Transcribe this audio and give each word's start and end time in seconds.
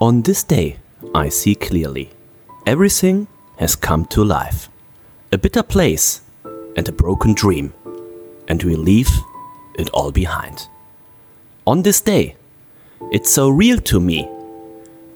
On 0.00 0.22
this 0.22 0.44
day, 0.44 0.76
I 1.12 1.28
see 1.28 1.56
clearly. 1.56 2.10
Everything 2.66 3.26
has 3.56 3.74
come 3.74 4.04
to 4.06 4.22
life. 4.22 4.68
A 5.32 5.38
bitter 5.38 5.64
place 5.64 6.20
and 6.76 6.88
a 6.88 6.92
broken 6.92 7.34
dream. 7.34 7.74
And 8.46 8.62
we 8.62 8.76
leave 8.76 9.10
it 9.74 9.90
all 9.90 10.12
behind. 10.12 10.68
On 11.66 11.82
this 11.82 12.00
day, 12.00 12.36
it's 13.10 13.28
so 13.28 13.48
real 13.48 13.78
to 13.78 13.98
me. 13.98 14.28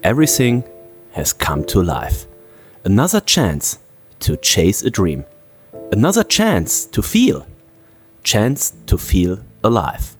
Everything 0.03 0.64
has 1.12 1.33
come 1.33 1.64
to 1.67 1.80
life. 1.80 2.27
Another 2.85 3.21
chance 3.21 3.79
to 4.19 4.37
chase 4.37 4.83
a 4.83 4.91
dream. 4.91 5.25
Another 5.93 6.25
chance 6.25 6.87
to 6.87 7.03
feel. 7.03 7.46
Chance 8.25 8.73
to 8.87 8.99
feel 8.99 9.39
alive. 9.62 10.17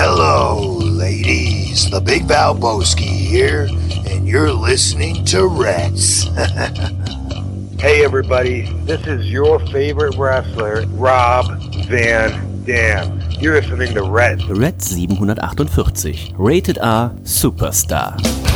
Hello, 0.00 0.78
ladies. 0.78 1.90
The 1.90 2.00
Big 2.00 2.22
Valboski 2.22 3.00
here, 3.00 3.66
and 4.06 4.28
you're 4.28 4.52
listening 4.52 5.24
to 5.24 5.48
Rats. 5.48 6.28
Hey 7.80 8.04
everybody, 8.04 8.62
this 8.86 9.06
is 9.06 9.30
your 9.30 9.60
favorite 9.68 10.16
wrestler, 10.16 10.84
Rob 10.88 11.46
Van 11.86 12.64
Dam. 12.64 13.20
You're 13.38 13.60
listening 13.60 13.94
to 13.94 14.02
Rats. 14.02 14.44
Red 14.46 14.82
748. 14.82 16.32
Rated 16.36 16.78
R 16.78 17.10
Superstar. 17.22 18.47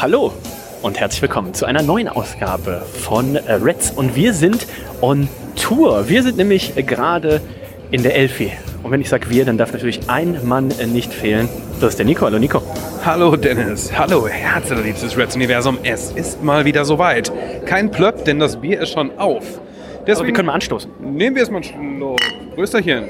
Hallo 0.00 0.32
und 0.80 0.98
herzlich 0.98 1.20
willkommen 1.20 1.52
zu 1.52 1.66
einer 1.66 1.82
neuen 1.82 2.08
Ausgabe 2.08 2.80
von 3.02 3.36
äh, 3.36 3.52
Reds. 3.52 3.90
Und 3.90 4.16
wir 4.16 4.32
sind 4.32 4.66
on 5.02 5.28
Tour. 5.56 6.08
Wir 6.08 6.22
sind 6.22 6.38
nämlich 6.38 6.72
gerade 6.86 7.42
in 7.90 8.02
der 8.02 8.16
Elfi. 8.16 8.50
Und 8.82 8.92
wenn 8.92 9.02
ich 9.02 9.10
sage 9.10 9.28
wir, 9.28 9.44
dann 9.44 9.58
darf 9.58 9.74
natürlich 9.74 10.08
ein 10.08 10.40
Mann 10.48 10.70
äh, 10.78 10.86
nicht 10.86 11.12
fehlen. 11.12 11.50
Das 11.82 11.90
ist 11.90 11.98
der 11.98 12.06
Nico. 12.06 12.24
Hallo 12.24 12.38
Nico. 12.38 12.62
Hallo 13.04 13.36
Dennis, 13.36 13.92
hallo 13.94 14.26
herzliebstes 14.26 15.18
Reds 15.18 15.36
Universum. 15.36 15.76
Es 15.82 16.12
ist 16.12 16.42
mal 16.42 16.64
wieder 16.64 16.86
soweit. 16.86 17.30
Kein 17.66 17.90
Plöpp, 17.90 18.24
denn 18.24 18.38
das 18.38 18.56
Bier 18.56 18.80
ist 18.80 18.92
schon 18.92 19.10
auf. 19.18 19.42
Aber 19.58 20.06
wir 20.06 20.06
Deswegen 20.06 20.32
können 20.32 20.46
mal 20.46 20.54
anstoßen. 20.54 20.90
nehmen 20.98 21.36
wir 21.36 21.40
erstmal 21.40 21.60
einen 21.62 21.98
Schluck. 21.98 22.20
Größterchen. 22.54 23.04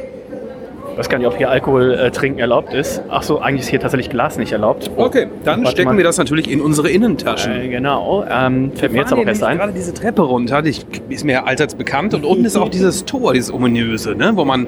Ich 1.00 1.04
weiß 1.06 1.08
gar 1.08 1.16
nicht, 1.16 1.28
ob 1.28 1.38
hier 1.38 1.48
Alkohol 1.48 1.94
äh, 1.94 2.10
trinken 2.10 2.40
erlaubt 2.40 2.74
ist. 2.74 3.00
Ach 3.08 3.22
so, 3.22 3.38
eigentlich 3.38 3.62
ist 3.62 3.68
hier 3.68 3.80
tatsächlich 3.80 4.10
Glas 4.10 4.36
nicht 4.36 4.52
erlaubt. 4.52 4.90
Oh, 4.96 5.04
Okay, 5.04 5.28
dann 5.44 5.64
stecken 5.64 5.92
mal. 5.92 5.96
wir 5.96 6.04
das 6.04 6.18
natürlich 6.18 6.50
in 6.50 6.60
unsere 6.60 6.90
Innentaschen. 6.90 7.52
Äh, 7.58 7.68
genau. 7.68 8.22
Ähm, 8.30 8.70
fällt 8.74 8.92
mir 8.92 8.98
jetzt 8.98 9.10
aber 9.10 9.22
hier 9.22 9.28
erst 9.28 9.42
ein. 9.42 9.56
gerade 9.56 9.72
diese 9.72 9.94
Treppe 9.94 10.20
runter, 10.20 10.60
die 10.60 10.74
ist 11.08 11.24
mir 11.24 11.32
ja 11.32 11.44
allseits 11.44 11.74
bekannt. 11.74 12.12
Und 12.12 12.26
unten 12.26 12.44
ist 12.44 12.58
auch 12.58 12.68
dieses 12.68 13.06
Tor, 13.06 13.32
dieses 13.32 13.50
ominöse, 13.50 14.14
ne, 14.14 14.32
wo 14.34 14.44
man 14.44 14.66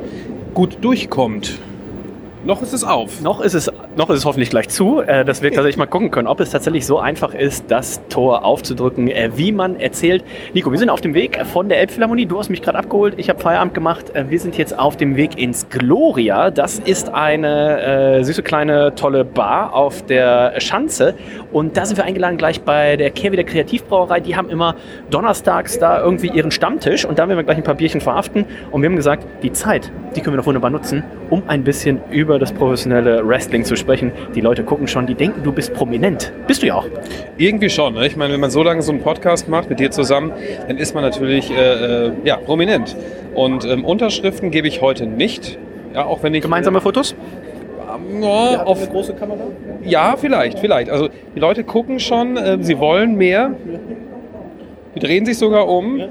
gut 0.54 0.78
durchkommt. 0.80 1.58
Noch 2.44 2.60
ist 2.60 2.72
es 2.72 2.82
auf. 2.82 3.20
Noch 3.20 3.40
ist 3.40 3.54
es, 3.54 3.70
noch 3.96 4.10
ist 4.10 4.18
es 4.18 4.24
hoffentlich 4.24 4.50
gleich 4.50 4.68
zu, 4.68 5.00
äh, 5.00 5.24
dass 5.24 5.42
wir 5.42 5.50
tatsächlich 5.50 5.76
mal 5.76 5.86
gucken 5.86 6.10
können, 6.10 6.26
ob 6.26 6.40
es 6.40 6.50
tatsächlich 6.50 6.84
so 6.84 6.98
einfach 6.98 7.34
ist, 7.34 7.66
das 7.68 8.00
Tor 8.08 8.44
aufzudrücken, 8.44 9.06
äh, 9.06 9.30
wie 9.36 9.52
man 9.52 9.78
erzählt. 9.78 10.24
Nico, 10.52 10.72
wir 10.72 10.78
sind 10.78 10.90
auf 10.90 11.00
dem 11.00 11.14
Weg 11.14 11.38
von 11.52 11.68
der 11.68 11.78
Elbphilharmonie. 11.78 12.26
Du 12.26 12.40
hast 12.40 12.48
mich 12.48 12.60
gerade 12.60 12.78
abgeholt. 12.78 13.14
Ich 13.16 13.28
habe 13.28 13.38
Feierabend 13.38 13.74
gemacht. 13.74 14.10
Äh, 14.16 14.28
wir 14.28 14.40
sind 14.40 14.58
jetzt 14.58 14.76
auf 14.76 14.96
dem 14.96 15.14
Weg 15.14 15.38
ins 15.38 15.68
Gloria. 15.68 16.50
Das 16.50 16.80
ist 16.80 17.10
eine 17.10 18.18
äh, 18.18 18.24
süße 18.24 18.42
kleine 18.42 18.96
tolle 18.96 19.24
Bar 19.24 19.72
auf 19.72 20.04
der 20.06 20.60
Schanze. 20.60 21.14
Und 21.52 21.76
da 21.76 21.86
sind 21.86 21.96
wir 21.96 22.04
eingeladen 22.04 22.38
gleich 22.38 22.62
bei 22.62 22.96
der 22.96 23.10
Kehrwieder 23.10 23.44
Kreativbrauerei. 23.44 24.18
Die 24.18 24.34
haben 24.34 24.50
immer 24.50 24.74
donnerstags 25.10 25.78
da 25.78 26.02
irgendwie 26.02 26.28
ihren 26.28 26.50
Stammtisch 26.50 27.04
und 27.04 27.20
da 27.20 27.28
werden 27.28 27.38
wir 27.38 27.44
gleich 27.44 27.58
ein 27.58 27.62
paar 27.62 27.76
Bierchen 27.76 28.00
verhaften. 28.00 28.46
Und 28.72 28.82
wir 28.82 28.88
haben 28.88 28.96
gesagt, 28.96 29.26
die 29.44 29.52
Zeit, 29.52 29.92
die 30.16 30.20
können 30.22 30.34
wir 30.34 30.38
doch 30.38 30.46
wunderbar 30.46 30.70
nutzen, 30.70 31.04
um 31.30 31.44
ein 31.46 31.62
bisschen 31.62 32.00
über 32.10 32.31
das 32.38 32.52
professionelle 32.52 33.26
Wrestling 33.26 33.64
zu 33.64 33.76
sprechen. 33.76 34.12
Die 34.34 34.40
Leute 34.40 34.64
gucken 34.64 34.86
schon, 34.86 35.06
die 35.06 35.14
denken, 35.14 35.42
du 35.42 35.52
bist 35.52 35.74
prominent. 35.74 36.32
Bist 36.46 36.62
du 36.62 36.66
ja 36.66 36.74
auch. 36.74 36.86
Irgendwie 37.36 37.70
schon. 37.70 37.94
Ne? 37.94 38.06
Ich 38.06 38.16
meine, 38.16 38.32
wenn 38.32 38.40
man 38.40 38.50
so 38.50 38.62
lange 38.62 38.82
so 38.82 38.92
einen 38.92 39.02
Podcast 39.02 39.48
macht 39.48 39.70
mit 39.70 39.80
dir 39.80 39.90
zusammen, 39.90 40.32
dann 40.68 40.78
ist 40.78 40.94
man 40.94 41.02
natürlich 41.02 41.50
äh, 41.50 42.06
äh, 42.06 42.12
ja, 42.24 42.36
prominent. 42.36 42.96
Und 43.34 43.64
ähm, 43.64 43.84
Unterschriften 43.84 44.50
gebe 44.50 44.68
ich 44.68 44.80
heute 44.80 45.06
nicht. 45.06 45.58
Ja, 45.94 46.04
auch 46.04 46.22
wenn 46.22 46.34
ich 46.34 46.42
Gemeinsame 46.42 46.80
Fotos? 46.80 47.14
äh, 48.22 48.24
ja, 48.24 48.62
auf, 48.64 48.88
große 48.90 49.14
Kamera? 49.14 49.40
ja, 49.84 50.16
vielleicht, 50.16 50.58
vielleicht. 50.58 50.90
Also 50.90 51.08
die 51.34 51.40
Leute 51.40 51.64
gucken 51.64 52.00
schon, 52.00 52.36
äh, 52.36 52.58
sie 52.60 52.78
wollen 52.78 53.16
mehr. 53.16 53.54
Die 54.94 55.00
drehen 55.00 55.24
sich 55.24 55.38
sogar 55.38 55.68
um. 55.68 56.02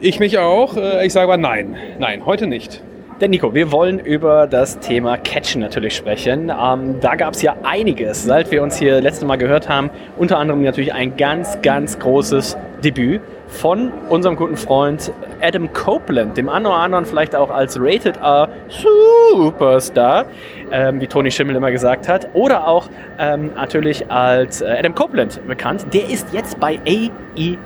Ich 0.00 0.20
mich 0.20 0.38
auch. 0.38 0.76
Äh, 0.76 1.06
ich 1.06 1.12
sage 1.12 1.24
aber 1.24 1.36
nein, 1.36 1.76
nein, 1.98 2.24
heute 2.26 2.46
nicht. 2.46 2.82
Denn 3.20 3.32
Nico, 3.32 3.52
wir 3.52 3.72
wollen 3.72 3.98
über 3.98 4.46
das 4.46 4.78
Thema 4.78 5.16
Catchen 5.16 5.60
natürlich 5.60 5.96
sprechen. 5.96 6.50
Ähm, 6.50 7.00
da 7.00 7.16
gab 7.16 7.34
es 7.34 7.42
ja 7.42 7.56
einiges, 7.64 8.22
seit 8.22 8.52
wir 8.52 8.62
uns 8.62 8.76
hier 8.76 9.00
letzte 9.00 9.26
Mal 9.26 9.36
gehört 9.36 9.68
haben. 9.68 9.90
Unter 10.16 10.38
anderem 10.38 10.62
natürlich 10.62 10.94
ein 10.94 11.16
ganz, 11.16 11.60
ganz 11.60 11.98
großes 11.98 12.56
Debüt 12.84 13.20
von 13.48 13.90
unserem 14.08 14.36
guten 14.36 14.56
Freund 14.56 15.12
Adam 15.40 15.72
Copeland, 15.72 16.36
dem 16.36 16.48
einen 16.48 16.66
oder 16.66 16.76
anderen 16.76 17.06
vielleicht 17.06 17.34
auch 17.34 17.50
als 17.50 17.76
Rated 17.80 18.18
R 18.18 18.48
Superstar, 18.68 20.26
ähm, 20.70 21.00
wie 21.00 21.08
Tony 21.08 21.32
Schimmel 21.32 21.56
immer 21.56 21.72
gesagt 21.72 22.08
hat, 22.08 22.28
oder 22.34 22.68
auch 22.68 22.88
ähm, 23.18 23.50
natürlich 23.56 24.08
als 24.12 24.60
äh, 24.60 24.76
Adam 24.78 24.94
Copeland 24.94 25.44
bekannt. 25.48 25.86
Der 25.92 26.08
ist 26.08 26.32
jetzt 26.32 26.60
bei 26.60 26.78
AEW. 26.86 27.56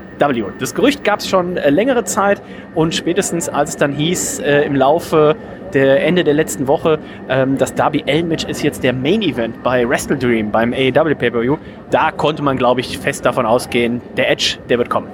Das 0.58 0.74
Gerücht 0.74 1.02
gab 1.04 1.18
es 1.18 1.28
schon 1.28 1.56
äh, 1.56 1.70
längere 1.70 2.04
Zeit 2.04 2.40
und 2.74 2.94
spätestens 2.94 3.48
als 3.48 3.70
es 3.70 3.76
dann 3.76 3.92
hieß 3.92 4.38
äh, 4.38 4.62
im 4.62 4.76
Laufe 4.76 5.34
der 5.74 6.04
Ende 6.04 6.22
der 6.22 6.34
letzten 6.34 6.68
Woche, 6.68 6.98
ähm, 7.28 7.58
das 7.58 7.74
Darby 7.74 8.04
Allen 8.06 8.28
Match 8.28 8.44
ist 8.44 8.62
jetzt 8.62 8.84
der 8.84 8.92
Main 8.92 9.22
Event 9.22 9.62
bei 9.62 9.88
Wrestle 9.88 10.16
Dream 10.16 10.50
beim 10.50 10.72
AEW 10.72 11.14
Pay-Per-View. 11.14 11.56
Da 11.90 12.10
konnte 12.10 12.42
man, 12.42 12.56
glaube 12.56 12.80
ich, 12.80 12.98
fest 12.98 13.24
davon 13.24 13.46
ausgehen, 13.46 14.00
der 14.16 14.30
Edge, 14.30 14.58
der 14.68 14.78
wird 14.78 14.90
kommen. 14.90 15.08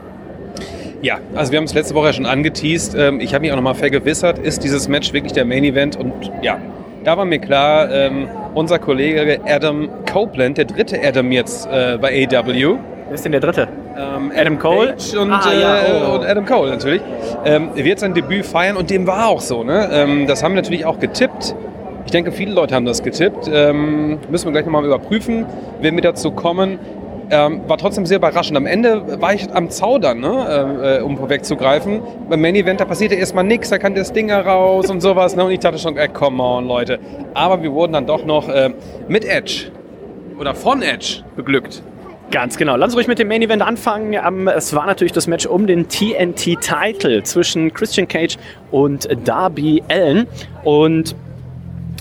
Ja, 1.00 1.18
also 1.34 1.52
wir 1.52 1.58
haben 1.58 1.64
es 1.64 1.74
letzte 1.74 1.94
Woche 1.94 2.06
ja 2.08 2.12
schon 2.12 2.26
angeteased. 2.26 2.94
Ähm, 2.94 3.20
ich 3.20 3.32
habe 3.32 3.42
mich 3.42 3.52
auch 3.52 3.56
nochmal 3.56 3.76
vergewissert, 3.76 4.38
ist 4.38 4.64
dieses 4.64 4.88
Match 4.88 5.12
wirklich 5.12 5.32
der 5.32 5.44
Main 5.44 5.64
Event? 5.64 5.96
Und 5.96 6.12
ja, 6.42 6.58
da 7.04 7.16
war 7.16 7.24
mir 7.24 7.38
klar, 7.38 7.90
ähm, 7.90 8.28
unser 8.54 8.78
Kollege 8.78 9.40
Adam 9.46 9.88
Copeland, 10.12 10.58
der 10.58 10.64
dritte 10.64 11.00
Adam 11.02 11.30
jetzt 11.30 11.66
äh, 11.66 11.96
bei 11.98 12.26
AEW, 12.28 12.78
Wer 13.08 13.14
ist 13.14 13.24
denn 13.24 13.32
der 13.32 13.40
Dritte? 13.40 13.68
Ähm, 13.98 14.32
Adam 14.34 14.58
Cole? 14.58 14.94
Und, 15.20 15.32
Ah, 15.32 15.52
ja, 15.52 15.78
äh, 15.78 15.82
oh. 16.08 16.14
und 16.14 16.24
Adam 16.24 16.46
Cole 16.46 16.70
natürlich. 16.70 17.02
Ähm, 17.44 17.70
wird 17.74 17.98
sein 17.98 18.14
Debüt 18.14 18.46
feiern 18.46 18.76
und 18.76 18.90
dem 18.90 19.06
war 19.06 19.28
auch 19.28 19.40
so. 19.40 19.64
Ne? 19.64 19.88
Ähm, 19.92 20.26
das 20.26 20.42
haben 20.42 20.52
wir 20.54 20.62
natürlich 20.62 20.84
auch 20.86 20.98
getippt. 20.98 21.54
Ich 22.04 22.12
denke, 22.12 22.32
viele 22.32 22.52
Leute 22.52 22.74
haben 22.74 22.86
das 22.86 23.02
getippt. 23.02 23.50
Ähm, 23.52 24.18
müssen 24.30 24.46
wir 24.46 24.52
gleich 24.52 24.64
nochmal 24.64 24.84
überprüfen, 24.84 25.44
wenn 25.80 25.94
wir 25.94 26.02
dazu 26.02 26.30
kommen. 26.30 26.78
Ähm, 27.30 27.60
war 27.66 27.76
trotzdem 27.76 28.06
sehr 28.06 28.16
überraschend. 28.16 28.56
Am 28.56 28.64
Ende 28.64 29.20
war 29.20 29.34
ich 29.34 29.52
am 29.52 29.68
Zaudern, 29.68 30.20
ne? 30.20 31.00
äh, 31.00 31.02
um 31.02 31.18
vorwegzugreifen. 31.18 32.00
Beim 32.30 32.40
Main 32.40 32.54
Event, 32.54 32.80
da 32.80 32.86
passierte 32.86 33.16
erstmal 33.16 33.44
nichts, 33.44 33.68
da 33.68 33.76
kam 33.76 33.94
das 33.94 34.14
Ding 34.14 34.30
heraus 34.30 34.88
und 34.88 35.02
sowas. 35.02 35.36
Ne? 35.36 35.44
Und 35.44 35.50
ich 35.50 35.58
dachte 35.58 35.78
schon, 35.78 35.98
ey, 35.98 36.08
come 36.08 36.42
on, 36.42 36.66
Leute. 36.66 36.98
Aber 37.34 37.62
wir 37.62 37.72
wurden 37.72 37.92
dann 37.92 38.06
doch 38.06 38.24
noch 38.24 38.48
äh, 38.48 38.70
mit 39.08 39.26
Edge 39.26 39.70
oder 40.40 40.54
von 40.54 40.80
Edge 40.80 41.22
beglückt. 41.36 41.82
Ganz 42.30 42.58
genau. 42.58 42.76
Lass 42.76 42.88
uns 42.88 42.96
ruhig 42.96 43.08
mit 43.08 43.18
dem 43.18 43.28
Main 43.28 43.40
Event 43.40 43.62
anfangen. 43.62 44.12
Ähm, 44.12 44.48
Es 44.48 44.74
war 44.74 44.86
natürlich 44.86 45.12
das 45.12 45.26
Match 45.26 45.46
um 45.46 45.66
den 45.66 45.88
TNT-Title 45.88 47.22
zwischen 47.22 47.72
Christian 47.72 48.06
Cage 48.06 48.36
und 48.70 49.08
Darby 49.24 49.82
Allen. 49.88 50.26
Und 50.62 51.16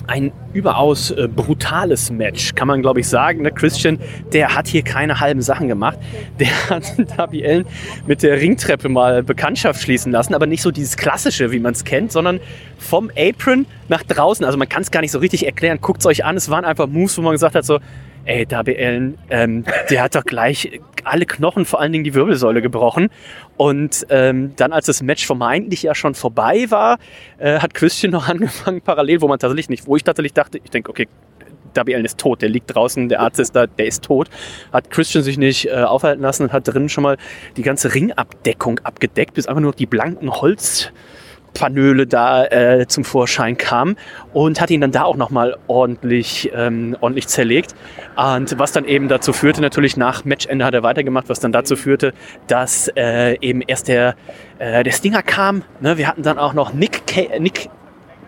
ein 0.06 0.32
überaus 0.54 1.10
äh, 1.10 1.28
brutales 1.28 2.10
Match, 2.10 2.54
kann 2.54 2.66
man 2.68 2.82
glaube 2.82 3.00
ich 3.00 3.08
sagen. 3.08 3.42
Ne? 3.42 3.52
Christian, 3.52 3.98
der 4.32 4.54
hat 4.54 4.66
hier 4.66 4.82
keine 4.82 5.20
halben 5.20 5.40
Sachen 5.40 5.68
gemacht. 5.68 5.98
Der 6.38 6.48
hat 6.68 6.94
Darby 7.16 7.46
Allen 7.46 7.66
mit 8.06 8.22
der 8.22 8.38
Ringtreppe 8.40 8.88
mal 8.88 9.22
Bekanntschaft 9.22 9.82
schließen 9.82 10.12
lassen, 10.12 10.34
aber 10.34 10.46
nicht 10.46 10.62
so 10.62 10.70
dieses 10.70 10.96
klassische, 10.96 11.52
wie 11.52 11.58
man 11.58 11.72
es 11.72 11.84
kennt, 11.84 12.12
sondern 12.12 12.40
vom 12.78 13.10
Apron 13.16 13.66
nach 13.88 14.02
draußen. 14.02 14.44
Also 14.44 14.58
man 14.58 14.68
kann 14.68 14.82
es 14.82 14.90
gar 14.90 15.00
nicht 15.00 15.12
so 15.12 15.18
richtig 15.20 15.46
erklären. 15.46 15.78
Guckt 15.80 16.00
es 16.00 16.06
euch 16.06 16.24
an, 16.24 16.36
es 16.36 16.50
waren 16.50 16.64
einfach 16.64 16.86
Moves, 16.86 17.16
wo 17.16 17.22
man 17.22 17.32
gesagt 17.32 17.54
hat 17.54 17.64
so, 17.64 17.78
ey, 18.28 18.46
Darby 18.46 18.76
Allen, 18.76 19.18
ähm, 19.30 19.64
der 19.90 20.02
hat 20.02 20.14
doch 20.14 20.24
gleich 20.24 20.80
alle 21.04 21.24
Knochen, 21.24 21.64
vor 21.64 21.80
allen 21.80 21.92
Dingen 21.92 22.04
die 22.04 22.14
Wirbelsäule 22.14 22.60
gebrochen. 22.60 23.08
Und 23.56 24.06
ähm, 24.10 24.52
dann, 24.56 24.72
als 24.72 24.86
das 24.86 25.02
Match 25.02 25.26
vermeintlich 25.26 25.82
ja 25.82 25.94
schon 25.94 26.14
vorbei 26.14 26.66
war, 26.68 26.98
äh, 27.38 27.58
hat 27.58 27.74
Christian 27.74 28.12
noch 28.12 28.28
angefangen, 28.28 28.82
parallel, 28.82 29.22
wo 29.22 29.28
man 29.28 29.38
tatsächlich 29.38 29.70
nicht, 29.70 29.86
wo 29.86 29.96
ich 29.96 30.04
tatsächlich 30.04 30.34
dachte, 30.34 30.60
ich 30.62 30.70
denke, 30.70 30.90
okay, 30.90 31.08
Darby 31.72 31.94
Allen 31.94 32.04
ist 32.04 32.18
tot, 32.18 32.42
der 32.42 32.48
liegt 32.48 32.74
draußen, 32.74 33.08
der 33.08 33.20
Arzt 33.20 33.40
ist 33.40 33.56
da, 33.56 33.66
der 33.66 33.86
ist 33.86 34.04
tot. 34.04 34.28
Hat 34.72 34.90
Christian 34.90 35.24
sich 35.24 35.38
nicht 35.38 35.66
äh, 35.66 35.82
aufhalten 35.82 36.22
lassen 36.22 36.44
und 36.44 36.52
hat 36.52 36.68
drinnen 36.68 36.88
schon 36.88 37.02
mal 37.02 37.16
die 37.56 37.62
ganze 37.62 37.94
Ringabdeckung 37.94 38.78
abgedeckt, 38.80 39.34
bis 39.34 39.46
einfach 39.46 39.62
nur 39.62 39.72
die 39.72 39.86
blanken 39.86 40.30
Holz. 40.30 40.92
Panöle 41.54 42.06
da 42.06 42.44
äh, 42.46 42.86
zum 42.86 43.04
Vorschein 43.04 43.56
kam 43.56 43.96
und 44.32 44.60
hat 44.60 44.70
ihn 44.70 44.80
dann 44.80 44.92
da 44.92 45.04
auch 45.04 45.16
nochmal 45.16 45.56
ordentlich, 45.66 46.50
ähm, 46.54 46.96
ordentlich 47.00 47.28
zerlegt. 47.28 47.74
Und 48.16 48.58
was 48.58 48.72
dann 48.72 48.84
eben 48.84 49.08
dazu 49.08 49.32
führte, 49.32 49.60
natürlich 49.60 49.96
nach 49.96 50.24
Matchende 50.24 50.64
hat 50.64 50.74
er 50.74 50.82
weitergemacht, 50.82 51.28
was 51.28 51.40
dann 51.40 51.52
dazu 51.52 51.76
führte, 51.76 52.12
dass 52.46 52.88
äh, 52.96 53.36
eben 53.40 53.62
erst 53.62 53.88
der, 53.88 54.14
äh, 54.58 54.82
der 54.84 54.92
Stinger 54.92 55.22
kam. 55.22 55.62
Ne? 55.80 55.98
Wir 55.98 56.06
hatten 56.08 56.22
dann 56.22 56.38
auch 56.38 56.52
noch 56.54 56.72
Nick, 56.72 57.06
Ca 57.06 57.38
Nick, 57.38 57.68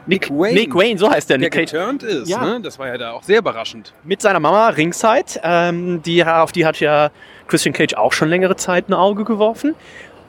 Nick, 0.07 0.31
Wayne. 0.31 0.55
Nick 0.55 0.75
Wayne, 0.75 0.99
so 0.99 1.11
heißt 1.11 1.31
der, 1.31 1.39
Der 1.39 1.51
Nick 1.51 1.71
geturnt 1.71 2.03
ist, 2.03 2.29
Ja. 2.29 2.45
ne? 2.45 2.61
das 2.61 2.79
war 2.79 2.89
ja 2.89 2.99
da 2.99 3.13
auch 3.13 3.23
sehr 3.23 3.39
überraschend. 3.39 3.93
Mit 4.03 4.23
seiner 4.23 4.41
Mama 4.41 4.69
Ringside. 4.71 5.41
Ähm, 5.43 6.03
die, 6.03 6.25
auf 6.25 6.53
die 6.53 6.67
hat 6.67 6.81
ja 6.81 7.11
Christian 7.47 7.73
Cage 7.73 7.95
auch 7.95 8.13
schon 8.13 8.29
längere 8.29 8.57
Zeit 8.57 8.89
ein 8.89 8.95
Auge 8.95 9.25
geworfen. 9.25 9.75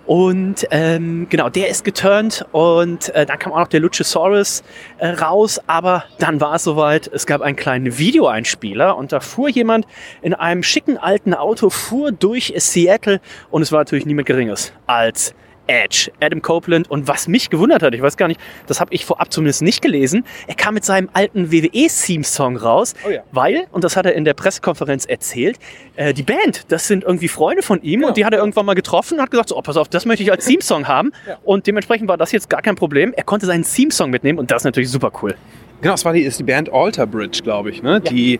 Und 0.06 0.68
ähm, 0.72 1.28
genau, 1.30 1.50
der 1.50 1.70
ist 1.70 1.84
geturnt 1.84 2.46
und 2.52 3.10
äh, 3.10 3.26
dann 3.26 3.38
kam 3.40 3.54
auch 3.54 3.60
noch 3.60 3.68
der 3.68 3.80
Luchasaurus 3.80 4.64
äh, 4.98 5.10
raus, 5.10 5.60
aber 5.68 6.04
dann 6.18 6.42
war 6.42 6.56
es 6.56 6.64
soweit, 6.64 7.08
es 7.08 7.26
gab 7.26 7.42
einen 7.42 7.56
kleinen 7.56 7.98
Videoeinspieler 7.98 8.98
und 8.98 9.12
da 9.12 9.20
fuhr 9.20 9.50
jemand 9.50 9.86
in 10.22 10.34
einem 10.34 10.64
schicken 10.64 10.98
alten 10.98 11.34
Auto, 11.34 11.70
fuhr 11.70 12.12
durch 12.12 12.54
Seattle 12.58 13.22
und 13.52 13.62
es 13.62 13.72
war 13.72 13.82
natürlich 13.82 14.06
niemand 14.06 14.28
Geringes 14.28 14.74
als 14.88 15.36
Edge, 15.72 16.12
Adam 16.20 16.42
Copeland. 16.42 16.92
Und 16.92 17.08
was 17.08 17.28
mich 17.28 17.50
gewundert 17.50 17.82
hat, 17.82 17.94
ich 17.96 18.02
weiß 18.02 18.18
gar 18.18 18.28
nicht, 18.28 18.40
das 18.68 18.82
habe 18.82 18.94
ich 18.94 19.06
vorab 19.06 19.32
zumindest 19.32 19.62
nicht 19.62 19.82
gelesen, 19.82 20.26
er 20.48 20.56
kam 20.56 20.74
mit 20.74 20.84
seinem 20.84 21.10
alten 21.14 21.52
WWE-Theme-Song 21.52 22.58
raus, 22.58 22.94
Oh 23.08 23.10
ja. 23.10 23.22
weil, 23.32 23.68
und 23.72 23.84
das 23.84 23.96
hat 23.96 24.06
er 24.06 24.14
in 24.14 24.26
der 24.26 24.34
Pressekonferenz 24.34 25.06
erzählt, 25.06 25.58
äh, 25.96 26.14
die 26.14 26.24
Band, 26.24 26.66
das 26.72 26.88
sind 26.88 27.04
irgendwie 27.04 27.30
Freunde 27.30 27.64
von 27.64 27.82
ihm 27.82 28.04
und 28.04 28.18
die 28.18 28.26
hat 28.26 28.34
er 28.34 28.40
irgendwann 28.40 28.66
mal 28.66 28.74
getroffen 28.74 29.16
und 29.16 29.22
hat 29.22 29.32
gesagt, 29.32 29.50
so, 29.50 29.58
oh, 29.58 29.62
pass 29.62 29.78
auf, 29.78 29.88
das 29.88 30.06
möchte 30.06 30.24
ich 30.24 30.32
als 30.32 30.46
Theme-Song 30.46 30.88
haben. 30.88 31.12
Und 31.44 31.66
dementsprechend 31.68 32.08
war 32.08 32.18
das 32.18 32.32
jetzt 32.32 32.50
gar 32.50 32.62
kein 32.62 32.76
Problem. 32.76 33.14
Er 33.16 33.24
konnte 33.24 33.46
seinen 33.46 33.64
Theme-Song 33.64 34.10
mitnehmen 34.10 34.40
und 34.40 34.52
das 34.52 34.62
ist 34.62 34.66
natürlich 34.66 34.90
super 34.90 35.12
cool. 35.22 35.36
Genau, 35.82 35.94
es 35.94 36.06
war 36.06 36.14
die, 36.14 36.22
ist 36.22 36.40
die 36.40 36.44
Band 36.44 36.72
Alter 36.72 37.08
Bridge, 37.08 37.40
glaube 37.44 37.72
ich, 37.72 37.82
ne? 37.82 38.00
die 38.00 38.40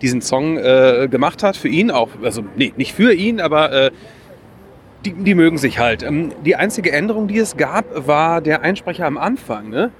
diesen 0.00 0.22
Song 0.22 0.56
äh, 0.56 1.08
gemacht 1.10 1.42
hat 1.42 1.56
für 1.56 1.68
ihn, 1.68 1.90
auch, 1.90 2.08
also 2.22 2.44
nee, 2.56 2.72
nicht 2.76 2.92
für 2.94 3.12
ihn, 3.12 3.40
aber 3.40 3.72
äh, 3.72 3.90
die, 5.14 5.24
die 5.24 5.34
mögen 5.34 5.58
sich 5.58 5.78
halt. 5.78 6.02
Ähm, 6.02 6.32
die 6.44 6.56
einzige 6.56 6.92
Änderung, 6.92 7.28
die 7.28 7.38
es 7.38 7.56
gab, 7.56 7.84
war 8.06 8.40
der 8.40 8.62
Einsprecher 8.62 9.06
am 9.06 9.18
Anfang, 9.18 9.68
ne? 9.68 9.90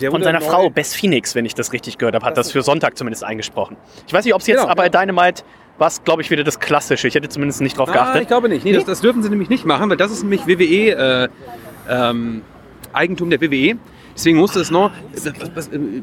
Der 0.00 0.10
Von 0.10 0.22
seiner 0.22 0.42
Frau, 0.42 0.68
Bess 0.68 0.94
Phoenix, 0.94 1.34
wenn 1.34 1.46
ich 1.46 1.54
das 1.54 1.72
richtig 1.72 1.96
gehört 1.96 2.14
habe, 2.14 2.26
hat 2.26 2.36
das 2.36 2.52
für 2.52 2.60
Sonntag 2.60 2.98
zumindest 2.98 3.24
eingesprochen. 3.24 3.76
Ich 4.06 4.12
weiß 4.12 4.26
nicht, 4.26 4.34
ob 4.34 4.42
es 4.42 4.46
jetzt 4.46 4.58
Genau, 4.60 4.70
aber 4.70 4.84
genau. 4.90 5.00
Dynamite 5.00 5.42
war 5.78 5.88
es, 5.88 6.04
glaube 6.04 6.20
ich, 6.20 6.30
wieder 6.30 6.44
das 6.44 6.60
Klassische. 6.60 7.08
Ich 7.08 7.14
hätte 7.14 7.30
zumindest 7.30 7.62
nicht 7.62 7.78
drauf 7.78 7.88
Ah, 7.88 7.92
geachtet. 7.92 8.22
ich 8.22 8.28
glaube 8.28 8.50
nicht. 8.50 8.64
Nee, 8.64 8.72
das, 8.74 8.84
das 8.84 9.00
dürfen 9.00 9.22
sie 9.22 9.30
nämlich 9.30 9.48
nicht 9.48 9.64
machen, 9.64 9.88
weil 9.88 9.96
das 9.96 10.10
ist 10.12 10.22
nämlich 10.22 10.46
WWE 10.46 10.58
äh, 11.24 11.28
ähm, 11.88 12.42
Eigentum 12.92 13.30
der 13.30 13.40
WWE. 13.40 13.76
Deswegen 14.16 14.38
musste 14.38 14.60
es 14.60 14.70
noch. 14.70 14.90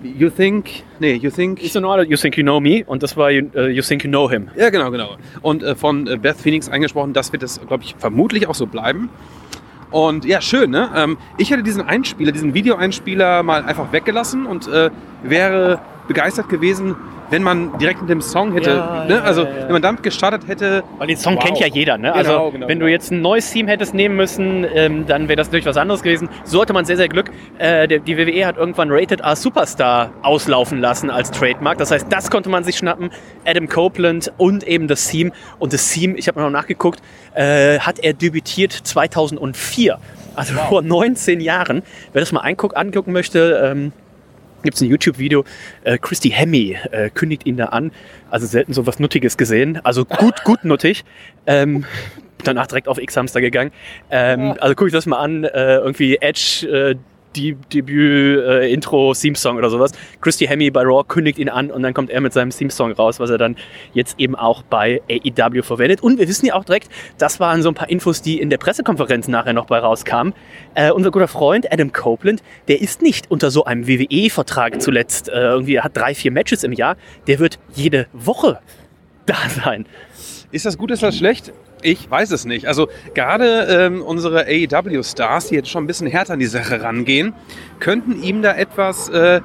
You 0.04 0.30
think? 0.30 0.83
Nee, 1.00 1.15
you 1.15 1.31
think? 1.31 1.63
Ich 1.63 1.74
so 1.74 1.80
nur, 1.80 2.04
you 2.04 2.15
think 2.15 2.38
you 2.38 2.44
know 2.44 2.60
me 2.60 2.83
und 2.86 3.01
das 3.01 3.18
war 3.18 3.31
you, 3.31 3.50
uh, 3.56 3.62
you 3.62 3.81
think 3.81 4.04
you 4.04 4.10
know 4.10 4.30
him. 4.30 4.50
Ja, 4.56 4.69
genau, 4.69 4.92
genau. 4.92 5.18
Und 5.42 5.63
äh, 5.63 5.74
von 5.74 6.06
äh, 6.06 6.18
Beth 6.18 6.38
Phoenix 6.38 6.69
eingesprochen, 6.69 7.13
das 7.13 7.33
wird 7.33 7.42
es, 7.42 7.60
glaube 7.68 7.83
ich, 7.83 7.95
vermutlich 7.98 8.48
auch 8.48 8.54
so 8.54 8.68
bleiben. 8.68 9.10
Und 9.89 10.25
ja, 10.25 10.42
schön, 10.42 10.69
ne? 10.69 10.92
Ähm, 10.95 11.18
ich 11.39 11.50
hätte 11.50 11.63
diesen 11.63 11.81
Einspieler, 11.81 12.31
diesen 12.31 12.54
Videoeinspieler 12.54 13.42
mal 13.42 13.63
einfach 13.63 13.92
weggelassen 13.92 14.45
und 14.45 14.68
äh, 14.68 14.92
wäre 15.24 15.81
begeistert 16.07 16.50
gewesen, 16.50 16.95
wenn 17.33 17.41
man 17.41 17.75
direkt 17.80 18.00
mit 18.00 18.12
dem 18.12 18.21
Song 18.21 18.53
hätte, 18.53 18.69
Ja, 18.69 19.06
ne? 19.07 19.15
ja, 19.15 19.21
also 19.24 19.41
ja, 19.44 19.50
ja. 19.50 19.65
wenn 19.65 19.71
man 19.71 19.81
damit 19.81 20.03
gestartet 20.03 20.47
hätte, 20.47 20.83
Weil 21.00 21.07
den 21.07 21.18
Song 21.18 21.35
Wow. 21.35 21.44
kennt 21.44 21.57
ja 21.57 21.65
jeder, 21.65 21.97
ne? 21.97 22.09
Genau, 22.09 22.15
also 22.18 22.51
genau, 22.51 22.68
wenn 22.68 22.77
du 22.80 22.85
genau. 22.85 22.94
jetzt 22.94 23.12
ein 23.12 23.21
neues 23.21 23.50
Team 23.50 23.68
hättest 23.68 23.95
nehmen 23.95 24.15
müssen, 24.15 24.68
ähm, 24.71 25.07
dann 25.07 25.27
wäre 25.27 25.38
das 25.38 25.47
natürlich 25.47 25.65
was 25.65 25.77
anderes 25.77 26.03
gewesen. 26.03 26.30
So 26.44 26.62
hatte 26.62 26.74
man 26.74 26.85
sehr, 26.85 26.95
sehr 26.95 27.09
Glück. 27.09 27.31
Äh, 27.57 27.88
der, 27.88 28.00
die 28.00 28.18
WWE 28.19 28.45
hat 28.45 28.57
irgendwann 28.57 28.89
Rated 28.91 29.21
R 29.21 29.35
Superstar 29.35 30.12
auslaufen 30.21 30.80
lassen 30.80 31.09
als 31.09 31.31
Trademark. 31.31 31.80
Das 31.80 31.89
heißt, 31.89 32.06
das 32.12 32.30
konnte 32.30 32.50
man 32.50 32.63
sich 32.63 32.77
schnappen. 32.77 33.09
Adam 33.45 33.68
Copeland 33.68 34.31
und 34.38 34.63
eben 34.68 34.88
das 34.88 35.07
Team. 35.07 35.31
Und 35.57 35.74
das 35.74 35.89
Team, 35.89 36.15
ich 36.15 36.27
habe 36.27 36.39
noch 36.39 36.51
nachgeguckt, 36.51 37.01
äh, 37.33 37.79
hat 37.79 37.97
er 37.97 38.13
debütiert 38.13 38.74
2004. 38.74 39.97
Also 40.36 40.53
vor 40.53 40.83
19 40.83 41.41
Jahren. 41.41 41.81
Wer 42.12 42.19
das 42.19 42.31
mal 42.31 42.41
angucken 42.41 43.12
möchte, 43.12 43.59
ähm, 43.63 43.91
gibt 44.63 44.75
es 44.75 44.81
ein 44.81 44.89
YouTube-Video. 44.89 45.44
Äh, 45.83 45.98
Christy 45.98 46.30
Hemme 46.30 46.75
äh, 46.92 47.10
kündigt 47.10 47.45
ihn 47.45 47.57
da 47.57 47.65
an. 47.65 47.92
Also 48.30 48.48
selten 48.48 48.74
so 48.74 48.88
was 48.88 49.00
Nuttiges 49.00 49.38
gesehen. 49.38 49.80
Also 49.83 50.06
gut, 50.06 50.44
gut 50.44 50.65
nuttig. 50.65 51.06
Ähm, 51.45 51.86
danach 52.44 52.68
direkt 52.68 52.88
auf 52.88 52.98
X-Hamster 52.98 53.42
gegangen. 53.42 53.71
Ähm, 54.10 54.56
also 54.60 54.75
gucke 54.75 54.88
ich 54.88 54.94
das 54.94 55.06
mal 55.06 55.19
an. 55.19 55.44
Äh, 55.44 55.75
irgendwie 55.77 56.18
Edge, 56.18 56.68
äh, 56.68 56.95
die 57.35 57.56
Debüt, 57.74 58.44
äh, 58.44 58.71
Intro, 58.71 59.13
Theme-Song 59.13 59.57
oder 59.57 59.69
sowas. 59.69 59.91
Christy 60.21 60.45
Hemme 60.47 60.71
bei 60.71 60.81
Raw 60.81 61.03
kündigt 61.07 61.39
ihn 61.39 61.50
an 61.50 61.71
und 61.71 61.83
dann 61.83 61.94
kommt 61.94 62.09
er 62.09 62.21
mit 62.21 62.33
seinem 62.33 62.51
Theme-Song 62.51 62.91
raus, 62.94 63.19
was 63.19 63.30
er 63.30 63.38
dann 63.38 63.56
jetzt 63.94 64.19
eben 64.19 64.35
auch 64.35 64.63
bei 64.63 65.01
AEW 65.09 65.63
verwendet. 65.63 66.01
Und 66.01 66.19
wir 66.19 66.27
wissen 66.27 66.45
ja 66.45 66.56
auch 66.56 66.63
direkt, 66.63 66.89
das 67.18 67.39
waren 67.39 67.62
so 67.62 67.69
ein 67.69 67.75
paar 67.75 67.89
Infos, 67.89 68.21
die 68.21 68.39
in 68.39 68.50
der 68.50 68.57
Pressekonferenz 68.57 69.27
nachher 69.27 69.53
noch 69.53 69.65
bei 69.65 69.80
rauskamen. 69.80 70.33
Äh, 70.75 70.91
unser 70.91 71.12
guter 71.12 71.27
Freund 71.27 71.71
Adam 71.71 71.91
Copeland, 71.91 72.41
der 72.68 72.81
ist 72.81 73.01
nicht 73.01 73.30
unter 73.30 73.51
so 73.51 73.65
einem 73.65 73.88
WWE-Vertrag 73.88 74.81
zuletzt. 74.81 75.29
Äh, 75.29 75.41
irgendwie, 75.41 75.75
er 75.75 75.83
hat 75.83 75.97
drei, 75.97 76.15
vier 76.15 76.31
Matches 76.31 76.63
im 76.63 76.74
Jahr. 76.74 76.97
Der 77.27 77.39
wird 77.39 77.59
jede 77.74 78.07
Woche 78.13 78.59
da 79.25 79.36
sein. 79.63 79.86
Ist 80.51 80.65
das 80.65 80.77
gut, 80.77 80.91
ist 80.91 81.01
das 81.01 81.18
schlecht? 81.18 81.51
Ich 81.83 82.09
weiß 82.09 82.31
es 82.31 82.45
nicht. 82.45 82.65
Also 82.65 82.88
gerade 83.13 83.68
ähm, 83.69 84.01
unsere 84.01 84.45
AEW-Stars, 84.47 85.50
die 85.50 85.56
jetzt 85.56 85.69
schon 85.69 85.83
ein 85.83 85.88
bisschen 85.88 86.07
härter 86.07 86.33
an 86.33 86.39
die 86.39 86.45
Sache 86.45 86.81
rangehen, 86.81 87.33
könnten 87.80 88.24
ihm 88.24 88.41
da 88.41 88.56
etwas, 88.56 89.09
äh, 89.09 89.41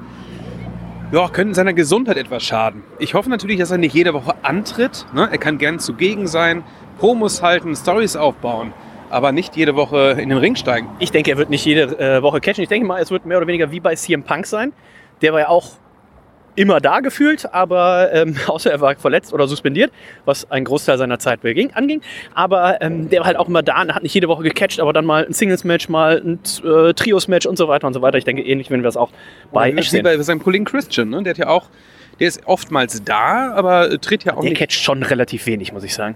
ja, 1.11 1.27
könnten 1.27 1.53
seiner 1.53 1.73
Gesundheit 1.73 2.15
etwas 2.15 2.43
schaden. 2.43 2.83
Ich 2.97 3.13
hoffe 3.13 3.29
natürlich, 3.29 3.59
dass 3.59 3.71
er 3.71 3.77
nicht 3.77 3.93
jede 3.93 4.13
Woche 4.13 4.35
antritt. 4.41 5.05
Ne? 5.13 5.27
Er 5.29 5.37
kann 5.37 5.57
gern 5.57 5.79
zugegen 5.79 6.27
sein, 6.27 6.63
Promos 6.97 7.41
halten, 7.41 7.75
Stories 7.75 8.15
aufbauen, 8.15 8.73
aber 9.09 9.33
nicht 9.33 9.57
jede 9.57 9.75
Woche 9.75 10.17
in 10.19 10.29
den 10.29 10.37
Ring 10.37 10.55
steigen. 10.55 10.87
Ich 10.99 11.11
denke, 11.11 11.31
er 11.31 11.37
wird 11.37 11.49
nicht 11.49 11.65
jede 11.65 11.99
äh, 11.99 12.21
Woche 12.21 12.39
catchen. 12.39 12.63
Ich 12.63 12.69
denke 12.69 12.87
mal, 12.87 13.01
es 13.01 13.11
wird 13.11 13.25
mehr 13.25 13.37
oder 13.37 13.47
weniger 13.47 13.69
wie 13.71 13.81
bei 13.81 13.95
CM 13.95 14.23
Punk 14.23 14.45
sein. 14.45 14.71
Der 15.21 15.33
war 15.33 15.41
ja 15.41 15.49
auch 15.49 15.71
immer 16.59 16.81
da 16.81 16.99
gefühlt, 16.99 17.51
aber 17.53 18.11
ähm, 18.11 18.35
außer 18.47 18.69
er 18.69 18.81
war 18.81 18.95
verletzt 18.95 19.33
oder 19.33 19.47
suspendiert, 19.47 19.91
was 20.25 20.51
einen 20.51 20.65
Großteil 20.65 20.97
seiner 20.97 21.17
Zeit 21.17 21.41
beging, 21.41 21.71
anging. 21.71 22.01
Aber 22.35 22.81
ähm, 22.81 23.09
der 23.09 23.21
war 23.21 23.27
halt 23.27 23.37
auch 23.37 23.47
immer 23.47 23.63
da 23.63 23.81
und 23.81 23.95
hat 23.95 24.03
nicht 24.03 24.13
jede 24.13 24.27
Woche 24.27 24.43
gecatcht, 24.43 24.79
aber 24.81 24.91
dann 24.91 25.05
mal 25.05 25.25
ein 25.25 25.33
Singles-Match, 25.33 25.87
mal 25.87 26.21
ein 26.21 26.39
äh, 26.65 26.93
Trios-Match 26.93 27.45
und 27.45 27.57
so 27.57 27.69
weiter 27.69 27.87
und 27.87 27.93
so 27.93 28.01
weiter. 28.01 28.17
Ich 28.17 28.25
denke, 28.25 28.43
ähnlich 28.43 28.69
wenn 28.69 28.81
wir 28.81 28.83
das 28.83 28.97
auch 28.97 29.11
bei 29.53 29.69
Edge 29.69 29.83
sehen. 29.83 30.03
bei 30.03 30.17
seinem 30.17 30.43
Kollegen 30.43 30.65
Christian, 30.65 31.09
ne? 31.09 31.23
der 31.23 31.31
hat 31.31 31.37
ja 31.37 31.47
auch, 31.47 31.69
der 32.19 32.27
ist 32.27 32.45
oftmals 32.45 33.03
da, 33.05 33.53
aber 33.53 34.01
tritt 34.01 34.25
ja 34.25 34.33
auch 34.33 34.41
Der 34.41 34.49
nicht 34.49 34.59
catcht 34.59 34.83
schon 34.83 35.01
relativ 35.03 35.45
wenig, 35.45 35.71
muss 35.71 35.85
ich 35.85 35.93
sagen. 35.93 36.15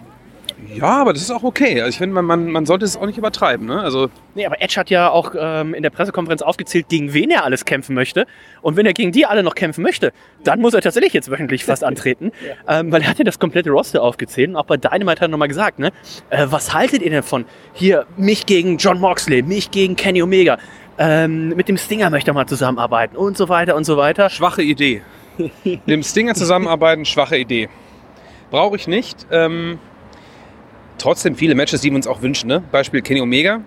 Ja, 0.73 1.01
aber 1.01 1.13
das 1.13 1.21
ist 1.21 1.31
auch 1.31 1.43
okay. 1.43 1.79
Also 1.81 1.89
ich 1.89 1.97
finde, 1.97 2.15
man, 2.15 2.25
man, 2.25 2.51
man 2.51 2.65
sollte 2.65 2.85
es 2.85 2.97
auch 2.97 3.05
nicht 3.05 3.17
übertreiben. 3.17 3.65
Ne? 3.67 3.81
Also 3.81 4.09
Nee, 4.35 4.45
aber 4.45 4.61
Edge 4.61 4.75
hat 4.77 4.89
ja 4.89 5.09
auch 5.09 5.33
ähm, 5.37 5.73
in 5.73 5.83
der 5.83 5.89
Pressekonferenz 5.89 6.41
aufgezählt, 6.41 6.89
gegen 6.89 7.13
wen 7.13 7.29
er 7.31 7.43
alles 7.43 7.65
kämpfen 7.65 7.93
möchte. 7.95 8.25
Und 8.61 8.75
wenn 8.75 8.85
er 8.85 8.93
gegen 8.93 9.11
die 9.11 9.25
alle 9.25 9.43
noch 9.43 9.55
kämpfen 9.55 9.83
möchte, 9.83 10.11
dann 10.43 10.59
muss 10.59 10.73
er 10.73 10.81
tatsächlich 10.81 11.13
jetzt 11.13 11.29
wöchentlich 11.29 11.65
fast 11.65 11.83
antreten. 11.85 12.31
ähm, 12.67 12.91
weil 12.91 13.01
er 13.01 13.09
hat 13.09 13.17
ja 13.19 13.23
das 13.23 13.39
komplette 13.39 13.69
Roster 13.69 14.01
aufgezählt. 14.01 14.49
Und 14.49 14.55
auch 14.55 14.65
bei 14.65 14.77
Dynamite 14.77 15.21
hat 15.21 15.21
er 15.21 15.27
nochmal 15.29 15.47
gesagt, 15.47 15.79
ne? 15.79 15.91
Äh, 16.29 16.47
was 16.49 16.73
haltet 16.73 17.01
ihr 17.01 17.09
denn 17.09 17.23
von 17.23 17.45
hier, 17.73 18.05
mich 18.17 18.45
gegen 18.45 18.77
John 18.77 18.99
Moxley, 18.99 19.41
mich 19.41 19.71
gegen 19.71 19.95
Kenny 19.95 20.21
Omega, 20.21 20.57
ähm, 20.97 21.49
mit 21.49 21.67
dem 21.67 21.77
Stinger 21.77 22.09
möchte 22.09 22.31
er 22.31 22.33
mal 22.35 22.45
zusammenarbeiten 22.45 23.15
und 23.15 23.35
so 23.37 23.49
weiter 23.49 23.75
und 23.75 23.83
so 23.83 23.97
weiter. 23.97 24.29
schwache 24.29 24.61
Idee. 24.61 25.01
Mit 25.63 25.87
dem 25.87 26.03
Stinger 26.03 26.35
zusammenarbeiten, 26.35 27.05
schwache 27.05 27.37
Idee. 27.37 27.67
Brauche 28.51 28.75
ich 28.75 28.87
nicht. 28.87 29.25
Ähm, 29.31 29.79
trotzdem 31.03 31.35
viele 31.35 31.53
Matches, 31.53 31.81
die 31.81 31.89
wir 31.89 31.97
uns 31.97 32.07
auch 32.07 32.21
wünschen. 32.21 32.47
Ne? 32.47 32.63
Beispiel 32.71 33.01
Kenny 33.01 33.21
Omega. 33.21 33.59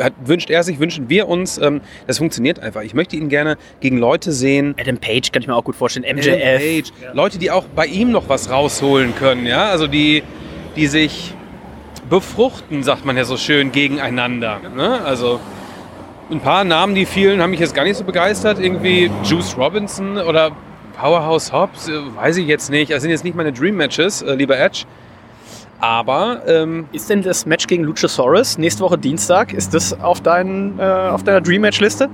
Hat, 0.00 0.14
wünscht 0.24 0.48
er 0.48 0.62
sich, 0.62 0.78
wünschen 0.78 1.08
wir 1.08 1.28
uns. 1.28 1.58
Ähm, 1.58 1.80
das 2.06 2.18
funktioniert 2.18 2.60
einfach. 2.60 2.82
Ich 2.82 2.94
möchte 2.94 3.16
ihn 3.16 3.28
gerne 3.28 3.56
gegen 3.80 3.98
Leute 3.98 4.32
sehen. 4.32 4.74
Adam 4.78 4.98
Page 4.98 5.32
kann 5.32 5.42
ich 5.42 5.48
mir 5.48 5.54
auch 5.54 5.64
gut 5.64 5.76
vorstellen, 5.76 6.04
Adam 6.04 6.18
MJF. 6.18 6.58
Page, 6.58 6.92
Leute, 7.14 7.38
die 7.38 7.50
auch 7.50 7.64
bei 7.74 7.86
ihm 7.86 8.10
noch 8.10 8.28
was 8.28 8.50
rausholen 8.50 9.14
können. 9.16 9.46
Ja? 9.46 9.70
Also 9.70 9.86
die, 9.86 10.22
die 10.76 10.86
sich 10.86 11.34
befruchten, 12.08 12.82
sagt 12.82 13.04
man 13.04 13.16
ja 13.16 13.24
so 13.24 13.36
schön, 13.36 13.72
gegeneinander. 13.72 14.60
Ne? 14.74 15.00
Also 15.04 15.40
ein 16.30 16.40
paar 16.40 16.64
Namen, 16.64 16.94
die 16.94 17.06
vielen, 17.06 17.40
haben 17.40 17.50
mich 17.50 17.60
jetzt 17.60 17.74
gar 17.74 17.84
nicht 17.84 17.96
so 17.96 18.04
begeistert. 18.04 18.58
Irgendwie 18.58 19.10
Juice 19.24 19.56
Robinson 19.56 20.18
oder 20.18 20.52
Powerhouse 20.98 21.52
Hobbs, 21.52 21.88
äh, 21.88 21.92
weiß 22.16 22.38
ich 22.38 22.46
jetzt 22.46 22.70
nicht. 22.70 22.92
Das 22.92 23.02
sind 23.02 23.10
jetzt 23.10 23.24
nicht 23.24 23.36
meine 23.36 23.52
Dream 23.52 23.76
Matches, 23.76 24.22
äh, 24.22 24.34
lieber 24.34 24.58
Edge. 24.58 24.84
Aber 25.80 26.42
ähm, 26.46 26.86
Ist 26.92 27.10
denn 27.10 27.22
das 27.22 27.46
Match 27.46 27.66
gegen 27.66 27.84
Luchasaurus 27.84 28.58
nächste 28.58 28.82
Woche 28.82 28.98
Dienstag? 28.98 29.52
Ist 29.52 29.74
das 29.74 29.98
auf, 30.00 30.20
dein, 30.20 30.78
äh, 30.78 30.82
auf 30.82 31.22
deiner 31.22 31.40
Dream 31.40 31.62
Match 31.62 31.80
Liste? 31.80 32.08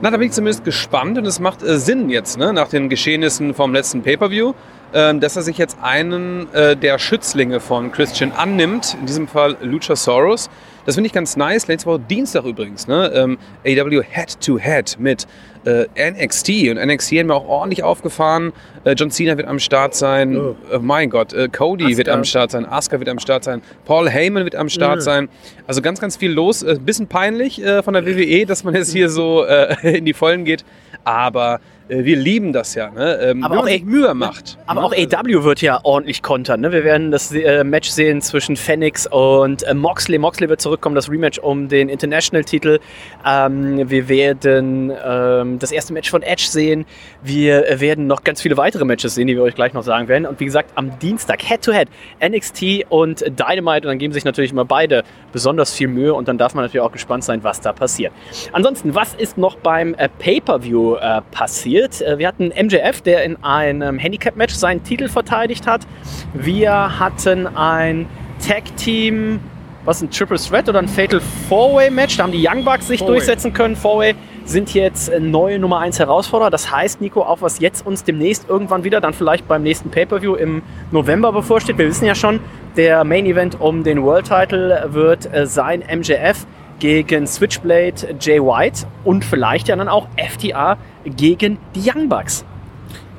na, 0.00 0.10
da 0.10 0.18
bin 0.18 0.26
ich 0.26 0.32
zumindest 0.32 0.64
gespannt 0.64 1.16
und 1.16 1.26
es 1.26 1.40
macht 1.40 1.62
äh, 1.62 1.78
Sinn 1.78 2.10
jetzt, 2.10 2.36
ne? 2.36 2.52
nach 2.52 2.68
den 2.68 2.88
Geschehnissen 2.88 3.54
vom 3.54 3.72
letzten 3.72 4.02
Pay-Per-View. 4.02 4.52
ähm, 4.92 5.18
dass 5.18 5.34
er 5.34 5.42
sich 5.42 5.58
jetzt 5.58 5.78
einen 5.82 6.52
äh, 6.52 6.76
der 6.76 6.98
Schützlinge 6.98 7.58
von 7.58 7.90
Christian 7.90 8.30
annimmt, 8.32 8.96
in 9.00 9.06
diesem 9.06 9.26
Fall 9.26 9.56
Luchasaurus. 9.60 10.50
Das 10.86 10.94
finde 10.96 11.06
ich 11.06 11.12
ganz 11.12 11.36
nice. 11.36 11.66
Letzte 11.66 11.86
Woche 11.88 12.00
Dienstag 12.00 12.44
übrigens, 12.44 12.86
ne? 12.86 13.10
Ähm, 13.14 13.38
AW 13.66 14.02
Head-to-Head 14.02 14.96
mit 14.98 15.26
äh, 15.64 15.86
NXT. 16.10 16.48
Und 16.70 16.76
NXT 16.76 17.12
haben 17.12 17.28
wir 17.28 17.36
auch 17.36 17.48
ordentlich 17.48 17.82
aufgefahren. 17.82 18.52
Äh, 18.84 18.92
John 18.92 19.10
Cena 19.10 19.36
wird 19.38 19.48
am 19.48 19.58
Start 19.58 19.94
sein. 19.94 20.36
Oh. 20.36 20.56
Äh, 20.70 20.78
mein 20.80 21.08
Gott, 21.08 21.32
äh, 21.32 21.48
Cody 21.48 21.84
Asuka. 21.84 21.98
wird 21.98 22.08
am 22.10 22.24
Start 22.24 22.50
sein. 22.50 22.66
Asuka 22.66 22.98
wird 22.98 23.08
am 23.08 23.18
Start 23.18 23.44
sein. 23.44 23.62
Paul 23.86 24.10
Heyman 24.10 24.44
wird 24.44 24.56
am 24.56 24.68
Start 24.68 24.96
Mhm. 24.96 25.00
sein. 25.00 25.28
Also 25.66 25.80
ganz, 25.80 26.00
ganz 26.00 26.16
viel 26.18 26.32
los. 26.32 26.62
Äh, 26.62 26.78
bisschen 26.78 27.06
peinlich 27.06 27.62
äh, 27.64 27.82
von 27.82 27.94
der 27.94 28.04
WWE, 28.04 28.44
dass 28.44 28.62
man 28.64 28.74
jetzt 28.74 28.92
hier 28.92 29.08
so 29.08 29.44
in 29.82 30.04
die 30.04 30.12
Vollen 30.12 30.44
geht. 30.44 30.64
Aber 31.04 31.60
wir 31.86 32.16
lieben 32.16 32.54
das 32.54 32.74
ja, 32.74 32.88
ne? 32.90 33.18
Ähm, 33.20 33.44
Aber 33.44 33.58
auch 33.58 33.66
sich 33.66 33.84
Mühe 33.84 34.14
macht. 34.14 34.56
Aber 34.64 34.80
ne? 34.80 34.86
auch 34.86 34.92
AW 34.94 35.44
wird 35.44 35.60
ja 35.60 35.80
ordentlich 35.82 36.22
kontern. 36.22 36.62
Ne? 36.62 36.72
Wir 36.72 36.82
werden 36.82 37.10
das 37.10 37.30
Match 37.62 37.90
sehen 37.90 38.22
zwischen 38.22 38.56
Phoenix 38.56 39.06
und 39.06 39.64
Moxley. 39.74 40.16
Moxley 40.16 40.48
wird 40.48 40.62
zurückkommen, 40.74 40.96
das 40.96 41.08
Rematch 41.08 41.38
um 41.38 41.68
den 41.68 41.88
International-Titel. 41.88 42.80
Ähm, 43.24 43.88
wir 43.88 44.08
werden 44.08 44.92
ähm, 45.04 45.58
das 45.60 45.70
erste 45.70 45.92
Match 45.92 46.10
von 46.10 46.22
Edge 46.22 46.46
sehen. 46.48 46.84
Wir 47.22 47.80
werden 47.80 48.08
noch 48.08 48.24
ganz 48.24 48.42
viele 48.42 48.56
weitere 48.56 48.84
Matches 48.84 49.14
sehen, 49.14 49.28
die 49.28 49.36
wir 49.36 49.42
euch 49.44 49.54
gleich 49.54 49.72
noch 49.72 49.84
sagen 49.84 50.08
werden. 50.08 50.26
Und 50.26 50.40
wie 50.40 50.44
gesagt, 50.44 50.72
am 50.74 50.98
Dienstag 50.98 51.42
Head-to-Head 51.42 51.88
NXT 52.20 52.86
und 52.88 53.20
Dynamite. 53.20 53.86
Und 53.86 53.92
dann 53.92 53.98
geben 53.98 54.12
sich 54.12 54.24
natürlich 54.24 54.50
immer 54.50 54.64
beide 54.64 55.04
besonders 55.32 55.72
viel 55.72 55.86
Mühe. 55.86 56.12
Und 56.12 56.26
dann 56.26 56.38
darf 56.38 56.54
man 56.54 56.64
natürlich 56.64 56.84
auch 56.84 56.92
gespannt 56.92 57.22
sein, 57.22 57.44
was 57.44 57.60
da 57.60 57.72
passiert. 57.72 58.12
Ansonsten, 58.52 58.96
was 58.96 59.14
ist 59.14 59.38
noch 59.38 59.56
beim 59.56 59.94
äh, 59.94 60.08
Pay-Per-View 60.08 60.96
äh, 60.96 61.20
passiert? 61.30 62.02
Äh, 62.02 62.18
wir 62.18 62.26
hatten 62.26 62.48
MJF, 62.48 63.00
der 63.02 63.22
in 63.22 63.42
einem 63.44 63.98
Handicap-Match 63.98 64.54
seinen 64.54 64.82
Titel 64.82 65.06
verteidigt 65.06 65.68
hat. 65.68 65.86
Wir 66.32 66.98
hatten 66.98 67.46
ein 67.46 68.06
Tag-Team, 68.46 69.38
was 69.84 70.02
ein 70.02 70.10
Triple 70.10 70.38
Threat 70.38 70.68
oder 70.68 70.78
ein 70.78 70.88
Fatal 70.88 71.20
Four-Way-Match. 71.48 72.16
Da 72.16 72.24
haben 72.24 72.32
die 72.32 72.46
Young 72.46 72.64
Bucks 72.64 72.88
sich 72.88 73.00
Four-Way. 73.00 73.16
durchsetzen 73.16 73.52
können. 73.52 73.76
Four-Way 73.76 74.14
sind 74.44 74.74
jetzt 74.74 75.08
äh, 75.08 75.20
neue 75.20 75.58
Nummer 75.58 75.78
1 75.80 75.98
Herausforderer. 75.98 76.50
Das 76.50 76.70
heißt, 76.70 77.00
Nico, 77.00 77.22
auch 77.22 77.40
was 77.40 77.60
jetzt 77.60 77.86
uns 77.86 78.04
demnächst 78.04 78.48
irgendwann 78.48 78.84
wieder, 78.84 79.00
dann 79.00 79.14
vielleicht 79.14 79.48
beim 79.48 79.62
nächsten 79.62 79.90
Pay-Per-View 79.90 80.34
im 80.34 80.62
November 80.90 81.32
bevorsteht. 81.32 81.78
Wir 81.78 81.86
wissen 81.86 82.06
ja 82.06 82.14
schon, 82.14 82.40
der 82.76 83.04
Main 83.04 83.26
Event 83.26 83.60
um 83.60 83.84
den 83.84 84.02
World 84.02 84.26
Title 84.26 84.88
wird 84.90 85.32
äh, 85.32 85.46
sein 85.46 85.82
MJF 85.90 86.46
gegen 86.78 87.26
Switchblade 87.26 88.16
Jay 88.20 88.40
White 88.40 88.86
und 89.04 89.24
vielleicht 89.24 89.68
ja 89.68 89.76
dann 89.76 89.88
auch 89.88 90.08
FTA 90.16 90.76
gegen 91.04 91.58
die 91.74 91.88
Young 91.88 92.08
Bucks. 92.08 92.44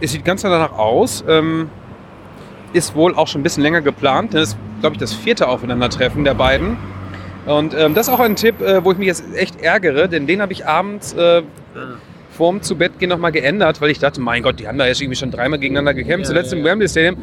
Es 0.02 0.12
sieht 0.12 0.26
ganz 0.26 0.42
danach 0.42 0.74
aus. 0.74 1.24
Ähm, 1.28 1.70
ist 2.76 2.96
wohl 2.96 3.16
auch 3.16 3.28
schon 3.28 3.42
ein 3.42 3.44
bisschen 3.44 3.64
länger 3.64 3.82
geplant. 3.82 4.34
Das 4.34 4.50
ist, 4.50 4.58
glaube 4.82 4.96
ich, 4.96 5.00
das 5.00 5.14
vierte 5.14 5.48
Aufeinandertreffen 5.48 6.24
der 6.24 6.34
beiden. 6.34 6.78
Und 7.46 7.74
ähm, 7.74 7.94
das 7.94 8.08
ist 8.08 8.14
auch 8.14 8.20
ein 8.20 8.36
Tipp, 8.36 8.62
äh, 8.62 8.84
wo 8.84 8.92
ich 8.92 8.98
mich 8.98 9.08
jetzt 9.08 9.24
echt 9.36 9.62
ärgere, 9.62 10.08
denn 10.08 10.28
den 10.28 10.42
habe 10.42 10.52
ich 10.52 10.66
abends 10.66 11.14
äh, 11.14 11.44
vorm 12.32 12.62
zu 12.62 12.76
Bett 12.76 13.00
gehen 13.00 13.10
nochmal 13.10 13.32
geändert, 13.32 13.82
weil 13.82 13.92
ich 13.92 14.00
dachte, 14.00 14.20
mein 14.20 14.44
Gott, 14.44 14.60
die 14.60 14.68
haben 14.68 14.78
da 14.78 14.88
jetzt 14.88 15.02
irgendwie 15.02 15.16
schon 15.16 15.32
dreimal 15.32 15.60
gegeneinander 15.60 15.94
gekämpft. 15.94 16.26
Ja, 16.26 16.30
Zuletzt 16.30 16.52
ja, 16.52 16.58
im 16.58 16.66
ja. 16.66 16.72
Wembley 16.72 16.90
Stadium 16.90 17.18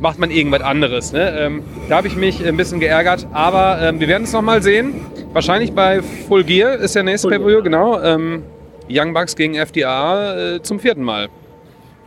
macht 0.00 0.18
man 0.18 0.30
irgendwas 0.30 0.62
anderes. 0.62 1.12
Ne? 1.12 1.38
Ähm, 1.38 1.62
da 1.88 1.98
habe 1.98 2.08
ich 2.08 2.16
mich 2.16 2.44
ein 2.44 2.56
bisschen 2.56 2.80
geärgert, 2.80 3.26
aber 3.32 3.78
ähm, 3.80 4.00
wir 4.00 4.08
werden 4.08 4.24
es 4.24 4.32
nochmal 4.32 4.62
sehen. 4.62 4.94
Wahrscheinlich 5.32 5.72
bei 5.72 6.02
Full 6.02 6.44
Gear 6.44 6.74
ist 6.76 6.94
der 6.94 7.02
nächste 7.02 7.28
Pay-Per-View, 7.28 7.62
genau. 7.62 8.00
Ähm, 8.02 8.42
Young 8.90 9.14
Bucks 9.14 9.36
gegen 9.36 9.54
FDA 9.54 10.54
äh, 10.54 10.62
zum 10.62 10.80
vierten 10.80 11.02
Mal. 11.02 11.28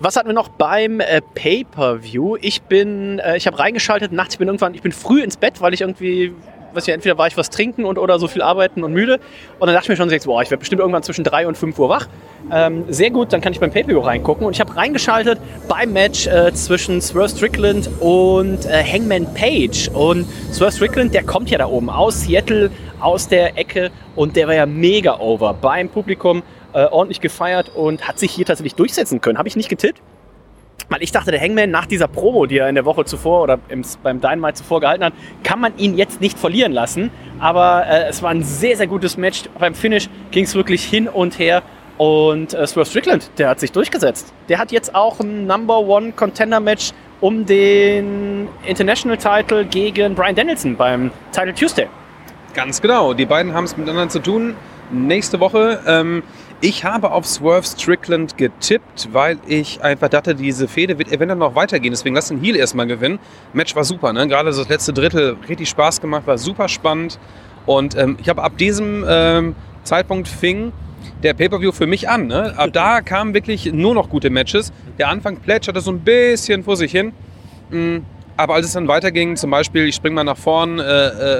Was 0.01 0.15
hatten 0.15 0.29
wir 0.29 0.33
noch 0.33 0.47
beim 0.47 1.01
äh, 1.01 1.19
Pay-Per-View? 1.19 2.37
Ich 2.39 2.61
bin, 2.61 3.19
äh, 3.19 3.35
ich 3.35 3.47
habe 3.47 3.59
reingeschaltet 3.59 4.13
nachts, 4.13 4.35
ich 4.35 4.39
bin 4.39 4.47
irgendwann, 4.47 4.73
ich 4.73 4.81
bin 4.81 4.93
früh 4.93 5.21
ins 5.21 5.35
Bett, 5.35 5.59
weil 5.59 5.73
ich 5.73 5.81
irgendwie, 5.81 6.31
weiß 6.73 6.87
ich, 6.87 6.93
entweder 6.93 7.17
war 7.17 7.27
ich 7.27 7.35
was 7.35 7.49
trinken 7.49 7.83
und 7.83 7.97
oder 7.97 8.17
so 8.17 8.29
viel 8.29 8.41
arbeiten 8.41 8.85
und 8.85 8.93
müde. 8.93 9.19
Und 9.59 9.67
dann 9.67 9.73
dachte 9.73 9.91
ich 9.91 9.99
mir 9.99 10.07
schon, 10.07 10.19
boah, 10.23 10.41
ich 10.41 10.49
werde 10.49 10.59
bestimmt 10.59 10.79
irgendwann 10.79 11.03
zwischen 11.03 11.25
3 11.25 11.47
und 11.47 11.57
5 11.57 11.77
Uhr 11.77 11.89
wach. 11.89 12.07
Ähm, 12.49 12.85
sehr 12.87 13.09
gut, 13.09 13.33
dann 13.33 13.41
kann 13.41 13.51
ich 13.51 13.59
beim 13.59 13.71
Pay-Per-View 13.71 13.99
reingucken. 13.99 14.47
Und 14.47 14.53
ich 14.53 14.61
habe 14.61 14.73
reingeschaltet 14.73 15.37
beim 15.67 15.91
Match 15.91 16.27
äh, 16.27 16.53
zwischen 16.53 17.01
Swerve 17.01 17.27
Strickland 17.27 17.89
und 17.99 18.65
äh, 18.67 18.81
Hangman 18.81 19.27
Page. 19.33 19.89
Und 19.89 20.27
Swerve 20.53 20.71
Strickland, 20.71 21.13
der 21.13 21.23
kommt 21.23 21.49
ja 21.49 21.57
da 21.57 21.65
oben 21.67 21.89
aus 21.89 22.21
Seattle, 22.21 22.71
aus 23.01 23.27
der 23.27 23.57
Ecke. 23.57 23.91
Und 24.15 24.37
der 24.37 24.47
war 24.47 24.55
ja 24.55 24.65
mega 24.65 25.19
over 25.19 25.53
beim 25.53 25.89
Publikum. 25.89 26.41
Äh, 26.71 26.85
ordentlich 26.85 27.19
gefeiert 27.19 27.69
und 27.69 28.07
hat 28.07 28.19
sich 28.19 28.31
hier 28.31 28.45
tatsächlich 28.45 28.75
durchsetzen 28.75 29.21
können. 29.21 29.39
Habe 29.39 29.47
ich 29.47 29.55
nicht 29.55 29.69
getippt. 29.69 30.01
Weil 30.87 31.01
ich 31.01 31.11
dachte, 31.11 31.31
der 31.31 31.41
Hangman 31.41 31.71
nach 31.71 31.87
dieser 31.87 32.07
Promo, 32.07 32.45
die 32.45 32.57
er 32.57 32.69
in 32.69 32.75
der 32.75 32.85
Woche 32.85 33.05
zuvor 33.05 33.41
oder 33.43 33.59
im, 33.69 33.83
beim 34.03 34.21
Dynamite 34.21 34.55
zuvor 34.55 34.79
gehalten 34.79 35.03
hat, 35.03 35.13
kann 35.43 35.59
man 35.59 35.77
ihn 35.77 35.97
jetzt 35.97 36.21
nicht 36.21 36.37
verlieren 36.37 36.71
lassen. 36.71 37.11
Aber 37.39 37.85
äh, 37.87 38.07
es 38.07 38.21
war 38.21 38.29
ein 38.29 38.43
sehr, 38.43 38.77
sehr 38.77 38.87
gutes 38.87 39.17
Match. 39.17 39.43
Beim 39.57 39.73
Finish 39.73 40.09
ging 40.31 40.43
es 40.43 40.53
wirklich 40.53 40.83
hin 40.83 41.07
und 41.07 41.39
her. 41.39 41.63
Und 41.97 42.53
äh, 42.53 42.65
Swerve 42.65 42.89
Strickland, 42.89 43.29
der 43.37 43.49
hat 43.49 43.59
sich 43.59 43.71
durchgesetzt. 43.71 44.31
Der 44.47 44.57
hat 44.57 44.71
jetzt 44.71 44.93
auch 44.95 45.19
ein 45.19 45.47
Number 45.47 45.79
One 45.79 46.11
Contender 46.11 46.59
Match 46.59 46.91
um 47.19 47.45
den 47.45 48.47
International 48.65 49.17
Title 49.17 49.65
gegen 49.65 50.15
Brian 50.15 50.35
Danielson 50.35 50.75
beim 50.75 51.11
Title 51.31 51.53
Tuesday. 51.53 51.87
Ganz 52.53 52.81
genau. 52.81 53.13
Die 53.13 53.25
beiden 53.25 53.53
haben 53.53 53.65
es 53.65 53.75
miteinander 53.75 54.09
zu 54.09 54.19
tun. 54.19 54.55
Nächste 54.91 55.39
Woche. 55.39 55.81
Ähm, 55.85 56.23
ich 56.61 56.83
habe 56.83 57.11
auf 57.11 57.25
Swerve 57.25 57.65
Strickland 57.65 58.37
getippt, 58.37 59.09
weil 59.13 59.37
ich 59.47 59.81
einfach 59.81 60.09
dachte, 60.09 60.35
diese 60.35 60.67
Fehde 60.67 60.97
wird 60.97 61.09
eventuell 61.11 61.39
noch 61.39 61.55
weitergehen. 61.55 61.91
Deswegen 61.91 62.15
lass 62.15 62.27
den 62.27 62.41
Heal 62.41 62.55
erstmal 62.55 62.87
gewinnen. 62.87 63.19
Match 63.53 63.75
war 63.75 63.83
super, 63.83 64.11
ne? 64.11 64.27
Gerade 64.27 64.51
das 64.51 64.67
letzte 64.67 64.91
Drittel 64.91 65.37
richtig 65.47 65.69
Spaß 65.69 66.01
gemacht, 66.01 66.27
war 66.27 66.37
super 66.37 66.67
spannend. 66.67 67.17
Und 67.65 67.95
ähm, 67.95 68.17
ich 68.19 68.27
habe 68.27 68.43
ab 68.43 68.57
diesem 68.57 69.05
ähm, 69.07 69.55
Zeitpunkt 69.83 70.27
fing 70.27 70.73
der 71.23 71.33
Pay-Per-View 71.33 71.71
für 71.71 71.87
mich 71.87 72.09
an. 72.09 72.27
Ne? 72.27 72.53
Ab 72.57 72.71
da 72.73 73.01
kamen 73.01 73.33
wirklich 73.33 73.71
nur 73.71 73.93
noch 73.93 74.09
gute 74.09 74.29
Matches. 74.29 74.73
Der 74.97 75.09
Anfang 75.09 75.37
plätscherte 75.37 75.81
so 75.81 75.91
ein 75.91 75.99
bisschen 75.99 76.63
vor 76.63 76.77
sich 76.77 76.91
hin. 76.91 77.13
Mm, 77.69 77.99
Aber 78.39 78.53
als 78.53 78.67
es 78.67 78.71
dann 78.71 78.87
weiterging, 78.87 79.35
zum 79.35 79.51
Beispiel, 79.51 79.85
ich 79.89 79.95
springe 79.95 80.15
mal 80.15 80.23
nach 80.23 80.37
vorn, 80.37 80.79
äh, 80.79 80.83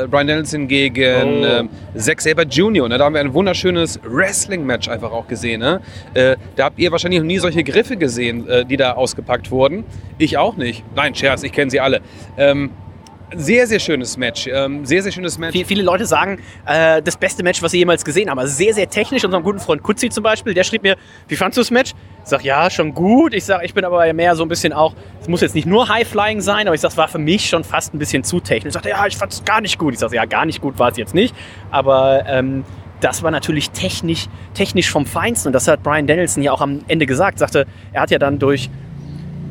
äh, 0.03 0.08
Brian 0.08 0.27
Danielson 0.27 0.68
gegen 0.68 1.46
Oh. 1.46 1.46
äh, 1.96 1.98
Zack 1.98 2.20
Saber 2.20 2.44
Jr., 2.44 2.89
ne? 2.89 2.98
da 2.98 3.06
haben 3.06 3.13
wir 3.13 3.22
ein 3.22 3.34
wunderschönes 3.34 4.01
Wrestling-Match 4.03 4.89
einfach 4.89 5.13
auch 5.13 5.25
gesehen. 5.25 5.62
Ne? 5.62 5.79
Äh, 6.13 6.36
da 6.58 6.65
habt 6.65 6.77
ihr 6.77 6.91
wahrscheinlich 6.91 7.22
noch 7.22 7.25
nie 7.27 7.39
solche 7.39 7.63
Griffe 7.63 7.96
gesehen, 7.96 8.50
äh, 8.50 8.65
die 8.65 8.75
da 8.75 8.94
ausgepackt 8.94 9.50
wurden. 9.50 9.86
Ich 10.18 10.38
auch 10.38 10.58
nicht. 10.58 10.84
Nein, 10.94 11.15
Scherz, 11.15 11.41
ich 11.44 11.53
kenne 11.53 11.72
sie 11.72 11.79
alle. 11.79 12.01
Ähm, 12.38 12.72
sehr, 13.36 13.67
sehr 13.67 13.79
schönes 13.79 14.17
Match. 14.17 14.48
Ähm, 14.48 14.86
sehr, 14.86 15.03
sehr 15.03 15.12
schönes 15.12 15.38
Match. 15.38 15.53
Viel, 15.53 15.65
viele 15.65 15.83
Leute 15.83 16.05
sagen, 16.05 16.39
äh, 16.65 17.01
das 17.01 17.17
beste 17.17 17.43
Match, 17.43 17.62
was 17.62 17.71
sie 17.71 17.77
jemals 17.77 18.03
gesehen 18.03 18.29
haben. 18.29 18.39
Also 18.39 18.53
sehr, 18.53 18.74
sehr 18.74 18.89
technisch. 18.89 19.24
Unserem 19.24 19.43
guten 19.43 19.59
Freund 19.59 19.83
Kutzi 19.83 20.09
zum 20.09 20.24
Beispiel, 20.24 20.53
der 20.53 20.63
schrieb 20.63 20.83
mir, 20.83 20.95
wie 21.27 21.36
fandst 21.36 21.57
du 21.57 21.62
das 21.62 21.71
Match? 21.71 21.91
Ich 22.24 22.29
sag, 22.29 22.43
ja, 22.43 22.69
schon 22.69 22.93
gut. 22.93 23.33
Ich 23.33 23.45
sag, 23.45 23.63
ich 23.63 23.74
bin 23.74 23.86
aber 23.86 24.12
mehr 24.13 24.36
so 24.36 24.43
ein 24.43 24.50
bisschen 24.50 24.74
auch, 24.74 24.93
es 25.21 25.27
muss 25.27 25.41
jetzt 25.41 25.55
nicht 25.55 25.67
nur 25.67 25.89
High-Flying 25.89 26.41
sein, 26.41 26.67
aber 26.67 26.75
ich 26.75 26.81
sag, 26.81 26.91
es 26.91 26.98
war 26.98 27.07
für 27.07 27.17
mich 27.17 27.50
schon 27.50 27.63
fast 27.63 27.93
ein 27.93 28.00
bisschen 28.00 28.24
zu 28.24 28.39
technisch. 28.39 28.69
Ich 28.69 28.74
sagte, 28.74 28.89
ja, 28.89 29.05
ich 29.05 29.17
fand 29.17 29.33
es 29.33 29.43
gar 29.45 29.62
nicht 29.62 29.77
gut. 29.77 29.93
Ich 29.93 30.00
sag, 30.00 30.12
ja, 30.12 30.25
gar 30.25 30.45
nicht 30.45 30.62
gut 30.62 30.79
war 30.79 30.91
es 30.91 30.98
jetzt 30.98 31.13
nicht. 31.13 31.36
Aber 31.71 32.24
ähm, 32.27 32.65
das 33.00 33.24
war 33.24 33.31
natürlich 33.31 33.71
technisch, 33.71 34.27
technisch 34.53 34.89
vom 34.91 35.05
Feinsten. 35.05 35.50
Und 35.50 35.53
das 35.53 35.67
hat 35.67 35.83
Brian 35.83 36.07
Danielson 36.07 36.43
ja 36.43 36.51
auch 36.51 36.62
am 36.62 36.81
Ende 36.88 37.05
gesagt. 37.05 37.39
Sagte, 37.39 37.65
er 37.93 38.01
hat 38.01 38.12
ja 38.12 38.19
dann 38.19 38.39
durch 38.39 38.69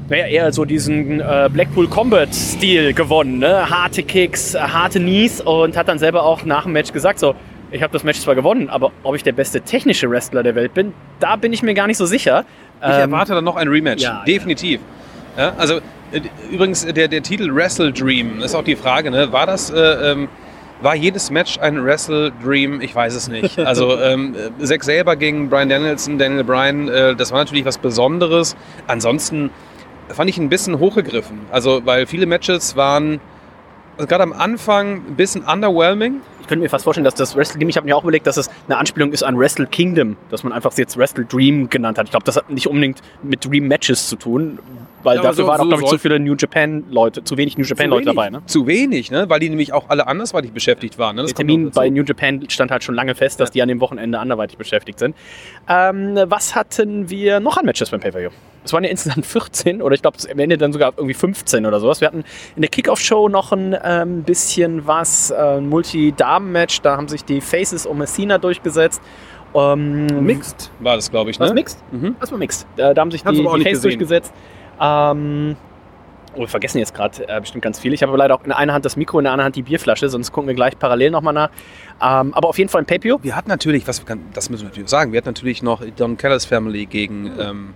naja, 0.08 0.26
eher 0.26 0.52
so 0.52 0.64
diesen 0.64 1.20
äh, 1.20 1.48
Blackpool 1.52 1.86
Combat-Stil 1.88 2.94
gewonnen. 2.94 3.38
Ne? 3.38 3.68
Harte 3.70 4.02
Kicks, 4.02 4.54
äh, 4.54 4.58
harte 4.60 5.00
Knees 5.00 5.40
und 5.40 5.76
hat 5.76 5.88
dann 5.88 5.98
selber 5.98 6.22
auch 6.24 6.44
nach 6.44 6.62
dem 6.64 6.72
Match 6.72 6.92
gesagt, 6.92 7.18
so, 7.18 7.34
ich 7.70 7.82
habe 7.82 7.92
das 7.92 8.04
Match 8.04 8.20
zwar 8.20 8.34
gewonnen, 8.34 8.70
aber 8.70 8.92
ob 9.02 9.14
ich 9.14 9.22
der 9.22 9.32
beste 9.32 9.60
technische 9.60 10.10
Wrestler 10.10 10.42
der 10.42 10.54
Welt 10.54 10.72
bin, 10.74 10.92
da 11.20 11.36
bin 11.36 11.52
ich 11.52 11.62
mir 11.62 11.74
gar 11.74 11.86
nicht 11.86 11.98
so 11.98 12.06
sicher. 12.06 12.44
Ich 12.80 12.86
Ähm, 12.88 12.92
erwarte 13.12 13.34
dann 13.34 13.44
noch 13.44 13.56
ein 13.56 13.68
Rematch. 13.68 14.02
ja, 14.02 14.24
Definitiv. 14.26 14.80
Ja, 15.36 15.52
also 15.58 15.76
äh, 16.12 16.20
übrigens 16.50 16.86
der, 16.86 17.08
der 17.08 17.22
Titel 17.22 17.54
Wrestle 17.54 17.92
Dream 17.92 18.40
ist 18.40 18.54
auch 18.54 18.64
die 18.64 18.76
Frage, 18.76 19.10
ne? 19.10 19.30
War 19.32 19.46
das 19.46 19.70
äh, 19.70 19.78
ähm, 19.78 20.28
war 20.80 20.94
jedes 20.94 21.30
Match 21.30 21.58
ein 21.58 21.84
Wrestle 21.84 22.32
Dream? 22.42 22.80
Ich 22.80 22.94
weiß 22.94 23.14
es 23.14 23.28
nicht. 23.28 23.58
Also 23.64 24.00
ähm, 24.00 24.34
Zack 24.62 24.84
selber 24.84 25.16
gegen 25.16 25.50
Brian 25.50 25.68
Danielson, 25.68 26.18
Daniel 26.18 26.44
Bryan, 26.44 26.88
äh, 26.88 27.14
das 27.16 27.30
war 27.32 27.38
natürlich 27.40 27.64
was 27.66 27.76
Besonderes. 27.78 28.56
Ansonsten 28.86 29.50
fand 30.14 30.30
ich 30.30 30.38
ein 30.38 30.48
bisschen 30.48 30.78
hochgegriffen. 30.78 31.38
Also 31.50 31.82
weil 31.84 32.06
viele 32.06 32.26
Matches 32.26 32.76
waren 32.76 33.20
also 33.96 34.06
gerade 34.06 34.22
am 34.22 34.32
Anfang 34.32 35.02
ein 35.08 35.16
bisschen 35.16 35.42
underwhelming. 35.42 36.20
Ich 36.40 36.46
könnte 36.46 36.62
mir 36.62 36.68
fast 36.70 36.84
vorstellen, 36.84 37.04
dass 37.04 37.14
das 37.16 37.36
Wrestle 37.36 37.58
Dream, 37.58 37.68
ich 37.68 37.76
habe 37.76 37.84
mir 37.84 37.94
auch 37.96 38.04
überlegt, 38.04 38.26
dass 38.28 38.36
es 38.36 38.48
eine 38.68 38.78
Anspielung 38.78 39.12
ist 39.12 39.22
an 39.24 39.36
Wrestle 39.36 39.66
Kingdom, 39.66 40.16
dass 40.30 40.44
man 40.44 40.52
einfach 40.52 40.72
jetzt 40.78 40.96
Wrestle 40.96 41.24
Dream 41.24 41.68
genannt 41.68 41.98
hat. 41.98 42.04
Ich 42.06 42.10
glaube, 42.12 42.24
das 42.24 42.36
hat 42.36 42.48
nicht 42.48 42.68
unbedingt 42.68 43.00
mit 43.22 43.44
Dream 43.44 43.66
Matches 43.68 44.08
zu 44.08 44.14
tun, 44.16 44.60
weil 45.02 45.16
Ja, 45.16 45.22
dafür 45.24 45.34
so- 45.34 45.46
waren 45.48 45.60
auch, 45.60 45.64
so 45.64 45.68
glaube 45.68 45.82
ich, 45.82 45.88
zu 45.90 45.98
viele 45.98 46.20
New 46.20 46.36
Japan 46.38 46.84
Leute, 46.90 47.22
zu 47.24 47.36
wenig 47.36 47.58
New 47.58 47.64
Japan 47.64 47.90
Leute 47.90 48.06
wenig, 48.06 48.16
dabei. 48.16 48.30
Ne? 48.30 48.42
Zu 48.46 48.66
wenig, 48.68 49.10
ne? 49.10 49.28
Weil 49.28 49.40
die 49.40 49.50
nämlich 49.50 49.72
auch 49.74 49.90
alle 49.90 50.06
andersweitig 50.06 50.52
beschäftigt 50.52 50.96
waren. 50.98 51.16
Ne? 51.16 51.24
Der 51.24 51.34
Termin 51.34 51.70
bei 51.72 51.90
New 51.90 52.04
Japan 52.04 52.42
stand 52.48 52.70
halt 52.70 52.84
schon 52.84 52.94
lange 52.94 53.14
fest, 53.16 53.40
dass 53.40 53.50
die 53.50 53.60
an 53.60 53.68
dem 53.68 53.80
Wochenende 53.80 54.18
anderweitig 54.20 54.56
beschäftigt 54.56 55.00
sind. 55.00 55.16
Ähm, 55.68 56.18
was 56.28 56.54
hatten 56.54 57.10
wir 57.10 57.40
noch 57.40 57.58
an 57.58 57.66
Matches 57.66 57.90
beim 57.90 58.00
Pay-Per-View? 58.00 58.30
Es 58.68 58.72
waren 58.72 58.84
ja 58.84 58.90
insgesamt 58.90 59.26
14 59.26 59.82
oder 59.82 59.94
ich 59.94 60.02
glaube 60.02 60.18
am 60.30 60.38
Ende 60.38 60.58
dann 60.58 60.72
sogar 60.72 60.92
irgendwie 60.96 61.14
15 61.14 61.66
oder 61.66 61.80
sowas. 61.80 62.00
Wir 62.00 62.08
hatten 62.08 62.24
in 62.54 62.62
der 62.62 62.70
Kickoff-Show 62.70 63.28
noch 63.28 63.52
ein 63.52 63.76
ähm, 63.82 64.22
bisschen 64.22 64.86
was, 64.86 65.30
äh, 65.30 65.34
ein 65.34 65.68
Multi-Damen-Match, 65.68 66.82
da 66.82 66.96
haben 66.96 67.08
sich 67.08 67.24
die 67.24 67.40
Faces 67.40 67.86
um 67.86 67.98
Messina 67.98 68.38
durchgesetzt. 68.38 69.02
Ähm, 69.54 70.24
Mixed 70.24 70.70
war 70.80 70.96
das, 70.96 71.10
glaube 71.10 71.30
ich, 71.30 71.38
ne? 71.38 71.46
Was 71.46 71.54
Mixed? 71.54 71.82
Mhm. 71.90 72.16
Das 72.20 72.30
war 72.30 72.38
Mixed. 72.38 72.66
Da, 72.76 72.92
da 72.92 73.00
haben 73.00 73.10
sich 73.10 73.24
Hab's 73.24 73.36
die, 73.36 73.42
die 73.42 73.64
Faces 73.64 73.80
durchgesetzt. 73.80 74.32
Ähm, 74.80 75.56
oh, 76.36 76.40
wir 76.40 76.48
vergessen 76.48 76.78
jetzt 76.78 76.94
gerade 76.94 77.26
äh, 77.26 77.40
bestimmt 77.40 77.64
ganz 77.64 77.80
viel. 77.80 77.92
Ich 77.92 78.02
habe 78.02 78.14
leider 78.16 78.34
auch 78.34 78.44
in 78.44 78.52
einer 78.52 78.74
Hand 78.74 78.84
das 78.84 78.96
Mikro, 78.96 79.18
in 79.18 79.24
der 79.24 79.32
anderen 79.32 79.46
Hand 79.46 79.56
die 79.56 79.62
Bierflasche, 79.62 80.08
sonst 80.08 80.32
gucken 80.32 80.48
wir 80.48 80.54
gleich 80.54 80.78
parallel 80.78 81.10
nochmal 81.10 81.32
nach. 81.32 81.50
Ähm, 82.00 82.34
aber 82.34 82.48
auf 82.48 82.58
jeden 82.58 82.68
Fall 82.68 82.82
ein 82.82 82.86
Pay-Per-View. 82.86 83.18
Wir 83.22 83.34
hatten 83.34 83.48
natürlich, 83.48 83.88
was 83.88 84.00
wir 84.00 84.06
kann, 84.06 84.20
das 84.34 84.50
müssen 84.50 84.64
wir 84.64 84.68
natürlich 84.68 84.90
sagen, 84.90 85.12
wir 85.12 85.18
hatten 85.18 85.30
natürlich 85.30 85.62
noch 85.62 85.82
Don 85.96 86.18
Callis 86.18 86.44
Family 86.44 86.84
gegen, 86.84 87.32
ähm, 87.38 87.74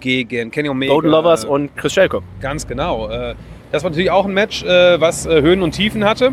gegen 0.00 0.50
Kenny 0.50 0.68
Omega. 0.68 0.92
Golden 0.92 1.10
Lovers 1.10 1.44
und 1.44 1.76
Chris 1.76 1.94
Jericho. 1.94 2.22
Ganz 2.40 2.66
genau. 2.66 3.08
Äh, 3.08 3.34
das 3.72 3.82
war 3.82 3.90
natürlich 3.90 4.10
auch 4.10 4.24
ein 4.24 4.32
Match, 4.32 4.62
äh, 4.62 5.00
was 5.00 5.26
äh, 5.26 5.42
Höhen 5.42 5.62
und 5.62 5.72
Tiefen 5.72 6.04
hatte. 6.04 6.32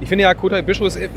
Ich 0.00 0.08
finde 0.08 0.24
ja, 0.24 0.34
Kota 0.34 0.58
Ibushi 0.58 0.86
ist, 0.86 0.96
Er 0.96 1.08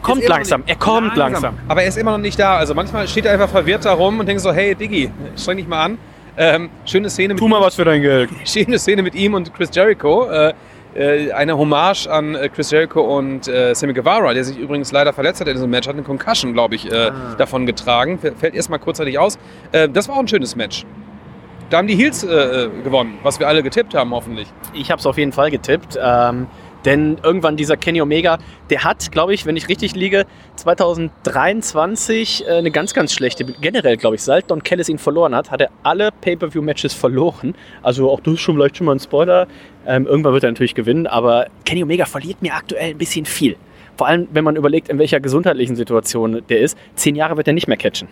kommt 0.00 0.22
ist 0.22 0.28
langsam, 0.28 0.62
noch 0.62 0.68
er 0.68 0.76
kommt 0.76 1.16
langsam. 1.16 1.58
Aber 1.68 1.82
er 1.82 1.88
ist 1.88 1.98
immer 1.98 2.12
noch 2.12 2.18
nicht 2.18 2.38
da. 2.38 2.56
Also 2.56 2.74
manchmal 2.74 3.06
steht 3.06 3.26
er 3.26 3.32
einfach 3.32 3.48
verwirrt 3.48 3.84
da 3.84 3.92
rum 3.92 4.20
und 4.20 4.26
denkt 4.26 4.42
so, 4.42 4.52
hey 4.52 4.74
Diggi, 4.74 5.10
streng 5.36 5.58
dich 5.58 5.68
mal 5.68 5.84
an. 5.84 5.98
Ähm, 6.36 6.70
schöne 6.86 7.10
Szene 7.10 7.34
mit 7.34 7.38
Tu 7.38 7.46
mal 7.46 7.60
was 7.60 7.74
für 7.74 7.84
dein 7.84 8.00
Geld. 8.00 8.30
schöne 8.46 8.78
Szene 8.78 9.02
mit 9.02 9.14
ihm 9.14 9.34
und 9.34 9.52
Chris 9.54 9.68
Jericho. 9.72 10.30
Äh, 10.30 10.54
eine 10.94 11.56
Hommage 11.56 12.06
an 12.06 12.36
Chris 12.54 12.70
Jericho 12.70 13.00
und 13.00 13.48
äh, 13.48 13.74
Sammy 13.74 13.94
Guevara, 13.94 14.34
der 14.34 14.44
sich 14.44 14.58
übrigens 14.58 14.92
leider 14.92 15.14
verletzt 15.14 15.40
hat 15.40 15.48
in 15.48 15.54
diesem 15.54 15.70
Match, 15.70 15.88
hat 15.88 15.94
eine 15.94 16.02
Concussion, 16.02 16.52
glaube 16.52 16.74
ich, 16.74 16.90
äh, 16.90 17.10
davon 17.38 17.64
getragen. 17.64 18.18
Fällt 18.18 18.54
erstmal 18.54 18.78
kurzzeitig 18.78 19.18
aus. 19.18 19.38
Äh, 19.72 19.88
das 19.88 20.08
war 20.08 20.16
auch 20.16 20.20
ein 20.20 20.28
schönes 20.28 20.54
Match. 20.54 20.84
Da 21.72 21.78
haben 21.78 21.88
die 21.88 21.96
Heels 21.96 22.22
äh, 22.22 22.66
äh, 22.66 22.68
gewonnen, 22.84 23.16
was 23.22 23.40
wir 23.40 23.48
alle 23.48 23.62
getippt 23.62 23.94
haben, 23.94 24.10
hoffentlich. 24.10 24.46
Ich 24.74 24.90
habe 24.90 25.00
es 25.00 25.06
auf 25.06 25.16
jeden 25.16 25.32
Fall 25.32 25.50
getippt. 25.50 25.98
Ähm, 25.98 26.46
denn 26.84 27.16
irgendwann 27.22 27.56
dieser 27.56 27.78
Kenny 27.78 28.02
Omega, 28.02 28.36
der 28.68 28.84
hat, 28.84 29.10
glaube 29.10 29.32
ich, 29.32 29.46
wenn 29.46 29.56
ich 29.56 29.70
richtig 29.70 29.94
liege, 29.94 30.26
2023 30.56 32.44
äh, 32.46 32.50
eine 32.50 32.70
ganz, 32.70 32.92
ganz 32.92 33.14
schlechte, 33.14 33.46
generell 33.46 33.96
glaube 33.96 34.16
ich, 34.16 34.22
seit 34.22 34.50
Don 34.50 34.62
Callis 34.62 34.90
ihn 34.90 34.98
verloren 34.98 35.34
hat, 35.34 35.50
hat 35.50 35.62
er 35.62 35.70
alle 35.82 36.10
Pay-Per-View-Matches 36.20 36.92
verloren. 36.92 37.54
Also 37.82 38.10
auch 38.10 38.20
das 38.20 38.34
ist 38.34 38.40
schon 38.40 38.56
vielleicht 38.56 38.76
schon 38.76 38.84
mal 38.84 38.96
ein 38.96 39.00
Spoiler. 39.00 39.46
Ähm, 39.86 40.06
irgendwann 40.06 40.34
wird 40.34 40.44
er 40.44 40.50
natürlich 40.50 40.74
gewinnen, 40.74 41.06
aber 41.06 41.46
Kenny 41.64 41.82
Omega 41.82 42.04
verliert 42.04 42.42
mir 42.42 42.52
aktuell 42.52 42.90
ein 42.90 42.98
bisschen 42.98 43.24
viel. 43.24 43.56
Vor 43.96 44.08
allem, 44.08 44.28
wenn 44.30 44.44
man 44.44 44.56
überlegt, 44.56 44.90
in 44.90 44.98
welcher 44.98 45.20
gesundheitlichen 45.20 45.76
Situation 45.76 46.42
der 46.50 46.60
ist. 46.60 46.76
Zehn 46.96 47.16
Jahre 47.16 47.38
wird 47.38 47.46
er 47.46 47.54
nicht 47.54 47.66
mehr 47.66 47.78
catchen. 47.78 48.08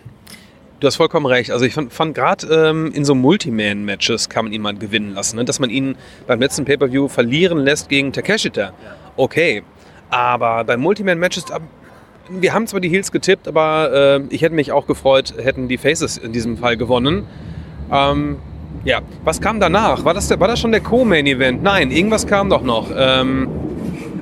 Du 0.81 0.87
hast 0.87 0.95
vollkommen 0.95 1.27
recht. 1.27 1.51
Also 1.51 1.63
ich 1.63 1.75
fand, 1.75 1.93
fand 1.93 2.15
gerade 2.15 2.47
ähm, 2.47 2.91
in 2.91 3.05
so 3.05 3.13
Multiman-Matches 3.13 4.29
kann 4.29 4.45
man 4.45 4.51
ihn 4.51 4.63
mal 4.63 4.73
gewinnen 4.73 5.13
lassen. 5.13 5.35
Ne? 5.35 5.45
Dass 5.45 5.59
man 5.59 5.69
ihn 5.69 5.95
beim 6.25 6.39
letzten 6.39 6.65
Pay-Per-View 6.65 7.07
verlieren 7.07 7.59
lässt 7.59 7.87
gegen 7.87 8.11
Takeshita. 8.11 8.73
Okay. 9.15 9.61
Aber 10.09 10.63
bei 10.63 10.77
Multiman-Matches, 10.77 11.45
wir 12.29 12.53
haben 12.53 12.65
zwar 12.65 12.79
die 12.79 12.89
Heels 12.89 13.11
getippt, 13.11 13.47
aber 13.47 13.91
äh, 13.93 14.33
ich 14.33 14.41
hätte 14.41 14.55
mich 14.55 14.71
auch 14.71 14.87
gefreut, 14.87 15.35
hätten 15.37 15.67
die 15.67 15.77
Faces 15.77 16.17
in 16.17 16.33
diesem 16.33 16.57
Fall 16.57 16.77
gewonnen. 16.77 17.27
Ähm, 17.91 18.37
ja, 18.83 19.01
was 19.23 19.39
kam 19.39 19.59
danach? 19.59 20.03
War 20.03 20.15
das, 20.15 20.29
der, 20.29 20.39
war 20.39 20.47
das 20.47 20.59
schon 20.59 20.71
der 20.71 20.81
Co-Main-Event? 20.81 21.61
Nein, 21.61 21.91
irgendwas 21.91 22.25
kam 22.25 22.49
doch 22.49 22.63
noch. 22.63 22.89
Ähm, 22.91 23.47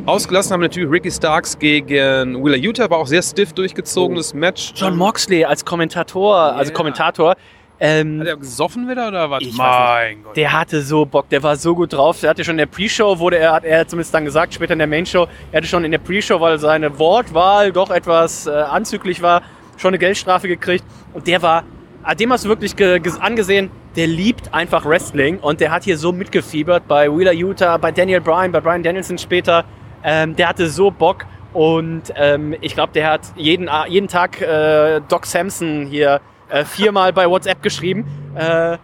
ausgelassen 0.06 0.54
haben 0.54 0.62
natürlich 0.62 0.90
Ricky 0.90 1.12
Starks 1.12 1.58
gegen 1.58 2.44
Wheeler 2.44 2.58
Utah, 2.58 2.90
war 2.90 2.98
auch 3.00 3.08
sehr 3.08 3.22
stiff 3.22 3.54
durchgezogenes 3.54 4.34
Match. 4.34 4.74
John 4.76 4.98
Moxley 4.98 5.44
als 5.46 5.64
Kommentator, 5.66 6.36
also 6.36 6.72
Ja. 6.72 6.78
Kommentator. 6.78 7.36
Ähm, 7.82 8.20
Hat 8.20 8.28
er 8.28 8.36
gesoffen 8.38 8.90
wieder 8.90 9.08
oder 9.08 9.30
was? 9.30 9.42
Mein 9.56 10.24
Gott. 10.24 10.36
Der 10.36 10.52
hatte 10.52 10.82
so 10.82 11.06
Bock, 11.06 11.30
der 11.30 11.42
war 11.44 11.56
so 11.56 11.74
gut 11.74 11.94
drauf. 11.94 12.20
Der 12.20 12.30
hatte 12.32 12.44
schon 12.44 12.56
in 12.56 12.58
der 12.58 12.66
Pre-Show, 12.66 13.20
wurde 13.20 13.38
er, 13.38 13.54
hat 13.54 13.64
er 13.64 13.88
zumindest 13.88 14.14
dann 14.14 14.26
gesagt, 14.26 14.54
später 14.54 14.74
in 14.74 14.80
der 14.80 14.88
Main-Show, 14.88 15.28
er 15.52 15.58
hatte 15.58 15.68
schon 15.68 15.86
in 15.86 15.92
der 15.92 16.00
Pre-Show, 16.00 16.42
weil 16.42 16.60
seine 16.60 17.00
Wortwahl 17.00 17.72
doch 17.72 17.90
etwas 17.90 18.48
äh, 18.48 18.52
anzüglich 18.52 19.22
war, 19.22 19.44
schon 19.78 19.90
eine 19.90 19.98
Geldstrafe 19.98 20.50
gekriegt. 20.50 20.84
Und 21.14 21.26
der 21.26 21.42
war, 21.42 21.64
ah, 22.04 22.14
dem 22.16 22.34
hast 22.34 22.44
du 22.44 22.50
wirklich 22.50 22.76
ge 22.76 23.00
ge 23.00 23.14
angesehen, 23.18 23.72
der 23.96 24.08
liebt 24.08 24.54
einfach 24.54 24.86
Wrestling 24.86 25.40
und 25.40 25.62
der 25.62 25.72
hat 25.72 25.86
hier 25.86 25.98
so 25.98 26.12
mitgefiebert 26.12 26.86
bei 26.86 27.10
Wheeler 27.10 27.32
Utah, 27.32 27.78
bei 27.78 27.94
Daniel 27.94 28.20
Bryan, 28.20 28.52
bei 28.52 28.60
Brian 28.60 28.84
Danielson 28.84 29.18
später. 29.18 29.64
Ähm, 30.04 30.36
der 30.36 30.50
hatte 30.50 30.68
so 30.68 30.92
Bock 30.92 31.26
und 31.54 32.04
ähm, 32.16 32.56
ich 32.62 32.74
glaube, 32.74 32.94
der 32.94 33.10
hat 33.10 33.22
jeden, 33.36 33.70
jeden 33.88 34.08
Tag 34.08 34.42
äh, 34.42 35.02
Doc 35.08 35.26
Samson 35.26 35.86
hier 35.86 36.22
äh, 36.50 36.64
viermal 36.66 37.14
bei 37.14 37.30
WhatsApp 37.30 37.62
geschrieben. 37.64 38.06
Äh, 38.36 38.78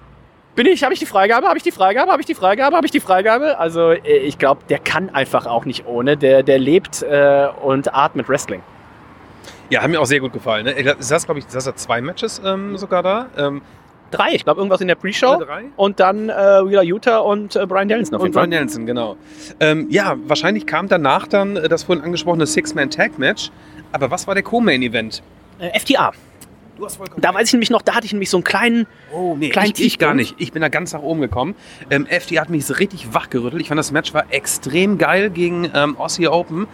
bin 0.56 0.68
ich, 0.68 0.84
habe 0.84 0.94
ich 0.94 1.00
die 1.00 1.06
Freigabe, 1.06 1.48
habe 1.48 1.58
ich 1.58 1.64
die 1.64 1.72
Freigabe, 1.72 2.12
habe 2.12 2.22
ich 2.22 2.26
die 2.26 2.34
Freigabe, 2.34 2.78
habe 2.78 2.86
ich 2.86 2.92
die 2.92 3.02
Freigabe? 3.02 3.60
Also 3.60 3.92
äh, 3.92 4.18
ich 4.18 4.38
glaube, 4.38 4.62
der 4.70 4.80
kann 4.80 5.10
einfach 5.10 5.46
auch 5.46 5.66
nicht 5.66 5.86
ohne. 5.86 6.16
Der, 6.18 6.44
der 6.44 6.60
lebt 6.60 7.04
äh, 7.04 7.48
und 7.62 7.94
atmet 7.94 8.30
Wrestling. 8.30 8.64
Ja, 9.70 9.82
hat 9.82 9.90
mir 9.90 10.00
auch 10.00 10.06
sehr 10.06 10.20
gut 10.20 10.32
gefallen. 10.32 10.66
Ne? 10.66 10.84
Das 10.84 11.08
saß, 11.08 11.26
glaube 11.26 11.40
ich, 11.40 11.46
saß 11.48 11.66
da 11.66 11.76
zwei 11.76 12.00
Matches 12.00 12.42
ähm, 12.44 12.78
sogar 12.78 13.04
da. 13.04 13.28
Ähm, 13.38 13.62
Drei, 14.12 14.34
ich 14.34 14.44
glaube 14.44 14.60
irgendwas 14.60 14.82
in 14.82 14.88
der 14.88 14.96
Pre-Show. 14.96 15.44
Und 15.76 16.00
dann 16.00 16.30
äh, 16.30 16.34
Wheeler 16.34 16.84
Utah 16.84 17.20
und 17.20 17.56
äh, 17.56 17.66
Brian 17.66 17.92
auf 17.92 17.98
und 17.98 18.12
jeden 18.12 18.20
Fall. 18.20 18.30
Brian 18.30 18.50
Nelson, 18.50 18.86
genau. 18.86 19.18
Ähm, 19.60 19.88
ja, 19.90 20.16
wahrscheinlich 20.26 20.66
kam 20.66 20.88
danach 20.88 21.28
dann 21.28 21.58
äh, 21.58 21.68
das 21.68 21.84
vorhin 21.84 22.04
angesprochene 22.04 22.46
Six-Man-Tag-Match. 22.46 23.52
Aber 23.92 24.12
was 24.12 24.28
war 24.28 24.36
der 24.36 24.44
Co-Main-Event? 24.44 25.22
Äh, 25.60 25.80
FTA. 25.80 26.12
Du 26.78 26.86
hast 26.86 26.98
vollkommen 26.98 27.22
Da 27.22 27.34
weiß 27.34 27.48
ich 27.48 27.54
nämlich 27.54 27.70
noch, 27.70 27.82
da 27.82 27.96
hatte 27.96 28.06
ich 28.06 28.12
nämlich 28.12 28.30
so 28.30 28.38
einen 28.38 28.44
kleinen. 28.44 28.88
Oh, 29.14 29.36
nee, 29.38 29.50
Kleinen 29.50 29.72
ich, 29.78 29.86
ich 29.86 30.00
gar 30.00 30.14
nicht. 30.14 30.36
Ich 30.40 30.52
bin 30.52 30.62
da 30.62 30.68
ganz 30.68 30.94
nach 30.94 31.02
oben 31.02 31.22
gekommen. 31.22 31.56
Ähm, 31.90 32.06
FD 32.06 32.40
hat 32.40 32.50
mich 32.50 32.66
so 32.66 32.74
richtig 32.74 33.14
wachgerüttelt. 33.14 33.62
Ich 33.62 33.70
fand, 33.70 33.80
das 33.80 33.92
Match 33.92 34.14
war 34.14 34.26
extrem 34.30 34.98
geil 34.98 35.30
gegen 35.30 35.72
ähm, 35.74 35.98
Aussie 35.98 36.28
Open. 36.28 36.68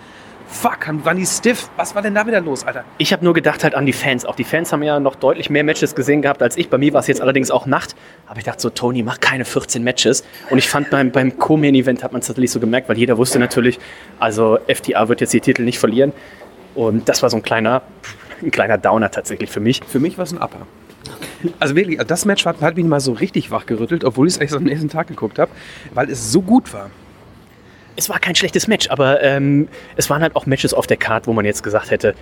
Fuck, 0.52 0.90
waren 1.06 1.18
die 1.18 1.26
stiff? 1.26 1.70
Was 1.78 1.96
war 1.96 2.02
denn 2.02 2.14
da 2.14 2.28
wieder 2.28 2.42
los, 2.42 2.66
Alter? 2.66 2.84
Ich 2.98 3.14
habe 3.14 3.24
nur 3.24 3.34
gedacht 3.34 3.64
halt 3.64 3.74
an 3.74 3.86
die 3.86 3.94
Fans. 3.94 4.26
Auch 4.26 4.36
die 4.36 4.44
Fans 4.44 4.72
haben 4.72 4.84
ja 4.84 5.00
noch 5.00 5.16
deutlich 5.16 5.50
mehr 5.50 5.64
Matches 5.64 5.96
gesehen 5.96 6.22
gehabt 6.22 6.44
als 6.44 6.58
ich. 6.58 6.70
Bei 6.70 6.78
mir 6.78 6.94
war 6.94 7.00
es 7.00 7.08
jetzt 7.08 7.22
allerdings 7.22 7.50
auch 7.50 7.66
Nacht. 7.66 7.96
Aber 8.28 8.38
ich 8.38 8.44
dachte 8.44 8.62
so, 8.62 8.70
Tony, 8.70 9.02
mach 9.02 9.20
keine 9.22 9.46
14 9.46 9.82
Matches. 9.84 10.24
Und 10.50 10.58
ich 10.58 10.70
fand 10.70 10.90
beim, 10.90 11.12
beim 11.12 11.38
Co-Main-Event 11.40 12.04
hat 12.04 12.12
man 12.12 12.20
es 12.20 12.28
tatsächlich 12.28 12.52
so 12.52 12.60
gemerkt, 12.60 12.90
weil 12.90 12.98
jeder 12.98 13.18
wusste 13.18 13.40
natürlich, 13.40 13.80
also 14.20 14.60
FTA 14.68 15.08
wird 15.08 15.22
jetzt 15.22 15.34
die 15.34 15.40
Titel 15.40 15.64
nicht 15.64 15.80
verlieren. 15.80 16.12
Und 16.76 17.08
das 17.10 17.24
war 17.24 17.30
so 17.30 17.38
ein 17.38 17.44
kleiner, 17.44 17.82
ein 18.44 18.52
kleiner 18.52 18.78
Downer 18.78 19.10
tatsächlich 19.10 19.50
für 19.50 19.62
mich. 19.62 19.82
Für 19.88 20.00
mich 20.00 20.18
war 20.18 20.26
es 20.26 20.34
ein 20.34 20.38
Upper. 20.38 20.68
Also 21.60 21.76
wirklich, 21.76 21.98
das 21.98 22.26
Match 22.26 22.46
hat, 22.46 22.62
hat 22.62 22.76
mich 22.76 22.86
mal 22.86 23.00
so 23.00 23.14
richtig 23.14 23.52
wachgerüttelt, 23.52 24.04
obwohl 24.04 24.28
ich 24.28 24.34
es 24.34 24.40
eigentlich 24.40 24.52
so 24.52 24.58
am 24.58 24.64
nächsten 24.64 24.90
Tag 24.90 25.08
geguckt 25.08 25.40
habe, 25.40 25.50
weil 25.94 26.10
es 26.10 26.32
so 26.32 26.42
gut 26.42 26.72
war. 26.74 26.92
Es 27.96 28.10
war 28.10 28.20
kein 28.20 28.36
schlechtes 28.36 28.68
Match, 28.68 28.90
aber 28.90 29.22
ähm, 29.22 29.68
es 29.96 30.10
waren 30.10 30.22
halt 30.22 30.36
auch 30.36 30.46
Matches 30.46 30.74
auf 30.74 30.88
der 30.88 30.98
Card, 30.98 31.28
wo 31.28 31.34
man 31.34 31.46
jetzt 31.46 31.62
gesagt 31.62 31.92
hätte, 31.92 32.16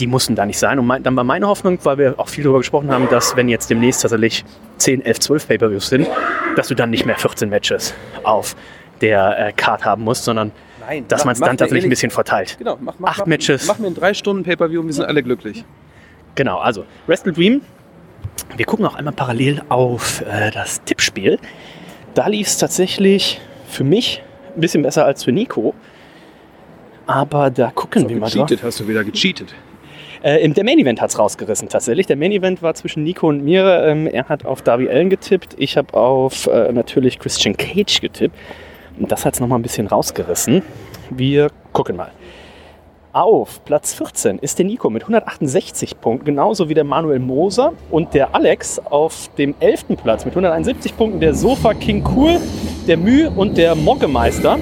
die 0.00 0.06
mussten 0.06 0.34
da 0.34 0.46
nicht 0.46 0.58
sein. 0.58 0.78
Und 0.78 0.86
mein, 0.86 1.02
dann 1.02 1.16
war 1.16 1.24
meine 1.24 1.46
Hoffnung, 1.48 1.78
weil 1.82 1.98
wir 1.98 2.14
auch 2.18 2.28
viel 2.28 2.44
darüber 2.44 2.58
gesprochen 2.58 2.90
haben, 2.90 3.08
dass 3.08 3.36
wenn 3.36 3.48
jetzt 3.48 3.70
demnächst 3.70 4.02
tatsächlich 4.02 4.44
10, 4.78 5.04
11, 5.04 5.20
12 5.20 5.48
Pay-Per-Views 5.48 5.88
sind, 5.88 6.08
dass 6.56 6.68
du 6.68 6.74
dann 6.74 6.90
nicht 6.90 7.06
mehr 7.06 7.16
14 7.16 7.48
Matches 7.48 7.94
auf 8.22 8.56
der 9.00 9.48
äh, 9.48 9.52
Card 9.52 9.84
haben 9.84 10.04
musst, 10.04 10.24
sondern 10.24 10.52
Nein, 10.80 11.04
dass 11.08 11.24
man 11.24 11.34
es 11.34 11.40
dann 11.40 11.56
tatsächlich 11.56 11.84
ein 11.84 11.90
bisschen 11.90 12.10
verteilt. 12.10 12.56
Genau, 12.58 12.78
mach, 12.80 12.94
mach, 12.98 13.10
Acht 13.10 13.18
mach, 13.20 13.26
Matches. 13.26 13.66
Mach 13.66 13.78
mir 13.78 13.88
in 13.88 13.94
drei 13.94 14.14
Stunden 14.14 14.42
Pay-Per-View 14.42 14.80
und 14.80 14.86
wir 14.86 14.94
sind 14.94 15.04
alle 15.04 15.22
glücklich. 15.22 15.64
Genau, 16.34 16.58
also 16.58 16.84
Wrestle 17.06 17.32
Dream. 17.32 17.60
Wir 18.56 18.64
gucken 18.64 18.86
auch 18.86 18.94
einmal 18.94 19.12
parallel 19.12 19.62
auf 19.68 20.22
äh, 20.22 20.50
das 20.50 20.82
Tippspiel. 20.84 21.38
Da 22.14 22.28
lief 22.28 22.46
es 22.46 22.58
tatsächlich 22.58 23.40
für 23.68 23.84
mich 23.84 24.22
ein 24.54 24.60
bisschen 24.60 24.82
besser 24.82 25.04
als 25.04 25.24
für 25.24 25.32
Nico. 25.32 25.74
Aber 27.06 27.50
da 27.50 27.70
gucken 27.70 28.08
wir 28.08 28.16
mal 28.18 28.28
drauf. 28.30 28.50
Hast 28.62 28.80
du 28.80 28.88
wieder, 28.88 29.02
gecheatet. 29.04 29.54
Äh, 30.22 30.42
im- 30.44 30.52
der 30.52 30.64
Main 30.64 30.78
Event 30.78 31.00
hat 31.00 31.10
es 31.10 31.18
rausgerissen 31.18 31.68
tatsächlich. 31.68 32.06
Der 32.06 32.16
Main 32.16 32.32
Event 32.32 32.60
war 32.62 32.74
zwischen 32.74 33.04
Nico 33.04 33.28
und 33.28 33.42
mir. 33.44 33.82
Ähm, 33.84 34.06
er 34.06 34.28
hat 34.28 34.44
auf 34.44 34.62
Darby 34.62 34.88
Allen 34.88 35.08
getippt. 35.10 35.54
Ich 35.58 35.76
habe 35.76 35.94
auf 35.94 36.46
äh, 36.48 36.72
natürlich 36.72 37.18
Christian 37.18 37.56
Cage 37.56 38.00
getippt. 38.00 38.34
Und 38.98 39.10
das 39.12 39.24
hat 39.24 39.34
es 39.34 39.40
nochmal 39.40 39.58
ein 39.58 39.62
bisschen 39.62 39.86
rausgerissen. 39.86 40.62
Wir 41.10 41.48
gucken 41.72 41.96
mal. 41.96 42.10
Auf 43.18 43.64
Platz 43.64 43.94
14 43.94 44.38
ist 44.38 44.60
der 44.60 44.66
Nico 44.66 44.90
mit 44.90 45.02
168 45.02 46.00
Punkten, 46.00 46.24
genauso 46.24 46.68
wie 46.68 46.74
der 46.74 46.84
Manuel 46.84 47.18
Moser 47.18 47.72
und 47.90 48.14
der 48.14 48.32
Alex 48.32 48.78
auf 48.78 49.28
dem 49.36 49.56
11. 49.58 49.86
Platz 50.00 50.24
mit 50.24 50.34
171 50.34 50.96
Punkten, 50.96 51.18
der 51.18 51.34
Sofa 51.34 51.74
King 51.74 52.04
Cool, 52.14 52.38
der 52.86 52.96
Mühe 52.96 53.28
und 53.28 53.58
der 53.58 53.74
Moggemeister. 53.74 54.60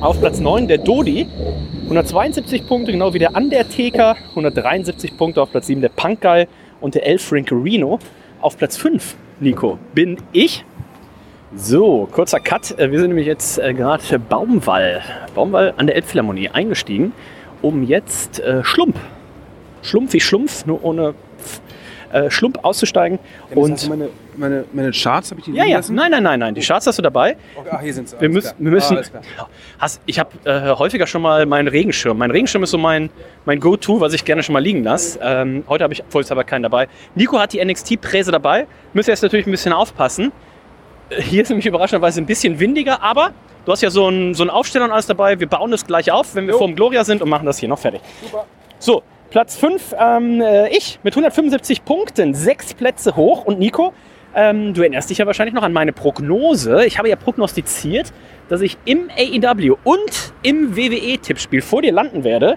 Auf 0.00 0.18
Platz 0.18 0.40
9 0.40 0.66
der 0.66 0.78
Dodi, 0.78 1.28
172 1.84 2.66
Punkte, 2.66 2.90
genau 2.90 3.14
wie 3.14 3.20
der 3.20 3.36
Undertaker, 3.36 4.16
173 4.30 5.16
Punkte 5.16 5.40
auf 5.40 5.52
Platz 5.52 5.68
7 5.68 5.82
der 5.82 5.90
Punk 5.90 6.20
Guy 6.20 6.48
und 6.80 6.96
der 6.96 7.06
El 7.06 7.20
Frankerino. 7.20 8.00
Auf 8.40 8.58
Platz 8.58 8.76
5, 8.76 9.14
Nico, 9.38 9.78
bin 9.94 10.16
ich. 10.32 10.64
So, 11.54 12.08
kurzer 12.10 12.40
Cut. 12.40 12.76
Äh, 12.78 12.90
Wir 12.90 12.98
sind 12.98 13.10
nämlich 13.10 13.26
jetzt 13.26 13.58
äh, 13.58 13.72
gerade 13.72 14.18
Baumwall, 14.18 15.02
Baumwall 15.34 15.74
an 15.76 15.86
der 15.86 15.94
Elbphilharmonie 15.94 16.48
eingestiegen, 16.48 17.12
um 17.62 17.82
jetzt 17.84 18.40
äh, 18.40 18.62
Schlumpf, 18.64 18.98
Schlumpf 19.82 20.12
wie 20.12 20.20
Schlumpf, 20.20 20.66
nur 20.66 20.82
ohne 20.84 21.14
äh, 22.12 22.30
Schlump 22.30 22.58
auszusteigen. 22.62 23.18
Und 23.54 23.88
meine, 23.88 24.08
meine, 24.36 24.64
meine 24.72 24.90
Charts, 24.90 25.30
habe 25.30 25.40
ich 25.40 25.46
die 25.46 25.52
ja, 25.52 25.64
ja, 25.64 25.80
nein, 25.90 26.10
nein, 26.10 26.22
nein, 26.22 26.40
nein, 26.40 26.54
die 26.54 26.60
Charts 26.60 26.86
hast 26.86 26.98
du 26.98 27.02
dabei. 27.02 27.36
Okay, 27.56 27.68
ah, 27.70 27.80
hier 27.80 27.94
sind 27.94 28.08
sie. 28.08 28.20
Wir 28.20 28.28
müssen, 28.28 28.52
wir 28.58 28.70
müssen 28.70 28.98
Ah, 29.38 29.46
hast, 29.78 30.00
ich 30.06 30.18
habe 30.18 30.30
äh, 30.44 30.74
häufiger 30.76 31.06
schon 31.06 31.22
mal 31.22 31.46
meinen 31.46 31.68
Regenschirm. 31.68 32.18
Mein 32.18 32.30
Regenschirm 32.30 32.62
ist 32.64 32.70
so 32.70 32.78
mein, 32.78 33.08
mein 33.46 33.60
Go-To, 33.60 34.00
was 34.00 34.12
ich 34.12 34.24
gerne 34.24 34.42
schon 34.42 34.52
mal 34.52 34.62
liegen 34.62 34.84
lasse. 34.84 35.18
Ähm, 35.22 35.64
heute 35.68 35.84
habe 35.84 35.94
ich 35.94 36.02
vollshalber 36.08 36.44
keinen 36.44 36.64
dabei. 36.64 36.88
Nico 37.14 37.38
hat 37.38 37.52
die 37.54 37.64
NXT-Präse 37.64 38.30
dabei. 38.30 38.66
Müsst 38.92 39.08
ihr 39.08 39.12
jetzt 39.12 39.22
natürlich 39.22 39.46
ein 39.46 39.50
bisschen 39.52 39.72
aufpassen. 39.72 40.32
Äh, 41.08 41.22
Hier 41.22 41.42
ist 41.42 41.48
nämlich 41.48 41.66
überraschenderweise 41.66 42.20
ein 42.20 42.26
bisschen 42.26 42.60
windiger, 42.60 43.02
aber 43.02 43.30
du 43.64 43.72
hast 43.72 43.82
ja 43.82 43.90
so 43.90 44.06
einen, 44.06 44.34
so 44.34 44.42
einen 44.42 44.50
Aufsteller 44.50 44.86
und 44.86 44.92
alles 44.92 45.06
dabei. 45.06 45.38
Wir 45.38 45.48
bauen 45.48 45.70
das 45.70 45.86
gleich 45.86 46.10
auf, 46.10 46.34
wenn 46.34 46.46
wir 46.46 46.54
vor 46.54 46.66
dem 46.66 46.76
Gloria 46.76 47.04
sind 47.04 47.22
und 47.22 47.28
machen 47.28 47.46
das 47.46 47.58
hier 47.58 47.68
noch 47.68 47.78
fertig. 47.78 48.00
So, 48.78 49.02
Platz 49.30 49.56
5, 49.56 49.94
ähm, 49.98 50.40
äh, 50.40 50.68
ich 50.76 50.98
mit 51.02 51.14
175 51.14 51.84
Punkten, 51.84 52.34
sechs 52.34 52.74
Plätze 52.74 53.16
hoch. 53.16 53.44
Und 53.44 53.58
Nico, 53.58 53.92
ähm, 54.34 54.74
du 54.74 54.82
erinnerst 54.82 55.10
dich 55.10 55.18
ja 55.18 55.26
wahrscheinlich 55.26 55.54
noch 55.54 55.62
an 55.62 55.72
meine 55.72 55.92
Prognose. 55.92 56.84
Ich 56.84 56.98
habe 56.98 57.08
ja 57.08 57.16
prognostiziert, 57.16 58.12
dass 58.48 58.60
ich 58.60 58.76
im 58.84 59.10
AEW 59.10 59.76
und 59.84 60.32
im 60.42 60.76
WWE-Tippspiel 60.76 61.62
vor 61.62 61.82
dir 61.82 61.92
landen 61.92 62.24
werde. 62.24 62.56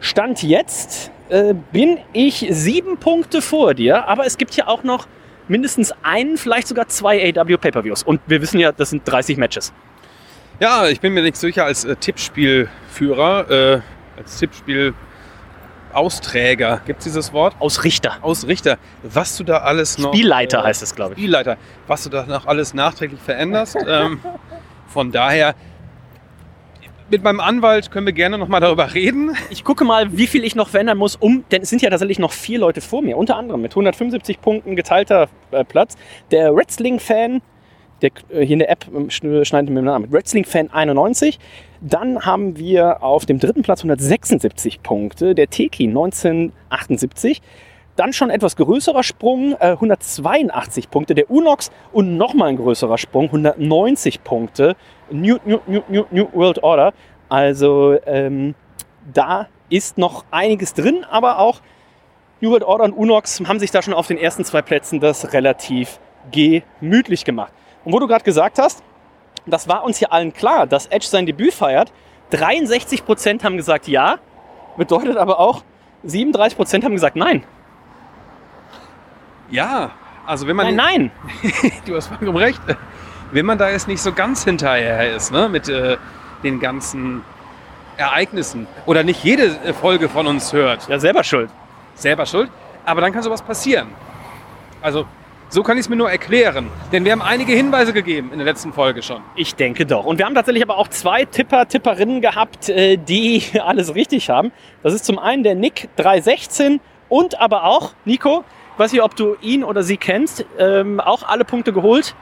Stand 0.00 0.42
jetzt 0.42 1.10
äh, 1.28 1.54
bin 1.72 1.98
ich 2.12 2.46
sieben 2.50 2.96
Punkte 2.98 3.42
vor 3.42 3.74
dir, 3.74 4.08
aber 4.08 4.26
es 4.26 4.38
gibt 4.38 4.56
ja 4.56 4.66
auch 4.66 4.82
noch 4.82 5.06
mindestens 5.48 5.92
einen, 6.02 6.36
vielleicht 6.36 6.68
sogar 6.68 6.88
zwei 6.88 7.32
AEW 7.34 7.58
Pay-Per-Views. 7.58 8.02
Und 8.02 8.20
wir 8.26 8.40
wissen 8.42 8.60
ja, 8.60 8.72
das 8.72 8.90
sind 8.90 9.02
30 9.04 9.36
Matches. 9.36 9.72
Ja, 10.60 10.88
ich 10.88 11.00
bin 11.00 11.14
mir 11.14 11.22
nicht 11.22 11.36
sicher 11.36 11.66
als 11.66 11.84
äh, 11.84 11.94
Tippspielführer, 11.94 13.48
äh, 13.48 13.80
als 14.16 14.38
Tippspiel-Austräger, 14.38 16.80
gibt 16.84 16.98
es 16.98 17.04
dieses 17.04 17.32
Wort? 17.32 17.54
Ausrichter. 17.60 18.16
Ausrichter, 18.22 18.76
was 19.04 19.36
du 19.36 19.44
da 19.44 19.58
alles 19.58 19.98
noch... 19.98 20.12
Spielleiter 20.12 20.58
äh, 20.58 20.64
heißt 20.64 20.82
es, 20.82 20.96
glaube 20.96 21.14
ich. 21.14 21.20
Spielleiter, 21.20 21.58
was 21.86 22.02
du 22.02 22.10
da 22.10 22.26
noch 22.26 22.46
alles 22.46 22.74
nachträglich 22.74 23.20
veränderst. 23.20 23.78
ähm, 23.86 24.18
von 24.88 25.12
daher, 25.12 25.54
mit 27.08 27.22
meinem 27.22 27.38
Anwalt 27.38 27.92
können 27.92 28.06
wir 28.06 28.12
gerne 28.12 28.36
noch 28.36 28.48
mal 28.48 28.58
darüber 28.58 28.94
reden. 28.94 29.36
Ich 29.50 29.62
gucke 29.62 29.84
mal, 29.84 30.18
wie 30.18 30.26
viel 30.26 30.42
ich 30.42 30.56
noch 30.56 30.70
verändern 30.70 30.98
muss, 30.98 31.14
um, 31.14 31.44
denn 31.52 31.62
es 31.62 31.70
sind 31.70 31.82
ja 31.82 31.90
tatsächlich 31.90 32.18
noch 32.18 32.32
vier 32.32 32.58
Leute 32.58 32.80
vor 32.80 33.00
mir, 33.00 33.16
unter 33.16 33.36
anderem 33.36 33.62
mit 33.62 33.70
175 33.70 34.40
Punkten 34.40 34.74
geteilter 34.74 35.28
äh, 35.52 35.64
Platz. 35.64 35.94
Der 36.32 36.52
Wrestling-Fan, 36.52 37.42
der 38.02 38.10
äh, 38.30 38.44
hier 38.44 38.54
in 38.54 38.58
der 38.60 38.70
App 38.70 38.86
schn- 39.08 39.44
schneidet 39.44 39.70
mir 39.70 39.80
den 39.80 39.86
Namen, 39.86 40.12
Wrestling-Fan 40.12 40.70
91. 40.72 41.38
Dann 41.80 42.24
haben 42.24 42.56
wir 42.58 43.02
auf 43.02 43.26
dem 43.26 43.38
dritten 43.38 43.62
Platz 43.62 43.80
176 43.80 44.82
Punkte, 44.82 45.34
der 45.34 45.48
Teki 45.48 45.86
1978. 45.88 47.40
Dann 47.96 48.12
schon 48.12 48.30
etwas 48.30 48.54
größerer 48.56 49.02
Sprung, 49.02 49.56
äh, 49.58 49.72
182 49.72 50.90
Punkte, 50.90 51.14
der 51.16 51.30
Unox 51.30 51.70
und 51.92 52.16
nochmal 52.16 52.50
ein 52.50 52.56
größerer 52.56 52.96
Sprung, 52.98 53.26
190 53.26 54.22
Punkte, 54.22 54.76
New, 55.10 55.38
New, 55.44 55.58
New, 55.66 55.82
New, 55.88 56.04
New 56.10 56.28
World 56.32 56.62
Order. 56.62 56.92
Also 57.28 57.96
ähm, 58.06 58.54
da 59.12 59.48
ist 59.68 59.98
noch 59.98 60.24
einiges 60.30 60.74
drin, 60.74 61.04
aber 61.10 61.40
auch 61.40 61.60
New 62.40 62.50
World 62.50 62.62
Order 62.62 62.84
und 62.84 62.92
Unox 62.92 63.40
haben 63.46 63.58
sich 63.58 63.72
da 63.72 63.82
schon 63.82 63.94
auf 63.94 64.06
den 64.06 64.16
ersten 64.16 64.44
zwei 64.44 64.62
Plätzen 64.62 65.00
das 65.00 65.32
relativ 65.32 65.98
gemütlich 66.30 67.24
gemacht. 67.24 67.52
Und 67.88 67.94
wo 67.94 68.00
du 68.00 68.06
gerade 68.06 68.22
gesagt 68.22 68.58
hast, 68.58 68.82
das 69.46 69.66
war 69.66 69.82
uns 69.82 69.98
ja 69.98 70.10
allen 70.10 70.34
klar, 70.34 70.66
dass 70.66 70.84
Edge 70.88 71.06
sein 71.06 71.24
Debüt 71.24 71.54
feiert. 71.54 71.90
63% 72.32 73.42
haben 73.42 73.56
gesagt 73.56 73.88
ja, 73.88 74.18
bedeutet 74.76 75.16
aber 75.16 75.40
auch, 75.40 75.62
37% 76.06 76.84
haben 76.84 76.92
gesagt 76.92 77.16
nein. 77.16 77.44
Ja, 79.50 79.92
also 80.26 80.46
wenn 80.46 80.54
man... 80.54 80.76
Nein, 80.76 81.10
nein. 81.42 81.72
Du 81.86 81.96
hast 81.96 82.08
vollkommen 82.08 82.36
recht. 82.36 82.60
Wenn 83.32 83.46
man 83.46 83.56
da 83.56 83.70
jetzt 83.70 83.88
nicht 83.88 84.02
so 84.02 84.12
ganz 84.12 84.44
hinterher 84.44 85.16
ist, 85.16 85.32
ne, 85.32 85.48
mit 85.48 85.70
äh, 85.70 85.96
den 86.42 86.60
ganzen 86.60 87.24
Ereignissen 87.96 88.66
oder 88.84 89.02
nicht 89.02 89.24
jede 89.24 89.44
äh, 89.64 89.72
Folge 89.72 90.10
von 90.10 90.26
uns 90.26 90.52
hört, 90.52 90.86
Ja, 90.90 90.98
selber 90.98 91.24
schuld. 91.24 91.48
selber 91.94 92.26
schuld, 92.26 92.50
aber 92.84 93.00
dann 93.00 93.14
kann 93.14 93.22
sowas 93.22 93.40
passieren. 93.40 93.88
Also, 94.82 95.06
so 95.50 95.62
kann 95.62 95.76
ich 95.76 95.82
es 95.82 95.88
mir 95.88 95.96
nur 95.96 96.10
erklären. 96.10 96.70
Denn 96.92 97.04
wir 97.04 97.12
haben 97.12 97.22
einige 97.22 97.52
Hinweise 97.52 97.92
gegeben 97.92 98.30
in 98.32 98.38
der 98.38 98.46
letzten 98.46 98.72
Folge 98.72 99.02
schon. 99.02 99.22
Ich 99.34 99.54
denke 99.54 99.86
doch. 99.86 100.04
Und 100.04 100.18
wir 100.18 100.26
haben 100.26 100.34
tatsächlich 100.34 100.62
aber 100.62 100.76
auch 100.76 100.88
zwei 100.88 101.24
Tipper, 101.24 101.66
Tipperinnen 101.66 102.20
gehabt, 102.20 102.68
äh, 102.68 102.96
die 102.96 103.42
alles 103.64 103.94
richtig 103.94 104.30
haben. 104.30 104.52
Das 104.82 104.92
ist 104.92 105.04
zum 105.04 105.18
einen 105.18 105.42
der 105.42 105.54
Nick 105.54 105.88
316 105.96 106.80
und 107.08 107.40
aber 107.40 107.64
auch 107.64 107.92
Nico, 108.04 108.44
ich 108.74 108.78
weiß 108.78 108.92
nicht, 108.92 109.02
ob 109.02 109.16
du 109.16 109.36
ihn 109.40 109.64
oder 109.64 109.82
sie 109.82 109.96
kennst, 109.96 110.44
ähm, 110.58 111.00
auch 111.00 111.22
alle 111.22 111.44
Punkte 111.44 111.72
geholt. 111.72 112.14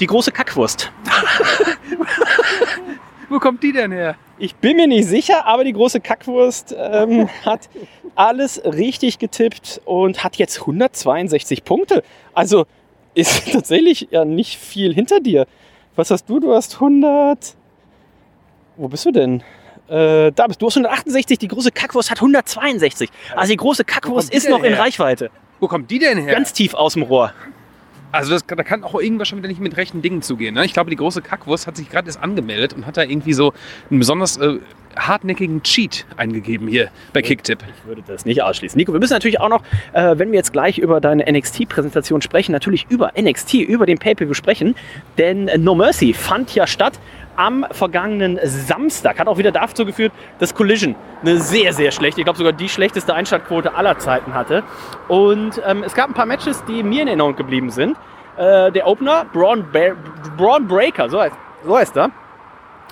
Die 0.00 0.06
große 0.06 0.32
Kackwurst. 0.32 0.92
Wo 3.28 3.38
kommt 3.38 3.62
die 3.62 3.72
denn 3.72 3.92
her? 3.92 4.16
Ich 4.38 4.54
bin 4.54 4.76
mir 4.76 4.86
nicht 4.86 5.06
sicher, 5.06 5.46
aber 5.46 5.64
die 5.64 5.72
große 5.72 6.00
Kackwurst 6.00 6.74
ähm, 6.76 7.28
hat 7.44 7.68
alles 8.14 8.62
richtig 8.64 9.18
getippt 9.18 9.80
und 9.84 10.24
hat 10.24 10.36
jetzt 10.36 10.60
162 10.60 11.64
Punkte. 11.64 12.02
Also 12.32 12.66
ist 13.14 13.52
tatsächlich 13.52 14.08
ja 14.10 14.24
nicht 14.24 14.58
viel 14.58 14.94
hinter 14.94 15.20
dir. 15.20 15.46
Was 15.96 16.10
hast 16.10 16.28
du? 16.28 16.40
Du 16.40 16.54
hast 16.54 16.74
100. 16.74 17.54
Wo 18.76 18.88
bist 18.88 19.04
du 19.04 19.10
denn? 19.10 19.42
Äh, 19.88 20.32
da 20.32 20.46
bist 20.46 20.60
du. 20.60 20.64
Du 20.64 20.66
hast 20.66 20.76
168. 20.76 21.38
Die 21.38 21.48
große 21.48 21.72
Kackwurst 21.72 22.10
hat 22.10 22.18
162. 22.18 23.10
Also 23.34 23.50
die 23.52 23.56
große 23.56 23.84
Kackwurst 23.84 24.32
ist 24.32 24.48
noch 24.48 24.58
denn 24.58 24.66
in 24.66 24.74
her? 24.74 24.84
Reichweite. 24.84 25.30
Wo 25.60 25.66
kommt 25.66 25.90
die 25.90 25.98
denn 25.98 26.18
her? 26.18 26.32
Ganz 26.32 26.52
tief 26.52 26.74
aus 26.74 26.94
dem 26.94 27.02
Rohr. 27.02 27.32
Also 28.10 28.32
das, 28.32 28.46
da 28.46 28.62
kann 28.62 28.84
auch 28.84 28.98
irgendwas 28.98 29.28
schon 29.28 29.38
wieder 29.38 29.48
nicht 29.48 29.60
mit 29.60 29.76
rechten 29.76 30.00
Dingen 30.00 30.22
zugehen. 30.22 30.54
Ne? 30.54 30.64
Ich 30.64 30.72
glaube, 30.72 30.90
die 30.90 30.96
große 30.96 31.20
Kackwurst 31.20 31.66
hat 31.66 31.76
sich 31.76 31.90
gerade 31.90 32.08
erst 32.08 32.22
angemeldet 32.22 32.72
und 32.72 32.86
hat 32.86 32.96
da 32.96 33.02
irgendwie 33.02 33.34
so 33.34 33.52
einen 33.90 33.98
besonders 33.98 34.38
äh, 34.38 34.58
hartnäckigen 34.96 35.62
Cheat 35.62 36.06
eingegeben 36.16 36.68
hier 36.68 36.88
bei 37.12 37.22
Kicktipp. 37.22 37.58
Ich 37.76 37.86
würde 37.86 38.02
das 38.06 38.24
nicht 38.24 38.42
ausschließen. 38.42 38.76
Nico, 38.76 38.92
wir 38.92 39.00
müssen 39.00 39.12
natürlich 39.12 39.40
auch 39.40 39.48
noch, 39.48 39.62
äh, 39.92 40.18
wenn 40.18 40.32
wir 40.32 40.38
jetzt 40.38 40.52
gleich 40.52 40.78
über 40.78 41.00
deine 41.00 41.30
NXT-Präsentation 41.30 42.22
sprechen, 42.22 42.52
natürlich 42.52 42.86
über 42.88 43.12
NXT, 43.20 43.54
über 43.54 43.86
den 43.86 43.98
Pay-Per-View 43.98 44.34
sprechen. 44.34 44.74
Denn 45.18 45.48
äh, 45.48 45.58
No 45.58 45.74
Mercy 45.74 46.14
fand 46.14 46.54
ja 46.54 46.66
statt 46.66 46.98
am 47.38 47.64
vergangenen 47.70 48.38
Samstag. 48.42 49.18
Hat 49.18 49.28
auch 49.28 49.38
wieder 49.38 49.52
dazu 49.52 49.86
geführt, 49.86 50.12
dass 50.40 50.54
Collision 50.54 50.94
eine 51.22 51.38
sehr, 51.38 51.72
sehr 51.72 51.90
schlechte, 51.92 52.20
ich 52.20 52.24
glaube 52.24 52.36
sogar 52.36 52.52
die 52.52 52.68
schlechteste 52.68 53.14
Einschaltquote 53.14 53.74
aller 53.74 53.98
Zeiten 53.98 54.34
hatte. 54.34 54.62
Und 55.08 55.62
ähm, 55.66 55.82
es 55.84 55.94
gab 55.94 56.08
ein 56.08 56.14
paar 56.14 56.26
Matches, 56.26 56.62
die 56.64 56.82
mir 56.82 57.02
in 57.02 57.08
Erinnerung 57.08 57.36
geblieben 57.36 57.70
sind. 57.70 57.96
Äh, 58.36 58.70
der 58.72 58.86
Opener, 58.86 59.24
Braun, 59.32 59.64
Ba- 59.72 59.96
Braun 60.36 60.66
Breaker, 60.66 61.08
so 61.08 61.20
heißt, 61.20 61.36
so 61.64 61.76
heißt 61.76 61.96
er. 61.96 62.10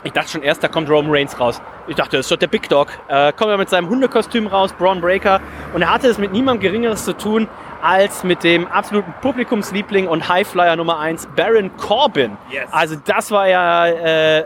Ich 0.06 0.12
dachte 0.12 0.30
schon 0.30 0.42
erst, 0.42 0.62
da 0.62 0.68
kommt 0.68 0.88
Roman 0.88 1.10
Reigns 1.10 1.40
raus. 1.40 1.60
Ich 1.88 1.96
dachte, 1.96 2.16
das 2.16 2.26
ist 2.26 2.30
doch 2.30 2.36
der 2.36 2.46
Big 2.46 2.68
Dog. 2.68 2.86
Äh, 3.08 3.32
kommt 3.32 3.50
er 3.50 3.58
mit 3.58 3.68
seinem 3.68 3.88
Hundekostüm 3.88 4.46
raus, 4.46 4.72
Braun 4.72 5.00
Breaker. 5.00 5.40
Und 5.74 5.82
er 5.82 5.92
hatte 5.92 6.06
es 6.06 6.16
mit 6.16 6.30
niemandem 6.30 6.60
Geringeres 6.60 7.04
zu 7.04 7.12
tun 7.12 7.48
als 7.82 8.22
mit 8.22 8.44
dem 8.44 8.68
absoluten 8.68 9.12
Publikumsliebling 9.20 10.06
und 10.06 10.28
Highflyer 10.28 10.76
Nummer 10.76 11.00
1, 11.00 11.26
Baron 11.34 11.76
Corbin. 11.76 12.38
Yes. 12.50 12.68
Also 12.70 12.94
das 13.04 13.32
war 13.32 13.48
ja... 13.48 13.86
Äh, 13.88 14.44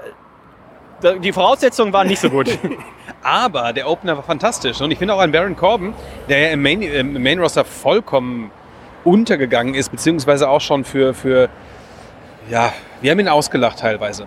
die 1.21 1.33
Voraussetzungen 1.33 1.93
waren 1.93 2.09
nicht 2.09 2.21
so 2.21 2.31
gut. 2.31 2.59
Aber 3.23 3.75
der 3.75 3.87
Opener 3.87 4.17
war 4.17 4.23
fantastisch. 4.23 4.81
Und 4.81 4.91
ich 4.91 4.99
finde 4.99 5.13
auch 5.13 5.21
an 5.21 5.31
Baron 5.31 5.57
Corbin, 5.57 5.93
der 6.31 6.39
ja 6.39 6.49
im 6.53 6.63
Main, 6.63 6.81
im 6.81 7.23
Main 7.23 7.39
Roster 7.39 7.67
vollkommen 7.67 8.51
untergegangen 9.05 9.75
ist, 9.75 9.91
beziehungsweise 9.91 10.49
auch 10.49 10.61
schon 10.63 10.85
für, 10.85 11.13
für 11.13 11.51
ja, 12.49 12.73
wir 13.03 13.11
haben 13.11 13.21
ihn 13.21 13.29
ausgelacht 13.29 13.79
teilweise. 13.81 14.27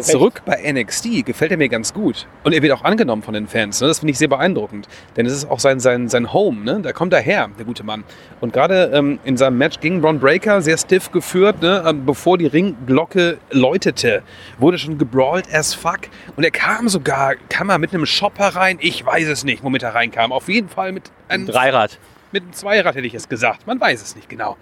Zurück 0.00 0.42
bei 0.44 0.72
NXT 0.72 1.26
gefällt 1.26 1.50
er 1.50 1.56
mir 1.56 1.68
ganz 1.68 1.92
gut. 1.92 2.26
Und 2.44 2.52
er 2.52 2.62
wird 2.62 2.72
auch 2.72 2.82
angenommen 2.82 3.22
von 3.22 3.34
den 3.34 3.46
Fans. 3.46 3.80
Ne? 3.80 3.88
Das 3.88 3.98
finde 3.98 4.12
ich 4.12 4.18
sehr 4.18 4.28
beeindruckend. 4.28 4.88
Denn 5.16 5.26
es 5.26 5.32
ist 5.32 5.50
auch 5.50 5.60
sein, 5.60 5.80
sein, 5.80 6.08
sein 6.08 6.32
Home. 6.32 6.64
Ne? 6.64 6.80
Da 6.82 6.92
kommt 6.92 7.12
er 7.12 7.20
her, 7.20 7.50
der 7.58 7.64
gute 7.64 7.84
Mann. 7.84 8.04
Und 8.40 8.52
gerade 8.52 8.90
ähm, 8.94 9.18
in 9.24 9.36
seinem 9.36 9.58
Match 9.58 9.80
gegen 9.80 10.00
Braun 10.00 10.18
Breaker, 10.18 10.62
sehr 10.62 10.78
stiff 10.78 11.10
geführt, 11.10 11.60
ne? 11.62 11.84
ähm, 11.86 12.06
bevor 12.06 12.38
die 12.38 12.46
Ringglocke 12.46 13.38
läutete, 13.50 14.22
wurde 14.58 14.78
schon 14.78 14.98
gebrawlt 14.98 15.52
as 15.52 15.74
fuck. 15.74 16.00
Und 16.36 16.44
er 16.44 16.50
kam 16.50 16.88
sogar, 16.88 17.34
kam 17.48 17.68
er 17.68 17.78
mit 17.78 17.92
einem 17.94 18.06
Shopper 18.06 18.48
rein. 18.48 18.78
Ich 18.80 19.04
weiß 19.04 19.28
es 19.28 19.44
nicht, 19.44 19.62
womit 19.62 19.82
er 19.82 19.94
reinkam. 19.94 20.32
Auf 20.32 20.48
jeden 20.48 20.68
Fall 20.68 20.92
mit 20.92 21.10
einem 21.28 21.46
Dreirad. 21.46 21.98
mit 22.32 22.42
einem 22.42 22.52
Zweirad 22.52 22.94
hätte 22.94 23.06
ich 23.06 23.14
es 23.14 23.28
gesagt. 23.28 23.66
Man 23.66 23.80
weiß 23.80 24.02
es 24.02 24.16
nicht 24.16 24.28
genau. 24.28 24.56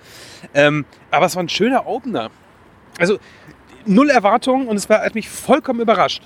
Ähm, 0.55 0.85
aber 1.11 1.27
es 1.27 1.37
war 1.37 1.43
ein 1.43 1.49
schöner 1.49 1.87
Opener. 1.87 2.31
Also 2.99 3.19
null 3.87 4.11
Erwartungen 4.11 4.69
und 4.69 4.77
es 4.77 4.89
war, 4.89 5.03
hat 5.03 5.15
mich 5.15 5.29
vollkommen 5.29 5.81
überrascht. 5.81 6.23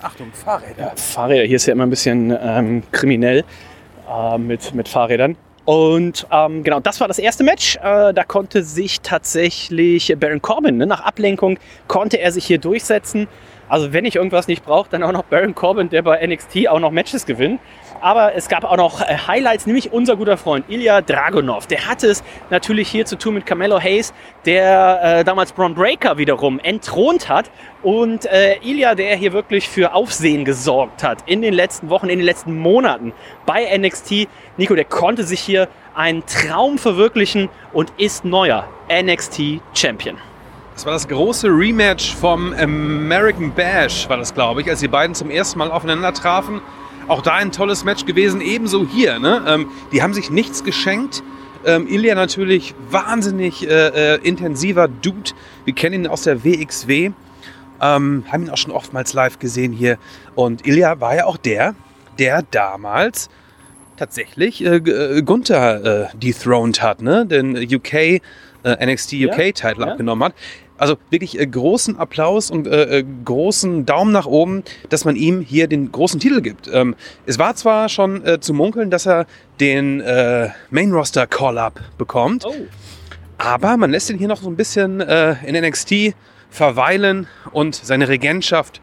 Achtung, 0.00 0.32
Fahrräder. 0.32 0.92
Fahrräder, 0.96 1.44
hier 1.44 1.56
ist 1.56 1.66
ja 1.66 1.72
immer 1.72 1.84
ein 1.84 1.90
bisschen 1.90 2.36
ähm, 2.40 2.82
kriminell 2.92 3.44
äh, 4.08 4.38
mit, 4.38 4.74
mit 4.74 4.88
Fahrrädern. 4.88 5.36
Und 5.64 6.26
ähm, 6.32 6.62
genau, 6.62 6.80
das 6.80 6.98
war 7.00 7.08
das 7.08 7.18
erste 7.18 7.44
Match. 7.44 7.76
Äh, 7.76 8.14
da 8.14 8.24
konnte 8.24 8.62
sich 8.62 9.00
tatsächlich 9.02 10.14
Baron 10.18 10.40
Corbin, 10.40 10.78
ne, 10.78 10.86
nach 10.86 11.00
Ablenkung, 11.00 11.58
konnte 11.88 12.18
er 12.18 12.32
sich 12.32 12.46
hier 12.46 12.58
durchsetzen. 12.58 13.28
Also 13.68 13.92
wenn 13.92 14.06
ich 14.06 14.16
irgendwas 14.16 14.48
nicht 14.48 14.64
brauche, 14.64 14.88
dann 14.88 15.02
auch 15.02 15.12
noch 15.12 15.24
Baron 15.24 15.54
Corbin, 15.54 15.90
der 15.90 16.00
bei 16.00 16.26
NXT 16.26 16.68
auch 16.68 16.80
noch 16.80 16.90
Matches 16.90 17.26
gewinnt. 17.26 17.60
Aber 18.00 18.34
es 18.34 18.48
gab 18.48 18.64
auch 18.64 18.76
noch 18.76 19.00
äh, 19.00 19.16
Highlights, 19.26 19.66
nämlich 19.66 19.92
unser 19.92 20.16
guter 20.16 20.36
Freund 20.36 20.64
Ilya 20.68 21.00
Dragunov. 21.00 21.66
Der 21.66 21.86
hatte 21.86 22.08
es 22.08 22.22
natürlich 22.50 22.88
hier 22.88 23.06
zu 23.06 23.16
tun 23.16 23.34
mit 23.34 23.46
Carmelo 23.46 23.80
Hayes, 23.80 24.12
der 24.44 25.00
äh, 25.02 25.24
damals 25.24 25.52
Braun 25.52 25.74
Breaker 25.74 26.18
wiederum 26.18 26.60
entthront 26.60 27.28
hat. 27.28 27.50
Und 27.82 28.26
äh, 28.26 28.56
Ilya, 28.62 28.94
der 28.94 29.16
hier 29.16 29.32
wirklich 29.32 29.68
für 29.68 29.94
Aufsehen 29.94 30.44
gesorgt 30.44 31.02
hat 31.02 31.18
in 31.26 31.42
den 31.42 31.54
letzten 31.54 31.90
Wochen, 31.90 32.08
in 32.08 32.18
den 32.18 32.26
letzten 32.26 32.58
Monaten 32.58 33.12
bei 33.46 33.76
NXT. 33.76 34.28
Nico, 34.56 34.74
der 34.74 34.84
konnte 34.84 35.24
sich 35.24 35.40
hier 35.40 35.68
einen 35.94 36.24
Traum 36.26 36.78
verwirklichen 36.78 37.48
und 37.72 37.92
ist 37.96 38.24
neuer 38.24 38.68
NXT 38.90 39.60
Champion. 39.74 40.16
Das 40.74 40.86
war 40.86 40.92
das 40.92 41.08
große 41.08 41.48
Rematch 41.48 42.14
vom 42.14 42.52
American 42.52 43.50
Bash, 43.50 44.08
war 44.08 44.16
das, 44.16 44.32
glaube 44.32 44.60
ich, 44.60 44.70
als 44.70 44.78
die 44.78 44.86
beiden 44.86 45.12
zum 45.12 45.28
ersten 45.28 45.58
Mal 45.58 45.72
aufeinander 45.72 46.12
trafen. 46.12 46.60
Auch 47.08 47.22
da 47.22 47.34
ein 47.34 47.52
tolles 47.52 47.84
Match 47.84 48.04
gewesen, 48.04 48.42
ebenso 48.42 48.86
hier. 48.86 49.18
Ne? 49.18 49.42
Ähm, 49.46 49.70
die 49.92 50.02
haben 50.02 50.12
sich 50.12 50.30
nichts 50.30 50.62
geschenkt. 50.62 51.22
Ähm, 51.64 51.88
Ilya 51.88 52.14
natürlich 52.14 52.74
wahnsinnig 52.90 53.66
äh, 53.66 54.14
äh, 54.14 54.20
intensiver 54.22 54.88
Dude. 54.88 55.32
Wir 55.64 55.74
kennen 55.74 56.04
ihn 56.04 56.06
aus 56.06 56.22
der 56.22 56.44
WXW. 56.44 57.12
Ähm, 57.80 58.24
haben 58.30 58.42
ihn 58.42 58.50
auch 58.50 58.58
schon 58.58 58.72
oftmals 58.72 59.14
live 59.14 59.38
gesehen 59.38 59.72
hier. 59.72 59.98
Und 60.34 60.66
Ilya 60.66 61.00
war 61.00 61.16
ja 61.16 61.24
auch 61.24 61.38
der, 61.38 61.74
der 62.18 62.42
damals 62.42 63.30
tatsächlich 63.96 64.64
äh, 64.64 64.76
äh 64.76 65.22
Gunther 65.22 66.10
äh, 66.12 66.16
dethroned 66.16 66.82
hat, 66.82 67.00
ne? 67.00 67.24
den 67.24 67.56
UK, 67.56 67.94
äh, 67.94 68.20
NXT 68.64 69.14
UK-Titel 69.14 69.80
ja? 69.80 69.86
abgenommen 69.88 70.24
hat. 70.24 70.34
Also 70.78 70.96
wirklich 71.10 71.38
äh, 71.38 71.46
großen 71.46 71.98
Applaus 71.98 72.50
und 72.50 72.66
äh, 72.66 73.00
äh, 73.00 73.04
großen 73.24 73.84
Daumen 73.84 74.12
nach 74.12 74.26
oben, 74.26 74.62
dass 74.88 75.04
man 75.04 75.16
ihm 75.16 75.40
hier 75.40 75.66
den 75.66 75.90
großen 75.92 76.20
Titel 76.20 76.40
gibt. 76.40 76.70
Ähm, 76.72 76.94
es 77.26 77.38
war 77.38 77.54
zwar 77.56 77.88
schon 77.88 78.24
äh, 78.24 78.40
zu 78.40 78.54
munkeln, 78.54 78.90
dass 78.90 79.04
er 79.04 79.26
den 79.60 80.00
äh, 80.00 80.50
Main 80.70 80.92
Roster 80.92 81.26
Call-Up 81.26 81.80
bekommt, 81.98 82.46
oh. 82.46 82.54
aber 83.38 83.76
man 83.76 83.90
lässt 83.90 84.08
ihn 84.08 84.18
hier 84.18 84.28
noch 84.28 84.40
so 84.40 84.48
ein 84.48 84.56
bisschen 84.56 85.00
äh, 85.00 85.34
in 85.44 85.60
NXT 85.60 86.14
verweilen 86.48 87.26
und 87.52 87.74
seine 87.74 88.08
Regentschaft 88.08 88.80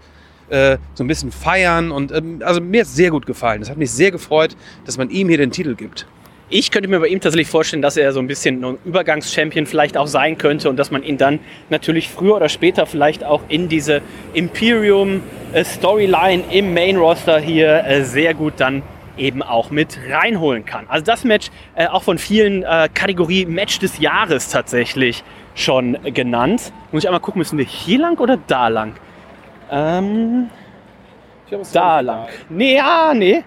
so 0.48 1.04
ein 1.04 1.08
bisschen 1.08 1.32
feiern. 1.32 1.90
Und 1.90 2.12
ähm, 2.12 2.44
also 2.46 2.62
mir 2.62 2.84
ist 2.84 2.96
sehr 2.96 3.10
gut 3.10 3.26
gefallen. 3.26 3.62
Das 3.62 3.72
hat 3.72 3.78
mich 3.78 3.90
sehr 3.90 4.12
gefreut, 4.12 4.56
dass 4.86 4.96
man 4.96 5.10
ihm 5.10 5.28
hier 5.28 5.40
den 5.40 5.50
Titel 5.50 5.74
gibt. 5.74 6.06
Ich 6.48 6.70
könnte 6.70 6.88
mir 6.88 7.00
bei 7.00 7.08
ihm 7.08 7.20
tatsächlich 7.20 7.50
vorstellen, 7.50 7.82
dass 7.82 7.98
er 7.98 8.12
so 8.12 8.20
ein 8.20 8.28
bisschen 8.28 8.64
ein 8.64 8.78
Übergangschampion 8.86 9.66
vielleicht 9.66 9.98
auch 9.98 10.06
sein 10.06 10.38
könnte 10.38 10.70
und 10.70 10.78
dass 10.78 10.92
man 10.92 11.02
ihn 11.02 11.18
dann 11.18 11.40
natürlich 11.72 12.08
früher 12.08 12.36
oder 12.36 12.50
später 12.50 12.86
vielleicht 12.86 13.24
auch 13.24 13.42
in 13.48 13.68
diese 13.68 14.04
Imperium-Storyline 14.36 16.44
äh, 16.52 16.60
im 16.60 16.76
Main-Roster 16.76 17.40
hier 17.40 17.84
äh, 17.84 18.04
sehr 18.04 18.36
gut 18.36 18.54
dann 18.58 18.84
eben 19.18 19.42
auch 19.42 19.72
mit 19.72 19.98
reinholen 20.08 20.66
kann. 20.66 20.86
Also 20.88 21.04
das 21.04 21.24
Match 21.24 21.50
äh, 21.74 21.88
auch 21.88 22.04
von 22.04 22.20
vielen 22.20 22.62
äh, 22.62 22.90
Kategorie 22.94 23.48
Match 23.48 23.80
des 23.80 23.98
Jahres 23.98 24.50
tatsächlich 24.50 25.24
schon 25.56 25.98
genannt. 26.14 26.72
Muss 26.92 27.04
ich 27.04 27.08
einmal 27.08 27.22
gucken, 27.22 27.40
müssen 27.40 27.58
wir 27.58 27.66
hier 27.66 27.98
lang 27.98 28.20
oder 28.20 28.38
da 28.46 28.68
lang? 28.68 28.94
Ähm, 29.72 30.52
glaub, 31.50 31.64
da 31.72 32.02
lang. 32.02 32.28
Nee, 32.50 32.76
ja, 32.76 33.14
nee. 33.16 33.44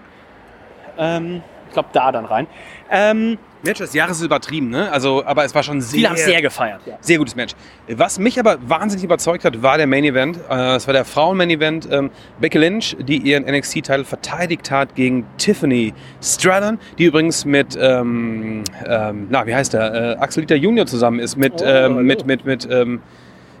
Ähm, 0.97 1.41
ich 1.67 1.73
glaube 1.73 1.89
da 1.93 2.11
dann 2.11 2.25
rein. 2.25 2.47
Ähm, 2.91 3.37
Match 3.61 3.79
des 3.79 3.93
Jahres 3.93 4.17
ist 4.17 4.23
übertrieben, 4.23 4.69
ne? 4.69 4.89
Also, 4.91 5.23
aber 5.25 5.43
es 5.43 5.53
war 5.53 5.63
schon 5.63 5.81
sehr. 5.81 5.97
Viele 5.97 6.09
haben 6.09 6.17
sehr 6.17 6.41
gefeiert. 6.41 6.81
Ja. 6.85 6.97
Sehr 7.01 7.17
gutes 7.17 7.35
Match. 7.35 7.53
Was 7.89 8.17
mich 8.17 8.39
aber 8.39 8.57
wahnsinnig 8.67 9.03
überzeugt 9.03 9.43
hat, 9.43 9.61
war 9.61 9.77
der 9.77 9.85
Main 9.85 10.05
Event. 10.05 10.39
Äh, 10.49 10.75
es 10.75 10.87
war 10.87 10.93
der 10.93 11.03
Frauen-Main 11.03 11.49
Event. 11.49 11.87
Ähm, 11.91 12.09
Becky 12.39 12.57
Lynch, 12.57 12.95
die 12.99 13.17
ihren 13.17 13.43
NXT-Titel 13.43 14.05
verteidigt 14.05 14.71
hat 14.71 14.95
gegen 14.95 15.25
Tiffany 15.37 15.93
Stratton, 16.21 16.79
die 16.97 17.05
übrigens 17.05 17.43
mit, 17.43 17.77
ähm, 17.79 18.63
ähm, 18.85 19.27
na, 19.29 19.45
wie 19.45 19.53
heißt 19.53 19.73
der? 19.73 19.93
Äh, 19.93 20.15
Axel 20.19 20.45
Dieter 20.45 20.55
Junior 20.55 20.85
zusammen 20.85 21.19
ist, 21.19 21.35
mit, 21.35 21.61
oh, 21.61 21.65
ähm, 21.65 22.05
mit, 22.05 22.25
mit, 22.25 22.45
mit, 22.45 22.67
ähm, 22.71 23.01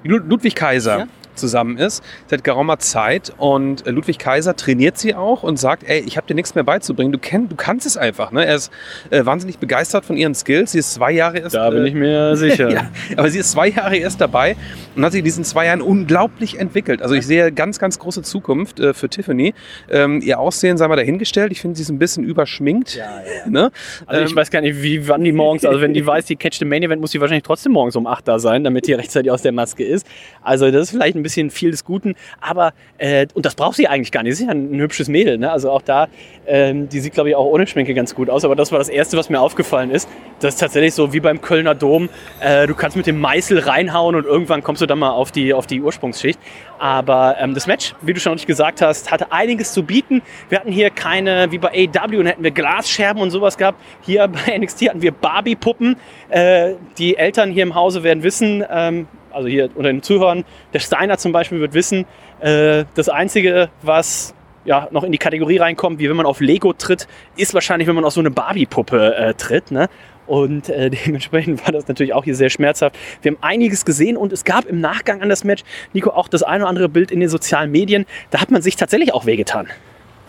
Ludwig 0.03 0.55
Kaiser. 0.55 0.99
Ja? 0.99 1.07
Zusammen 1.39 1.77
ist, 1.77 2.03
seit 2.27 2.43
geraumer 2.43 2.79
Zeit. 2.79 3.33
Und 3.37 3.85
äh, 3.87 3.91
Ludwig 3.91 4.19
Kaiser 4.19 4.55
trainiert 4.55 4.97
sie 4.97 5.15
auch 5.15 5.43
und 5.43 5.57
sagt, 5.57 5.83
ey, 5.87 5.99
ich 6.05 6.17
habe 6.17 6.27
dir 6.27 6.35
nichts 6.35 6.55
mehr 6.55 6.63
beizubringen. 6.63 7.11
Du, 7.11 7.17
kenn, 7.17 7.49
du 7.49 7.55
kannst 7.55 7.85
es 7.85 7.97
einfach. 7.97 8.31
Ne? 8.31 8.45
Er 8.45 8.55
ist 8.55 8.71
äh, 9.09 9.25
wahnsinnig 9.25 9.57
begeistert 9.57 10.05
von 10.05 10.17
ihren 10.17 10.35
Skills. 10.35 10.73
Sie 10.73 10.79
ist 10.79 10.93
zwei 10.93 11.11
Jahre 11.11 11.39
erst... 11.39 11.55
Da 11.55 11.69
bin 11.69 11.85
ich 11.85 11.93
mir 11.93 12.35
sicher. 12.35 12.69
ja, 12.69 12.91
aber 13.17 13.29
sie 13.29 13.39
ist 13.39 13.51
zwei 13.51 13.69
Jahre 13.69 13.97
erst 13.97 14.21
dabei 14.21 14.55
und 14.95 15.03
hat 15.03 15.11
sich 15.11 15.19
in 15.19 15.25
diesen 15.25 15.43
zwei 15.43 15.65
Jahren 15.65 15.81
unglaublich 15.81 16.59
entwickelt. 16.59 17.01
Also 17.01 17.15
ich 17.15 17.25
sehe 17.25 17.51
ganz, 17.51 17.79
ganz 17.79 17.99
große 17.99 18.21
Zukunft 18.21 18.79
äh, 18.79 18.93
für 18.93 19.09
Tiffany. 19.09 19.53
Ähm, 19.89 20.21
ihr 20.21 20.39
Aussehen 20.39 20.77
sei 20.77 20.87
mal 20.87 20.95
dahingestellt. 20.95 21.51
Ich 21.51 21.61
finde, 21.61 21.77
sie 21.77 21.83
ist 21.83 21.89
ein 21.89 21.99
bisschen 21.99 22.23
überschminkt. 22.23 22.95
Ja, 22.95 23.05
ja. 23.05 23.29
Ne? 23.49 23.71
Also 24.05 24.23
ich 24.23 24.31
ähm, 24.31 24.35
weiß 24.35 24.51
gar 24.51 24.61
nicht, 24.61 24.83
wie 24.83 25.07
wann 25.07 25.23
die 25.23 25.31
morgens, 25.31 25.65
also 25.65 25.81
wenn 25.81 25.93
die 25.93 26.05
weiß, 26.05 26.25
die 26.25 26.35
catcht 26.35 26.61
im 26.61 26.69
Main 26.69 26.83
Event, 26.83 27.01
muss 27.01 27.11
sie 27.11 27.21
wahrscheinlich 27.21 27.43
trotzdem 27.43 27.71
morgens 27.71 27.95
um 27.95 28.05
8 28.05 28.27
da 28.27 28.37
sein, 28.37 28.63
damit 28.63 28.85
die 28.85 28.93
rechtzeitig 28.93 29.31
aus 29.31 29.41
der 29.41 29.53
Maske 29.53 29.83
ist. 29.83 30.05
Also 30.41 30.69
das 30.69 30.83
ist 30.83 30.91
vielleicht 30.91 31.15
ein 31.15 31.23
bisschen 31.23 31.28
bisschen 31.29 31.51
viel 31.51 31.71
des 31.71 31.85
Guten, 31.85 32.15
aber, 32.41 32.73
äh, 32.97 33.27
und 33.33 33.45
das 33.45 33.55
braucht 33.55 33.75
sie 33.75 33.87
eigentlich 33.87 34.11
gar 34.11 34.23
nicht. 34.23 34.35
Sie 34.35 34.43
ist 34.43 34.47
ja 34.47 34.53
ein, 34.53 34.73
ein 34.73 34.79
hübsches 34.79 35.07
Mädel, 35.07 35.37
ne? 35.37 35.51
also 35.51 35.71
auch 35.71 35.81
da, 35.81 36.07
ähm, 36.47 36.89
die 36.89 36.99
sieht 36.99 37.13
glaube 37.13 37.29
ich 37.29 37.35
auch 37.35 37.45
ohne 37.45 37.67
Schminke 37.67 37.93
ganz 37.93 38.15
gut 38.15 38.29
aus, 38.29 38.43
aber 38.43 38.55
das 38.55 38.71
war 38.71 38.79
das 38.79 38.89
Erste, 38.89 39.15
was 39.17 39.29
mir 39.29 39.39
aufgefallen 39.39 39.91
ist. 39.91 40.09
Das 40.39 40.55
ist 40.55 40.59
tatsächlich 40.59 40.93
so 40.93 41.13
wie 41.13 41.19
beim 41.19 41.41
Kölner 41.41 41.75
Dom, 41.75 42.09
äh, 42.39 42.65
du 42.65 42.73
kannst 42.73 42.97
mit 42.97 43.05
dem 43.05 43.19
Meißel 43.19 43.59
reinhauen 43.59 44.15
und 44.15 44.25
irgendwann 44.25 44.63
kommst 44.63 44.81
du 44.81 44.85
dann 44.85 44.99
mal 44.99 45.11
auf 45.11 45.31
die, 45.31 45.53
auf 45.53 45.67
die 45.67 45.81
Ursprungsschicht. 45.81 46.39
Aber 46.79 47.35
ähm, 47.39 47.53
das 47.53 47.67
Match, 47.67 47.93
wie 48.01 48.13
du 48.13 48.19
schon 48.19 48.37
gesagt 48.37 48.81
hast, 48.81 49.11
hatte 49.11 49.31
einiges 49.31 49.73
zu 49.73 49.83
bieten. 49.83 50.21
Wir 50.47 50.59
hatten 50.59 50.71
hier 50.71 50.89
keine, 50.89 51.51
wie 51.51 51.57
bei 51.57 51.89
AW, 51.93 52.23
hätten 52.23 52.43
wir 52.43 52.51
Glasscherben 52.51 53.21
und 53.21 53.31
sowas 53.31 53.57
gehabt. 53.57 53.79
Hier 54.01 54.27
bei 54.45 54.57
NXT 54.57 54.89
hatten 54.89 55.01
wir 55.01 55.11
Barbie-Puppen. 55.11 55.97
Äh, 56.29 56.75
die 56.97 57.17
Eltern 57.17 57.51
hier 57.51 57.63
im 57.63 57.75
Hause 57.75 58.03
werden 58.03 58.23
wissen, 58.23 58.63
ähm, 58.71 59.07
also 59.39 59.47
hier 59.49 59.69
unter 59.75 59.89
den 59.89 60.03
Zuhörern, 60.03 60.43
der 60.73 60.79
Steiner 60.79 61.17
zum 61.17 61.31
Beispiel 61.31 61.61
wird 61.61 61.73
wissen, 61.73 62.05
äh, 62.41 62.83
das 62.95 63.07
Einzige, 63.07 63.69
was 63.81 64.33
ja, 64.65 64.89
noch 64.91 65.03
in 65.03 65.13
die 65.13 65.17
Kategorie 65.17 65.57
reinkommt, 65.57 65.99
wie 65.99 66.09
wenn 66.09 66.17
man 66.17 66.25
auf 66.25 66.41
Lego 66.41 66.73
tritt, 66.73 67.07
ist 67.37 67.53
wahrscheinlich, 67.53 67.87
wenn 67.87 67.95
man 67.95 68.03
auf 68.03 68.13
so 68.13 68.19
eine 68.19 68.31
Barbie-Puppe 68.31 69.15
äh, 69.15 69.33
tritt. 69.33 69.71
Ne? 69.71 69.89
Und 70.27 70.67
äh, 70.67 70.89
dementsprechend 71.05 71.65
war 71.65 71.71
das 71.71 71.87
natürlich 71.87 72.13
auch 72.13 72.25
hier 72.25 72.35
sehr 72.35 72.49
schmerzhaft. 72.49 72.97
Wir 73.21 73.31
haben 73.31 73.39
einiges 73.41 73.85
gesehen 73.85 74.17
und 74.17 74.33
es 74.33 74.43
gab 74.43 74.65
im 74.65 74.81
Nachgang 74.81 75.21
an 75.21 75.29
das 75.29 75.45
Match, 75.45 75.63
Nico, 75.93 76.09
auch 76.09 76.27
das 76.27 76.43
eine 76.43 76.63
oder 76.63 76.69
andere 76.69 76.89
Bild 76.89 77.09
in 77.09 77.21
den 77.21 77.29
sozialen 77.29 77.71
Medien. 77.71 78.05
Da 78.29 78.41
hat 78.41 78.51
man 78.51 78.61
sich 78.61 78.75
tatsächlich 78.75 79.13
auch 79.13 79.25
wehgetan. 79.25 79.67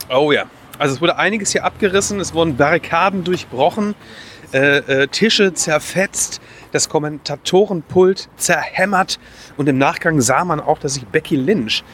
Oh 0.09 0.31
ja. 0.31 0.45
Also 0.79 0.95
es 0.95 1.01
wurde 1.03 1.19
einiges 1.19 1.51
hier 1.51 1.65
abgerissen, 1.65 2.21
es 2.21 2.33
wurden 2.33 2.57
Barrikaden 2.57 3.25
durchbrochen, 3.25 3.95
äh, 4.55 4.79
äh, 4.79 5.09
Tische 5.09 5.53
zerfetzt 5.53 6.41
das 6.73 6.89
Kommentatorenpult 6.89 8.29
zerhämmert 8.37 9.19
und 9.57 9.69
im 9.69 9.79
Nachgang 9.79 10.21
sah 10.21 10.45
man 10.45 10.61
auch, 10.61 10.79
dass 10.79 10.95
sich 10.95 11.07
Becky 11.07 11.37
Lynch 11.37 11.85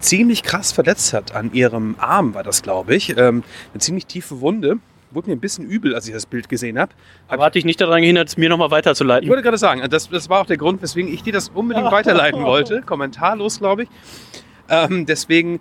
ziemlich 0.00 0.42
krass 0.42 0.72
verletzt 0.72 1.12
hat. 1.12 1.34
An 1.34 1.52
ihrem 1.52 1.96
Arm 1.98 2.34
war 2.34 2.42
das, 2.42 2.62
glaube 2.62 2.94
ich. 2.94 3.16
Ähm, 3.16 3.42
eine 3.72 3.80
ziemlich 3.80 4.06
tiefe 4.06 4.40
Wunde. 4.40 4.78
Wurde 5.12 5.28
mir 5.28 5.36
ein 5.36 5.40
bisschen 5.40 5.64
übel, 5.66 5.94
als 5.94 6.06
ich 6.06 6.14
das 6.14 6.26
Bild 6.26 6.48
gesehen 6.48 6.78
habe. 6.78 6.92
Aber 7.28 7.44
hatte 7.44 7.58
ich 7.58 7.64
nicht 7.64 7.80
daran 7.80 8.00
gehindert, 8.00 8.28
es 8.28 8.36
mir 8.36 8.48
nochmal 8.48 8.70
weiterzuleiten? 8.70 9.24
Ich 9.24 9.28
wollte 9.28 9.42
gerade 9.42 9.58
sagen, 9.58 9.82
das, 9.90 10.08
das 10.08 10.28
war 10.28 10.40
auch 10.40 10.46
der 10.46 10.56
Grund, 10.56 10.82
weswegen 10.82 11.12
ich 11.12 11.22
dir 11.22 11.32
das 11.32 11.48
unbedingt 11.48 11.86
weiterleiten 11.92 12.44
wollte. 12.44 12.82
Kommentarlos, 12.82 13.58
glaube 13.58 13.84
ich. 13.84 13.88
Ähm, 14.68 15.06
deswegen 15.06 15.60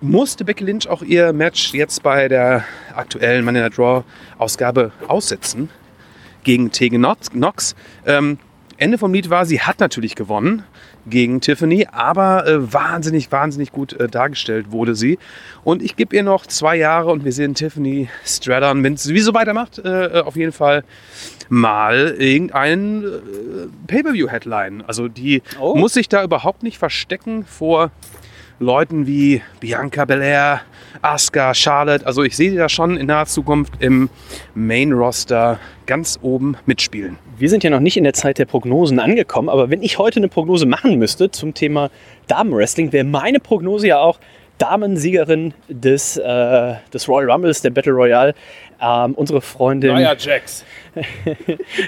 musste 0.00 0.44
Becky 0.44 0.64
Lynch 0.64 0.88
auch 0.88 1.02
ihr 1.02 1.32
Match 1.32 1.72
jetzt 1.72 2.02
bei 2.02 2.26
der 2.26 2.64
aktuellen 2.94 3.44
Money 3.44 3.70
Draw 3.70 4.02
Ausgabe 4.38 4.90
aussetzen 5.06 5.70
gegen 6.44 6.70
Tegan 6.70 7.16
Knox. 7.32 7.74
Ähm, 8.06 8.38
Ende 8.76 8.98
vom 8.98 9.12
Lied 9.12 9.30
war, 9.30 9.46
sie 9.46 9.60
hat 9.60 9.80
natürlich 9.80 10.14
gewonnen 10.16 10.64
gegen 11.06 11.40
Tiffany, 11.40 11.86
aber 11.90 12.46
äh, 12.46 12.72
wahnsinnig, 12.72 13.30
wahnsinnig 13.30 13.72
gut 13.72 13.92
äh, 13.92 14.08
dargestellt 14.08 14.72
wurde 14.72 14.94
sie. 14.94 15.18
Und 15.62 15.82
ich 15.82 15.96
gebe 15.96 16.16
ihr 16.16 16.22
noch 16.22 16.46
zwei 16.46 16.76
Jahre 16.76 17.10
und 17.10 17.24
wir 17.24 17.32
sehen 17.32 17.54
Tiffany 17.54 18.08
Stratton, 18.24 18.82
wenn 18.82 18.96
sie 18.96 19.18
so 19.18 19.34
weitermacht, 19.34 19.78
äh, 19.78 20.22
auf 20.24 20.36
jeden 20.36 20.52
Fall 20.52 20.84
mal 21.48 22.14
irgendeinen 22.18 23.04
äh, 23.04 23.08
Pay-Per-View-Headline. 23.86 24.82
Also 24.86 25.08
die 25.08 25.42
oh. 25.60 25.76
muss 25.76 25.92
sich 25.94 26.08
da 26.08 26.24
überhaupt 26.24 26.62
nicht 26.62 26.78
verstecken 26.78 27.44
vor 27.44 27.90
Leuten 28.58 29.06
wie 29.06 29.42
Bianca 29.60 30.04
Belair, 30.04 30.62
Asuka, 31.02 31.54
Charlotte. 31.54 32.06
Also 32.06 32.22
ich 32.22 32.36
sehe 32.36 32.50
die 32.50 32.56
da 32.56 32.68
schon 32.68 32.96
in 32.96 33.06
naher 33.06 33.26
Zukunft 33.26 33.74
im 33.80 34.10
Main-Roster 34.54 35.58
ganz 35.86 36.18
oben 36.22 36.56
mitspielen. 36.66 37.18
Wir 37.36 37.48
sind 37.48 37.64
ja 37.64 37.70
noch 37.70 37.80
nicht 37.80 37.96
in 37.96 38.04
der 38.04 38.14
Zeit 38.14 38.38
der 38.38 38.44
Prognosen 38.46 38.98
angekommen, 38.98 39.48
aber 39.48 39.70
wenn 39.70 39.82
ich 39.82 39.98
heute 39.98 40.20
eine 40.20 40.28
Prognose 40.28 40.66
machen 40.66 40.98
müsste 40.98 41.30
zum 41.30 41.54
Thema 41.54 41.90
Damenwrestling, 42.28 42.92
wäre 42.92 43.04
meine 43.04 43.40
Prognose 43.40 43.88
ja 43.88 43.98
auch, 43.98 44.18
Damensiegerin 44.58 45.52
des, 45.68 46.16
äh, 46.16 46.74
des 46.92 47.08
Royal 47.08 47.30
Rumbles, 47.30 47.62
der 47.62 47.70
Battle 47.70 47.92
Royale, 47.92 48.34
ähm, 48.80 49.14
unsere 49.14 49.40
Freundin 49.40 49.98
Jax. 49.98 50.64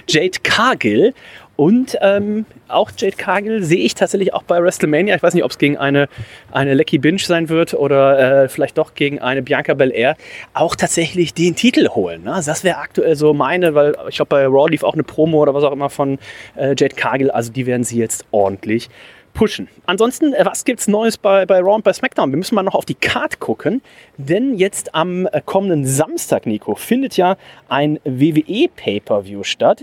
Jade 0.09 0.39
Cargill. 0.43 1.15
Und 1.57 1.97
ähm, 2.03 2.45
auch 2.69 2.91
Jade 2.97 3.17
Cargill 3.17 3.63
sehe 3.63 3.79
ich 3.79 3.95
tatsächlich 3.95 4.35
auch 4.35 4.43
bei 4.43 4.63
WrestleMania. 4.63 5.17
Ich 5.17 5.23
weiß 5.23 5.33
nicht, 5.33 5.45
ob 5.45 5.51
es 5.51 5.59
gegen 5.59 5.79
eine, 5.79 6.09
eine 6.53 6.75
Lecky 6.75 6.99
Binge 6.99 7.19
sein 7.19 7.49
wird 7.49 7.73
oder 7.73 8.45
äh, 8.45 8.49
vielleicht 8.49 8.77
doch 8.77 8.95
gegen 8.95 9.21
eine 9.21 9.43
Bianca 9.43 9.73
Belair. 9.75 10.17
Auch 10.53 10.77
tatsächlich 10.77 11.33
den 11.33 11.57
Titel 11.57 11.89
holen. 11.89 12.25
Ne? 12.25 12.41
Das 12.45 12.63
wäre 12.63 12.77
aktuell 12.77 13.17
so 13.17 13.33
meine, 13.33 13.75
weil 13.75 13.97
ich 14.09 14.17
glaube, 14.17 14.29
bei 14.29 14.47
Raw 14.47 14.69
lief 14.69 14.83
auch 14.83 14.95
eine 14.95 15.03
Promo 15.03 15.41
oder 15.41 15.55
was 15.55 15.65
auch 15.65 15.73
immer 15.73 15.89
von 15.89 16.19
äh, 16.57 16.75
Jade 16.77 16.95
Cargill. 16.95 17.31
Also 17.31 17.53
die 17.53 17.67
werden 17.67 17.85
sie 17.85 17.99
jetzt 17.99 18.27
ordentlich 18.31 18.91
pushen. 19.37 19.69
Ansonsten, 19.87 20.33
äh, 20.33 20.45
was 20.45 20.65
gibt's 20.65 20.89
Neues 20.89 21.17
bei, 21.17 21.47
bei 21.47 21.61
Raw 21.61 21.75
und 21.77 21.85
bei 21.85 21.93
SmackDown? 21.93 22.31
Wir 22.33 22.39
müssen 22.39 22.55
mal 22.57 22.63
noch 22.65 22.75
auf 22.75 22.85
die 22.85 22.95
Card 22.95 23.39
gucken, 23.39 23.83
denn 24.17 24.57
jetzt 24.57 24.95
am 24.95 25.27
äh, 25.27 25.41
kommenden 25.45 25.87
Samstag, 25.87 26.47
Nico, 26.47 26.75
findet 26.75 27.17
ja 27.17 27.37
ein 27.69 28.01
WWE 28.05 28.69
Pay-Per-View 28.75 29.45
statt. 29.45 29.81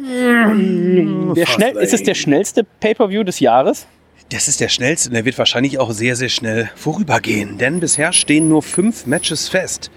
Der 1.35 1.45
schnell, 1.45 1.77
ist 1.77 1.93
es 1.93 2.03
der 2.03 2.15
schnellste 2.15 2.63
Pay-Per-View 2.79 3.23
des 3.23 3.39
Jahres? 3.39 3.87
Das 4.29 4.47
ist 4.47 4.59
der 4.61 4.69
schnellste 4.69 5.09
und 5.09 5.15
der 5.15 5.25
wird 5.25 5.37
wahrscheinlich 5.37 5.77
auch 5.79 5.91
sehr, 5.91 6.15
sehr 6.15 6.29
schnell 6.29 6.69
vorübergehen. 6.75 7.57
Denn 7.57 7.79
bisher 7.79 8.13
stehen 8.13 8.49
nur 8.49 8.63
fünf 8.63 9.05
Matches 9.05 9.47
fest. 9.49 9.91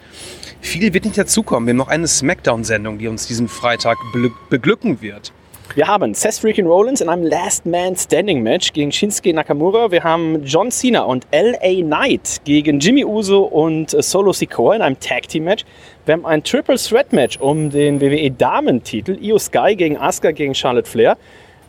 Viel 0.60 0.92
wird 0.92 1.04
nicht 1.04 1.16
dazukommen. 1.16 1.66
Wir 1.66 1.70
haben 1.72 1.78
noch 1.78 1.88
eine 1.88 2.06
Smackdown-Sendung, 2.08 2.98
die 2.98 3.08
uns 3.08 3.26
diesen 3.26 3.48
Freitag 3.48 3.96
be- 4.12 4.32
beglücken 4.50 5.00
wird. 5.00 5.32
Wir 5.74 5.86
haben 5.86 6.14
Seth 6.14 6.38
Freaking 6.38 6.66
Rollins 6.66 7.00
in 7.00 7.08
einem 7.08 7.24
Last 7.24 7.66
Man 7.66 7.96
Standing 7.96 8.42
Match 8.42 8.72
gegen 8.72 8.90
Shinsuke 8.90 9.34
Nakamura. 9.34 9.90
Wir 9.90 10.02
haben 10.02 10.42
John 10.44 10.70
Cena 10.70 11.02
und 11.02 11.26
LA 11.32 11.82
Knight 11.82 12.40
gegen 12.44 12.78
Jimmy 12.78 13.04
Uso 13.04 13.42
und 13.42 13.90
Solo 13.90 14.32
Sikoa 14.32 14.76
in 14.76 14.82
einem 14.82 14.98
Tag 15.00 15.28
Team 15.28 15.44
Match. 15.44 15.64
Wir 16.06 16.14
haben 16.14 16.24
ein 16.24 16.42
Triple 16.42 16.76
Threat 16.76 17.12
Match 17.12 17.38
um 17.38 17.68
den 17.68 18.00
WWE 18.00 18.30
Damentitel. 18.30 19.18
Io 19.22 19.38
Sky 19.38 19.74
gegen 19.76 19.98
Asuka 19.98 20.30
gegen 20.30 20.54
Charlotte 20.54 20.88
Flair. 20.88 21.18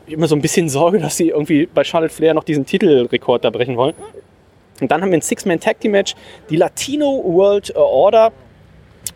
Ich 0.06 0.14
immer 0.14 0.28
so 0.28 0.36
ein 0.36 0.42
bisschen 0.42 0.70
Sorge, 0.70 1.00
dass 1.00 1.18
sie 1.18 1.30
irgendwie 1.30 1.66
bei 1.66 1.84
Charlotte 1.84 2.14
Flair 2.14 2.34
noch 2.34 2.46
diesen 2.46 2.66
Titelrekord 2.66 3.44
da 3.44 3.50
brechen 3.50 3.76
wollen. 3.76 3.96
Und 4.80 4.92
dann 4.92 5.02
haben 5.02 5.10
wir 5.10 5.18
ein 5.18 5.22
Six-Man 5.22 5.60
Tag 5.60 5.82
Team 5.82 5.92
Match. 5.92 6.16
Die 6.50 6.56
Latino 6.56 7.24
World 7.26 7.76
Order 7.76 8.32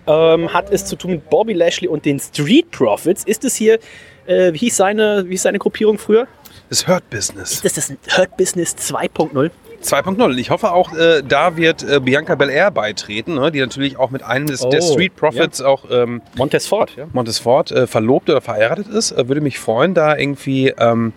ähm, 0.08 0.52
hat 0.54 0.72
es 0.72 0.86
zu 0.86 0.96
tun 0.96 1.12
mit 1.12 1.30
Bobby 1.30 1.54
Lashley 1.54 1.88
und 1.88 2.06
den 2.06 2.20
Street 2.20 2.72
Profits. 2.72 3.24
Ist 3.24 3.46
es 3.46 3.56
hier, 3.56 3.80
äh, 4.26 4.54
wie, 4.54 4.58
hieß 4.58 4.78
seine, 4.78 5.24
wie 5.28 5.32
hieß 5.32 5.44
seine 5.44 5.60
Gruppierung 5.60 5.98
früher? 5.98 6.28
Das 6.70 6.88
Hurt 6.88 7.10
Business. 7.10 7.62
Ist 7.64 7.78
das 7.78 7.94
das 8.06 8.18
Hurt 8.18 8.38
Business 8.38 8.76
2.0? 8.78 9.52
2.0. 9.84 10.38
Ich 10.38 10.52
hoffe 10.52 10.72
auch, 10.74 10.94
äh, 10.96 11.24
da 11.28 11.58
wird 11.58 11.82
äh, 11.82 12.00
Bianca 12.00 12.36
Belair 12.36 12.70
beitreten, 12.70 13.34
ne, 13.34 13.52
die 13.52 13.60
natürlich 13.60 13.98
auch 13.98 14.12
mit 14.12 14.22
einem 14.22 14.46
des, 14.46 14.60
der 14.70 14.80
Oh, 14.84 14.94
Street 14.94 15.16
Profits 15.16 15.60
auch 15.60 15.86
ähm, 15.90 16.22
Montez 16.36 16.68
Ford, 16.68 16.92
ja. 16.96 17.08
Montesfort 17.14 17.72
äh, 17.72 17.88
verlobt 17.88 18.30
oder 18.30 18.42
verheiratet 18.42 18.88
ist. 18.90 19.12
Äh, 19.12 19.28
würde 19.28 19.42
mich 19.42 19.58
freuen, 19.58 19.96
da 19.96 20.16
irgendwie 20.16 20.68
ähm, 20.78 21.14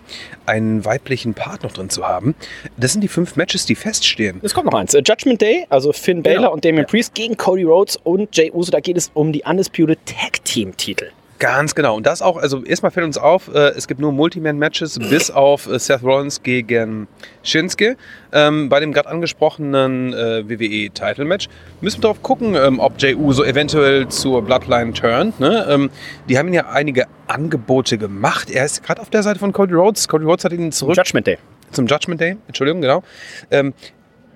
einen 0.47 0.83
weiblichen 0.83 1.35
Part 1.35 1.61
noch 1.61 1.73
drin 1.73 1.91
zu 1.91 2.07
haben. 2.07 2.33
Das 2.77 2.91
sind 2.91 3.01
die 3.01 3.07
fünf 3.07 3.35
Matches, 3.35 3.67
die 3.67 3.75
feststehen. 3.75 4.39
Es 4.41 4.55
kommt 4.55 4.65
noch 4.65 4.77
eins. 4.79 4.95
Äh, 4.95 5.03
Judgment 5.05 5.41
Day, 5.41 5.67
also 5.69 5.93
Finn 5.93 6.23
Genau. 6.23 6.37
Balor 6.41 6.53
und 6.53 6.65
Damian 6.65 6.87
Priest 6.87 7.13
gegen 7.13 7.37
Cody 7.37 7.63
Rhodes 7.63 7.97
und 8.03 8.35
Jay 8.35 8.51
Uso. 8.51 8.71
Da 8.71 8.79
geht 8.79 8.97
es 8.97 9.11
um 9.13 9.31
die 9.31 9.43
Undisputed 9.43 9.99
Tag 10.07 10.43
Team 10.43 10.75
Titel. 10.75 11.11
Ganz 11.37 11.75
genau. 11.75 11.97
Und 11.97 12.05
das 12.05 12.21
auch, 12.21 12.37
also 12.37 12.63
erstmal 12.63 12.91
fällt 12.91 13.05
uns 13.05 13.17
auf, 13.17 13.53
äh, 13.53 13.69
es 13.75 13.87
gibt 13.87 13.99
nur 13.99 14.13
Multiman-Matches 14.13 14.99
bis 15.09 15.29
auf 15.29 15.67
äh, 15.67 15.77
Seth 15.79 16.01
Rollins 16.01 16.41
gegen 16.43 17.07
Shinsuke. 17.43 17.97
Ähm, 18.31 18.69
bei 18.69 18.79
dem 18.79 18.93
gerade 18.93 19.09
angesprochenen 19.09 20.13
äh, 20.13 20.47
WWE-Title-Match 20.47 21.49
müssen 21.81 21.97
wir 21.97 22.03
darauf 22.03 22.21
gucken, 22.21 22.55
ähm, 22.55 22.79
ob 22.79 22.93
Jey 23.01 23.15
Uso 23.15 23.43
eventuell 23.43 24.07
zur 24.07 24.43
Bloodline 24.43 24.93
turnt. 24.93 25.39
Ne? 25.41 25.65
Ähm, 25.69 25.89
die 26.29 26.37
haben 26.37 26.47
ihm 26.47 26.53
ja 26.53 26.69
einige 26.69 27.05
Angebote 27.27 27.97
gemacht. 27.97 28.49
Er 28.49 28.63
ist 28.63 28.83
gerade 28.83 29.01
auf 29.01 29.09
der 29.09 29.23
Seite 29.23 29.39
von 29.39 29.51
Cody 29.51 29.73
Rhodes. 29.73 30.07
Cody 30.07 30.23
Rhodes 30.23 30.45
hat 30.45 30.53
ihn 30.53 30.71
zurück 30.71 30.95
Judgment 30.95 31.27
Day. 31.27 31.37
zum 31.71 31.87
Judgment 31.87 32.21
Day, 32.21 32.37
Entschuldigung, 32.47 32.81
genau. 32.81 33.03
Ähm, 33.51 33.73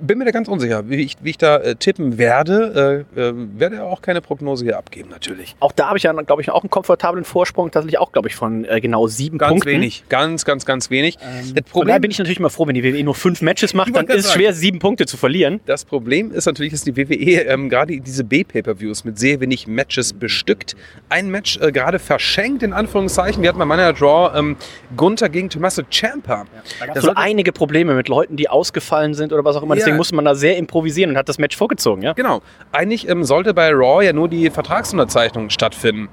bin 0.01 0.17
mir 0.17 0.25
da 0.25 0.31
ganz 0.31 0.47
unsicher, 0.47 0.89
wie 0.89 0.95
ich, 0.97 1.17
wie 1.21 1.31
ich 1.31 1.37
da 1.37 1.57
äh, 1.57 1.75
tippen 1.75 2.17
werde. 2.17 3.05
Äh, 3.15 3.19
äh, 3.19 3.33
werde 3.57 3.83
auch 3.83 4.01
keine 4.01 4.21
Prognose 4.21 4.65
hier 4.65 4.77
abgeben, 4.77 5.09
natürlich. 5.09 5.55
Auch 5.59 5.71
da 5.71 5.87
habe 5.87 5.97
ich 5.97 6.03
ja, 6.03 6.11
glaube 6.13 6.41
ich, 6.41 6.49
auch 6.51 6.63
einen 6.63 6.69
komfortablen 6.69 7.25
Vorsprung. 7.25 7.71
Tatsächlich 7.71 7.99
auch, 7.99 8.11
glaube 8.11 8.27
ich, 8.27 8.35
von 8.35 8.65
äh, 8.65 8.81
genau 8.81 9.07
sieben 9.07 9.37
Ganz 9.37 9.51
Punkten. 9.51 9.69
wenig, 9.69 10.03
ganz, 10.09 10.45
ganz, 10.45 10.65
ganz 10.65 10.89
wenig. 10.89 11.17
das, 11.17 11.25
Von 11.25 11.53
daher 11.53 11.63
Problem, 11.63 12.01
bin 12.01 12.11
ich 12.11 12.19
natürlich 12.19 12.39
immer 12.39 12.49
froh, 12.49 12.67
wenn 12.67 12.75
die 12.75 12.83
WWE 12.83 13.03
nur 13.03 13.15
fünf 13.15 13.41
Matches 13.41 13.73
macht, 13.73 13.95
dann 13.95 14.07
ist 14.07 14.25
es 14.25 14.33
schwer, 14.33 14.53
sieben 14.53 14.79
Punkte 14.79 15.05
zu 15.05 15.17
verlieren. 15.17 15.59
das 15.65 15.85
Problem 15.85 16.31
ist 16.31 16.45
natürlich, 16.45 16.71
dass 16.71 16.83
die 16.83 16.95
WWE 16.95 17.41
ähm, 17.43 17.69
gerade 17.69 17.99
diese 17.99 18.23
B-Pay-Per-Views 18.23 19.03
mit 19.03 19.19
sehr 19.19 19.39
wenig 19.39 19.67
Matches 19.67 20.13
bestückt. 20.13 20.75
Ein 21.09 21.29
Match 21.29 21.57
äh, 21.57 21.71
gerade 21.71 21.99
verschenkt, 21.99 22.63
in 22.63 22.73
Anführungszeichen. 22.73 23.41
Wir 23.41 23.49
hatten 23.49 23.59
bei 23.59 23.65
meiner 23.65 23.93
Draw 23.93 24.37
ähm, 24.37 24.55
Gunther 24.95 25.29
gegen 25.29 25.49
Tommaso 25.49 25.81
Ciampa. 25.89 26.45
Da 26.79 26.85
gab 26.85 26.95
Das 26.95 27.03
es 27.03 27.09
so 27.09 27.15
einige 27.15 27.51
Probleme 27.51 27.93
mit 27.95 28.07
Leuten, 28.07 28.35
die 28.35 28.49
ausgefallen 28.49 29.13
sind 29.13 29.33
oder 29.33 29.43
was 29.43 29.55
auch 29.55 29.63
immer. 29.63 29.75
Deswegen 29.89 29.97
musste 29.97 30.15
man 30.15 30.25
da 30.25 30.35
sehr 30.35 30.57
improvisieren 30.57 31.11
und 31.11 31.17
hat 31.17 31.29
das 31.29 31.37
Match 31.37 31.57
vorgezogen, 31.57 32.01
ja? 32.01 32.13
Genau. 32.13 32.41
Eigentlich 32.71 33.07
ähm, 33.09 33.23
sollte 33.23 33.53
bei 33.53 33.71
Raw 33.71 34.03
ja 34.03 34.13
nur 34.13 34.29
die 34.29 34.49
Vertragsunterzeichnung 34.49 35.49
stattfinden. 35.49 36.09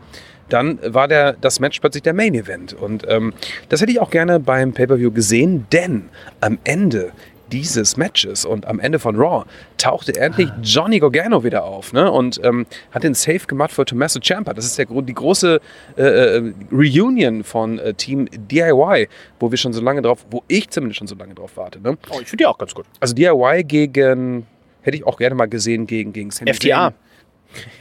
Dann 0.48 0.78
war 0.82 1.08
der, 1.08 1.32
das 1.32 1.58
Match 1.60 1.80
plötzlich 1.80 2.02
der 2.02 2.14
Main 2.14 2.34
Event. 2.34 2.72
Und 2.72 3.04
ähm, 3.08 3.32
das 3.68 3.80
hätte 3.80 3.90
ich 3.90 4.00
auch 4.00 4.10
gerne 4.10 4.38
beim 4.38 4.72
Pay-Per-View 4.72 5.10
gesehen, 5.10 5.66
denn 5.72 6.08
am 6.40 6.58
Ende 6.64 7.12
dieses 7.52 7.96
Matches 7.96 8.44
und 8.44 8.66
am 8.66 8.80
Ende 8.80 8.98
von 8.98 9.16
Raw 9.16 9.44
tauchte 9.78 10.14
endlich 10.16 10.48
Johnny 10.62 10.98
Gargano 10.98 11.44
wieder 11.44 11.64
auf 11.64 11.92
ne? 11.92 12.10
und 12.10 12.40
ähm, 12.44 12.66
hat 12.90 13.04
den 13.04 13.14
Safe 13.14 13.46
gemacht 13.46 13.72
für 13.72 13.84
Tommaso 13.84 14.20
Ciampa. 14.20 14.54
Das 14.54 14.64
ist 14.64 14.78
der, 14.78 14.86
die 14.86 15.14
große 15.14 15.60
äh, 15.96 16.02
äh, 16.02 16.52
Reunion 16.72 17.44
von 17.44 17.78
äh, 17.78 17.94
Team 17.94 18.28
DIY, 18.32 19.08
wo 19.38 19.50
wir 19.50 19.58
schon 19.58 19.72
so 19.72 19.80
lange 19.80 20.02
drauf, 20.02 20.26
wo 20.30 20.42
ich 20.48 20.70
zumindest 20.70 20.98
schon 20.98 21.06
so 21.06 21.14
lange 21.14 21.34
drauf 21.34 21.52
warte. 21.56 21.80
Ne? 21.80 21.96
Oh, 22.10 22.20
ich 22.20 22.28
finde 22.28 22.42
die 22.42 22.46
auch 22.46 22.58
ganz 22.58 22.74
gut. 22.74 22.86
Also 23.00 23.14
DIY 23.14 23.64
gegen, 23.64 24.46
hätte 24.82 24.96
ich 24.96 25.06
auch 25.06 25.18
gerne 25.18 25.34
mal 25.34 25.46
gesehen, 25.46 25.86
gegen, 25.86 26.12
gegen 26.12 26.30
Sami 26.30 26.52
FTA. 26.52 26.90
Zayn. 26.90 26.94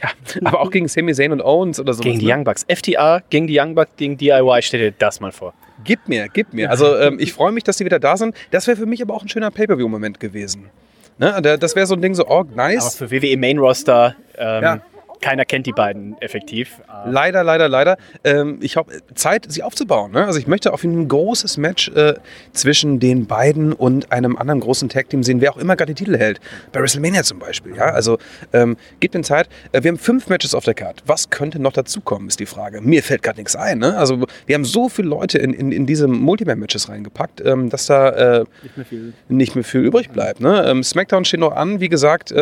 Ja, 0.02 0.10
aber 0.44 0.60
auch 0.60 0.70
gegen 0.70 0.88
Sami 0.88 1.12
Zayn 1.12 1.32
und 1.32 1.42
Owens 1.42 1.80
oder 1.80 1.92
sowas. 1.92 2.04
Gegen 2.04 2.18
die 2.20 2.26
ne? 2.26 2.34
Young 2.34 2.44
Bucks. 2.44 2.64
FTA 2.68 3.22
gegen 3.30 3.46
die 3.46 3.58
Young 3.58 3.74
Bucks, 3.74 3.90
gegen 3.96 4.16
DIY. 4.16 4.62
Stell 4.62 4.80
dir 4.80 4.92
das 4.92 5.20
mal 5.20 5.32
vor. 5.32 5.54
Gib 5.86 6.08
mir, 6.08 6.28
gib 6.32 6.52
mir. 6.52 6.70
Also 6.70 6.96
ähm, 6.96 7.18
ich 7.20 7.32
freue 7.32 7.52
mich, 7.52 7.64
dass 7.64 7.76
die 7.76 7.84
wieder 7.84 7.98
da 7.98 8.16
sind. 8.16 8.34
Das 8.50 8.66
wäre 8.66 8.76
für 8.76 8.86
mich 8.86 9.00
aber 9.02 9.14
auch 9.14 9.22
ein 9.22 9.28
schöner 9.28 9.50
Pay-Per-View-Moment 9.50 10.20
gewesen. 10.20 10.70
Ne? 11.18 11.38
Da- 11.42 11.56
Das 11.56 11.74
wäre 11.76 11.86
so 11.86 11.94
ein 11.94 12.02
Ding 12.02 12.14
so, 12.14 12.26
oh, 12.26 12.40
Aber 12.40 12.54
nice. 12.54 12.96
für 12.96 13.10
WWE 13.10 13.36
Main 13.36 13.58
Roster, 13.58 14.14
ähm, 14.36 14.62
Ja. 14.62 14.80
Keiner 15.20 15.44
kennt 15.44 15.66
die 15.66 15.72
beiden 15.72 16.16
effektiv. 16.20 16.80
Leider, 17.06 17.42
leider, 17.42 17.68
leider. 17.68 17.96
Ähm, 18.24 18.58
ich 18.60 18.76
habe 18.76 18.92
Zeit, 19.14 19.46
sie 19.48 19.62
aufzubauen. 19.62 20.12
Ne? 20.12 20.24
Also 20.24 20.38
ich 20.38 20.46
möchte 20.46 20.72
auf 20.72 20.84
ein 20.84 21.08
großes 21.08 21.56
Match 21.56 21.88
äh, 21.88 22.14
zwischen 22.52 23.00
den 23.00 23.26
beiden 23.26 23.72
und 23.72 24.12
einem 24.12 24.36
anderen 24.36 24.60
großen 24.60 24.88
Tag-Team 24.88 25.22
sehen, 25.22 25.40
wer 25.40 25.52
auch 25.52 25.56
immer 25.56 25.76
gerade 25.76 25.94
die 25.94 26.04
Titel 26.04 26.16
hält. 26.16 26.40
Bei 26.72 26.80
WrestleMania 26.80 27.22
zum 27.22 27.38
Beispiel. 27.38 27.74
Ja? 27.76 27.86
Also 27.86 28.18
ähm, 28.52 28.76
gebt 29.00 29.14
den 29.14 29.24
Zeit. 29.24 29.48
Äh, 29.72 29.82
wir 29.82 29.90
haben 29.90 29.98
fünf 29.98 30.28
Matches 30.28 30.54
auf 30.54 30.64
der 30.64 30.74
Karte. 30.74 31.02
Was 31.06 31.30
könnte 31.30 31.58
noch 31.58 31.72
dazukommen, 31.72 32.28
ist 32.28 32.40
die 32.40 32.46
Frage. 32.46 32.80
Mir 32.80 33.02
fällt 33.02 33.22
gerade 33.22 33.38
nichts 33.38 33.56
ein. 33.56 33.78
Ne? 33.78 33.96
Also 33.96 34.26
wir 34.46 34.54
haben 34.54 34.64
so 34.64 34.88
viele 34.88 35.08
Leute 35.08 35.38
in, 35.38 35.52
in, 35.52 35.72
in 35.72 35.86
diese 35.86 36.08
Multiman-Matches 36.08 36.88
reingepackt, 36.88 37.40
ähm, 37.44 37.70
dass 37.70 37.86
da 37.86 38.40
äh, 38.40 38.44
Nicht 38.62 38.76
mehr 38.76 38.86
viel. 38.86 39.12
nicht 39.28 39.54
mehr 39.54 39.64
viel 39.64 39.80
übrig 39.80 40.10
bleibt. 40.10 40.40
Ne? 40.40 40.64
Ähm, 40.66 40.82
SmackDown 40.82 41.24
steht 41.24 41.40
noch 41.40 41.54
an, 41.54 41.80
wie 41.80 41.88
gesagt. 41.88 42.32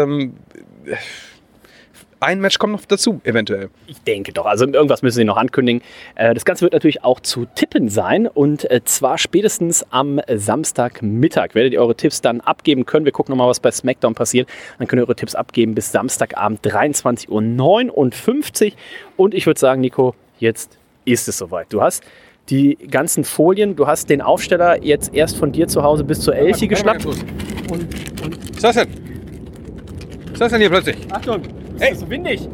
Ein 2.25 2.41
Match 2.41 2.59
kommt 2.59 2.73
noch 2.73 2.83
dazu, 2.87 3.21
eventuell. 3.25 3.69
Ich 3.87 4.01
denke 4.01 4.33
doch. 4.33 4.47
Also 4.47 4.67
irgendwas 4.67 5.03
müssen 5.03 5.19
sie 5.19 5.25
noch 5.25 5.37
ankündigen. 5.37 5.83
Äh, 6.15 6.33
Das 6.33 6.47
Ganze 6.47 6.63
wird 6.63 6.73
natürlich 6.73 7.05
auch 7.05 7.21
zu 7.21 7.45
tippen 7.55 7.91
sein 7.91 8.27
und 8.27 8.71
äh, 8.71 8.81
zwar 8.83 9.19
spätestens 9.19 9.85
am 9.91 10.23
Samstagmittag 10.35 11.55
werdet 11.55 11.75
ihr 11.75 11.81
eure 11.83 11.95
Tipps 11.95 12.23
dann 12.23 12.41
abgeben 12.41 12.87
können. 12.87 13.05
Wir 13.05 13.13
gucken 13.13 13.33
nochmal, 13.33 13.51
was 13.51 13.61
bei 13.61 13.71
SmackDown 13.71 14.15
passiert. 14.15 14.49
Dann 14.79 14.89
könnt 14.89 15.01
ihr 15.01 15.05
eure 15.05 15.17
Tipps 15.17 15.35
abgeben 15.35 15.75
bis 15.75 15.93
Samstagabend 15.93 16.65
23.59 16.67 17.29
Uhr. 17.29 18.73
Und 19.19 19.35
ich 19.35 19.45
würde 19.45 19.61
sagen, 19.61 19.83
Nico, 19.83 20.15
jetzt 20.39 20.79
ist 21.05 21.29
es 21.29 21.37
soweit. 21.37 21.67
Du 21.75 21.83
hast 21.83 22.03
die 22.49 22.79
ganzen 22.91 23.25
Folien, 23.25 23.77
du 23.77 23.87
hast 23.87 24.09
den 24.09 24.23
Aufsteller 24.23 24.83
jetzt 24.83 25.13
erst 25.15 25.37
von 25.37 25.53
dir 25.53 25.69
zu 25.69 25.83
Hause 25.83 26.05
bis 26.05 26.21
zur 26.21 26.35
Elfi 26.35 26.69
geschnappt. 26.69 27.05
Was 27.05 27.17
ist 27.17 28.65
das 28.65 28.77
denn? 28.77 28.89
Was 28.89 30.33
ist 30.33 30.41
das 30.41 30.53
denn 30.53 30.61
hier 30.63 30.71
plötzlich? 30.71 30.97
Achtung, 31.11 31.43
ist 31.75 31.83
Hey. 31.83 31.95
so 31.95 32.09
windig? 32.11 32.49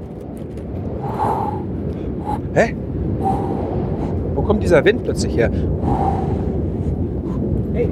Hä? 2.55 2.75
Wo 4.35 4.43
kommt 4.43 4.63
dieser 4.63 4.85
Wind 4.85 5.05
plötzlich 5.05 5.37
her? 5.37 5.51
Hey. 7.73 7.89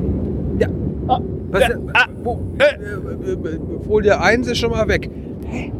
Ja. 0.58 0.68
Ah, 1.08 1.20
Was, 1.50 1.60
ja, 1.62 1.68
ah, 1.94 2.06
wo, 2.22 2.40
äh, 2.58 3.84
Folie 3.86 4.20
1 4.20 4.46
ist 4.48 4.58
schon 4.58 4.70
mal 4.70 4.86
weg. 4.88 5.10
Hä? 5.46 5.72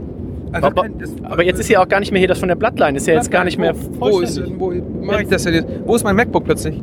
Also 0.53 0.67
Aber, 0.69 0.83
kein- 0.83 0.99
das- 0.99 1.13
aber 1.25 1.43
jetzt 1.45 1.61
ist 1.61 1.69
ja 1.69 1.83
auch 1.83 1.89
gar 1.89 2.01
nicht 2.01 2.11
mehr 2.11 2.21
hier 2.21 2.29
das 2.29 2.39
von 2.39 2.49
der 2.49 2.55
Bloodline. 2.57 2.97
Ist 2.97 3.07
ja 3.07 3.15
jetzt 3.15 3.31
gar 3.31 3.45
nicht 3.45 3.59
mehr 3.59 3.75
Wo, 3.75 4.09
ist, 4.21 4.39
vollständig. 4.39 4.55
wo 4.59 4.73
mache 5.05 5.23
ich 5.23 5.29
das 5.29 5.43
denn 5.43 5.55
jetzt? 5.55 5.67
Wo 5.85 5.95
ist 5.95 6.05
mein 6.05 6.17
MacBook 6.17 6.45
plötzlich? 6.45 6.81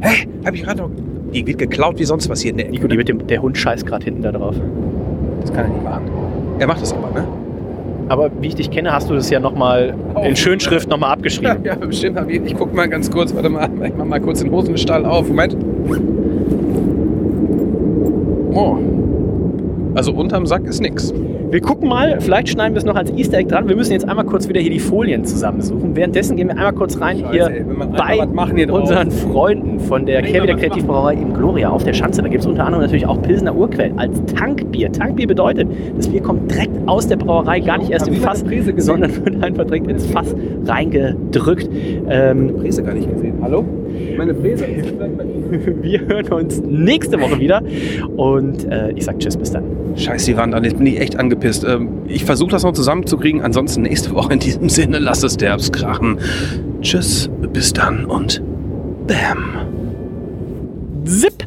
Hä? 0.00 0.26
Hab 0.44 0.54
ich 0.54 0.62
gerade 0.62 0.80
noch. 0.82 0.90
Die 1.32 1.46
wird 1.46 1.58
geklaut 1.58 1.98
wie 1.98 2.04
sonst 2.04 2.30
was 2.30 2.40
hier 2.40 2.52
in 2.52 2.56
der 2.56 2.66
Ecke. 2.66 2.76
Nico, 2.76 2.88
die 2.88 2.96
mit 2.96 3.08
dem, 3.08 3.26
der 3.26 3.42
Hund 3.42 3.58
scheißt 3.58 3.84
gerade 3.84 4.04
hinten 4.04 4.22
da 4.22 4.32
drauf. 4.32 4.54
Das 5.42 5.52
kann 5.52 5.66
ja 5.66 5.72
nicht 5.74 5.84
wahr. 5.84 6.00
Er 6.58 6.66
macht 6.66 6.80
das 6.80 6.94
aber, 6.94 7.10
ne? 7.20 7.26
Aber 8.08 8.30
wie 8.40 8.48
ich 8.48 8.54
dich 8.54 8.70
kenne, 8.70 8.92
hast 8.92 9.10
du 9.10 9.14
das 9.14 9.30
ja 9.30 9.40
nochmal 9.40 9.94
in 10.24 10.36
Schönschrift 10.36 10.88
nochmal 10.88 11.12
abgeschrieben. 11.12 11.56
Ja, 11.64 11.74
bestimmt. 11.74 12.18
hab 12.18 12.30
Ich 12.30 12.40
ich 12.44 12.54
guck 12.54 12.72
mal 12.74 12.88
ganz 12.88 13.10
kurz, 13.10 13.34
warte 13.34 13.48
mal, 13.48 13.68
ich 13.84 13.92
mach 13.96 14.04
mal 14.04 14.20
kurz 14.20 14.40
den 14.40 14.50
Hosenstall 14.52 15.04
auf. 15.04 15.28
Moment. 15.28 15.56
Oh. 18.52 18.78
Also 19.96 20.12
unterm 20.12 20.44
Sack 20.44 20.66
ist 20.66 20.82
nix. 20.82 21.14
Wir 21.50 21.60
gucken 21.62 21.88
mal, 21.88 22.20
vielleicht 22.20 22.50
schneiden 22.50 22.74
wir 22.74 22.78
es 22.78 22.84
noch 22.84 22.96
als 22.96 23.10
Easter 23.12 23.38
Egg 23.38 23.48
dran. 23.48 23.66
Wir 23.66 23.76
müssen 23.76 23.92
jetzt 23.92 24.06
einmal 24.06 24.26
kurz 24.26 24.46
wieder 24.46 24.60
hier 24.60 24.70
die 24.70 24.78
Folien 24.78 25.24
zusammensuchen. 25.24 25.96
Währenddessen 25.96 26.36
gehen 26.36 26.48
wir 26.48 26.56
einmal 26.56 26.74
kurz 26.74 27.00
rein 27.00 27.20
Scheiße, 27.20 27.32
hier 27.32 27.46
ey, 27.46 27.64
bei 27.96 28.26
hier 28.54 28.74
unseren 28.74 29.10
Freunden 29.10 29.80
von 29.80 30.04
der 30.04 30.22
was 30.22 30.30
Kreativbrauerei 30.30 31.14
im 31.14 31.32
Gloria 31.32 31.70
auf 31.70 31.82
der 31.84 31.94
Schanze. 31.94 32.20
Da 32.20 32.28
gibt 32.28 32.42
es 32.42 32.46
unter 32.46 32.66
anderem 32.66 32.82
natürlich 32.82 33.06
auch 33.06 33.22
Pilsener 33.22 33.56
Urquell 33.56 33.94
als 33.96 34.22
Tankbier. 34.26 34.92
Tankbier 34.92 35.28
bedeutet, 35.28 35.66
das 35.96 36.08
Bier 36.08 36.20
kommt 36.20 36.50
direkt 36.50 36.76
aus 36.86 37.08
der 37.08 37.16
Brauerei, 37.16 37.60
gar 37.60 37.78
nicht 37.78 37.90
erst 37.90 38.06
im 38.06 38.16
Fass, 38.16 38.44
Prise 38.44 38.74
sondern 38.76 39.24
wird 39.24 39.42
einfach 39.42 39.64
direkt 39.64 39.86
ins 39.86 40.04
Fass 40.04 40.34
reingedrückt. 40.66 41.70
Ähm, 42.10 42.54
Präse 42.56 42.82
gar 42.82 42.92
nicht 42.92 43.10
gesehen. 43.10 43.38
Hallo? 43.40 43.64
Meine 44.16 44.34
Präse. 44.34 44.66
wir 45.82 46.00
hören 46.00 46.32
uns 46.32 46.60
nächste 46.60 47.20
Woche 47.20 47.38
wieder 47.38 47.62
und 48.16 48.64
äh, 48.70 48.92
ich 48.92 49.04
sag 49.04 49.18
Tschüss, 49.18 49.36
bis 49.36 49.50
dann. 49.52 49.64
Scheiß 49.96 50.24
die 50.26 50.36
Wand 50.36 50.54
an, 50.54 50.64
jetzt 50.64 50.76
bin 50.78 50.86
ich 50.86 51.00
echt 51.00 51.18
angepisst. 51.18 51.64
Ähm, 51.66 51.88
Ich 52.06 52.24
versuche 52.24 52.50
das 52.50 52.62
noch 52.64 52.72
zusammenzukriegen. 52.72 53.42
Ansonsten 53.42 53.82
nächste 53.82 54.14
Woche 54.14 54.34
in 54.34 54.38
diesem 54.38 54.68
Sinne, 54.68 54.98
lass 54.98 55.22
es 55.22 55.36
derbs 55.36 55.72
krachen. 55.72 56.18
Tschüss, 56.82 57.30
bis 57.52 57.72
dann 57.72 58.04
und 58.04 58.42
Bam. 59.06 59.66
Zip! 61.04 61.46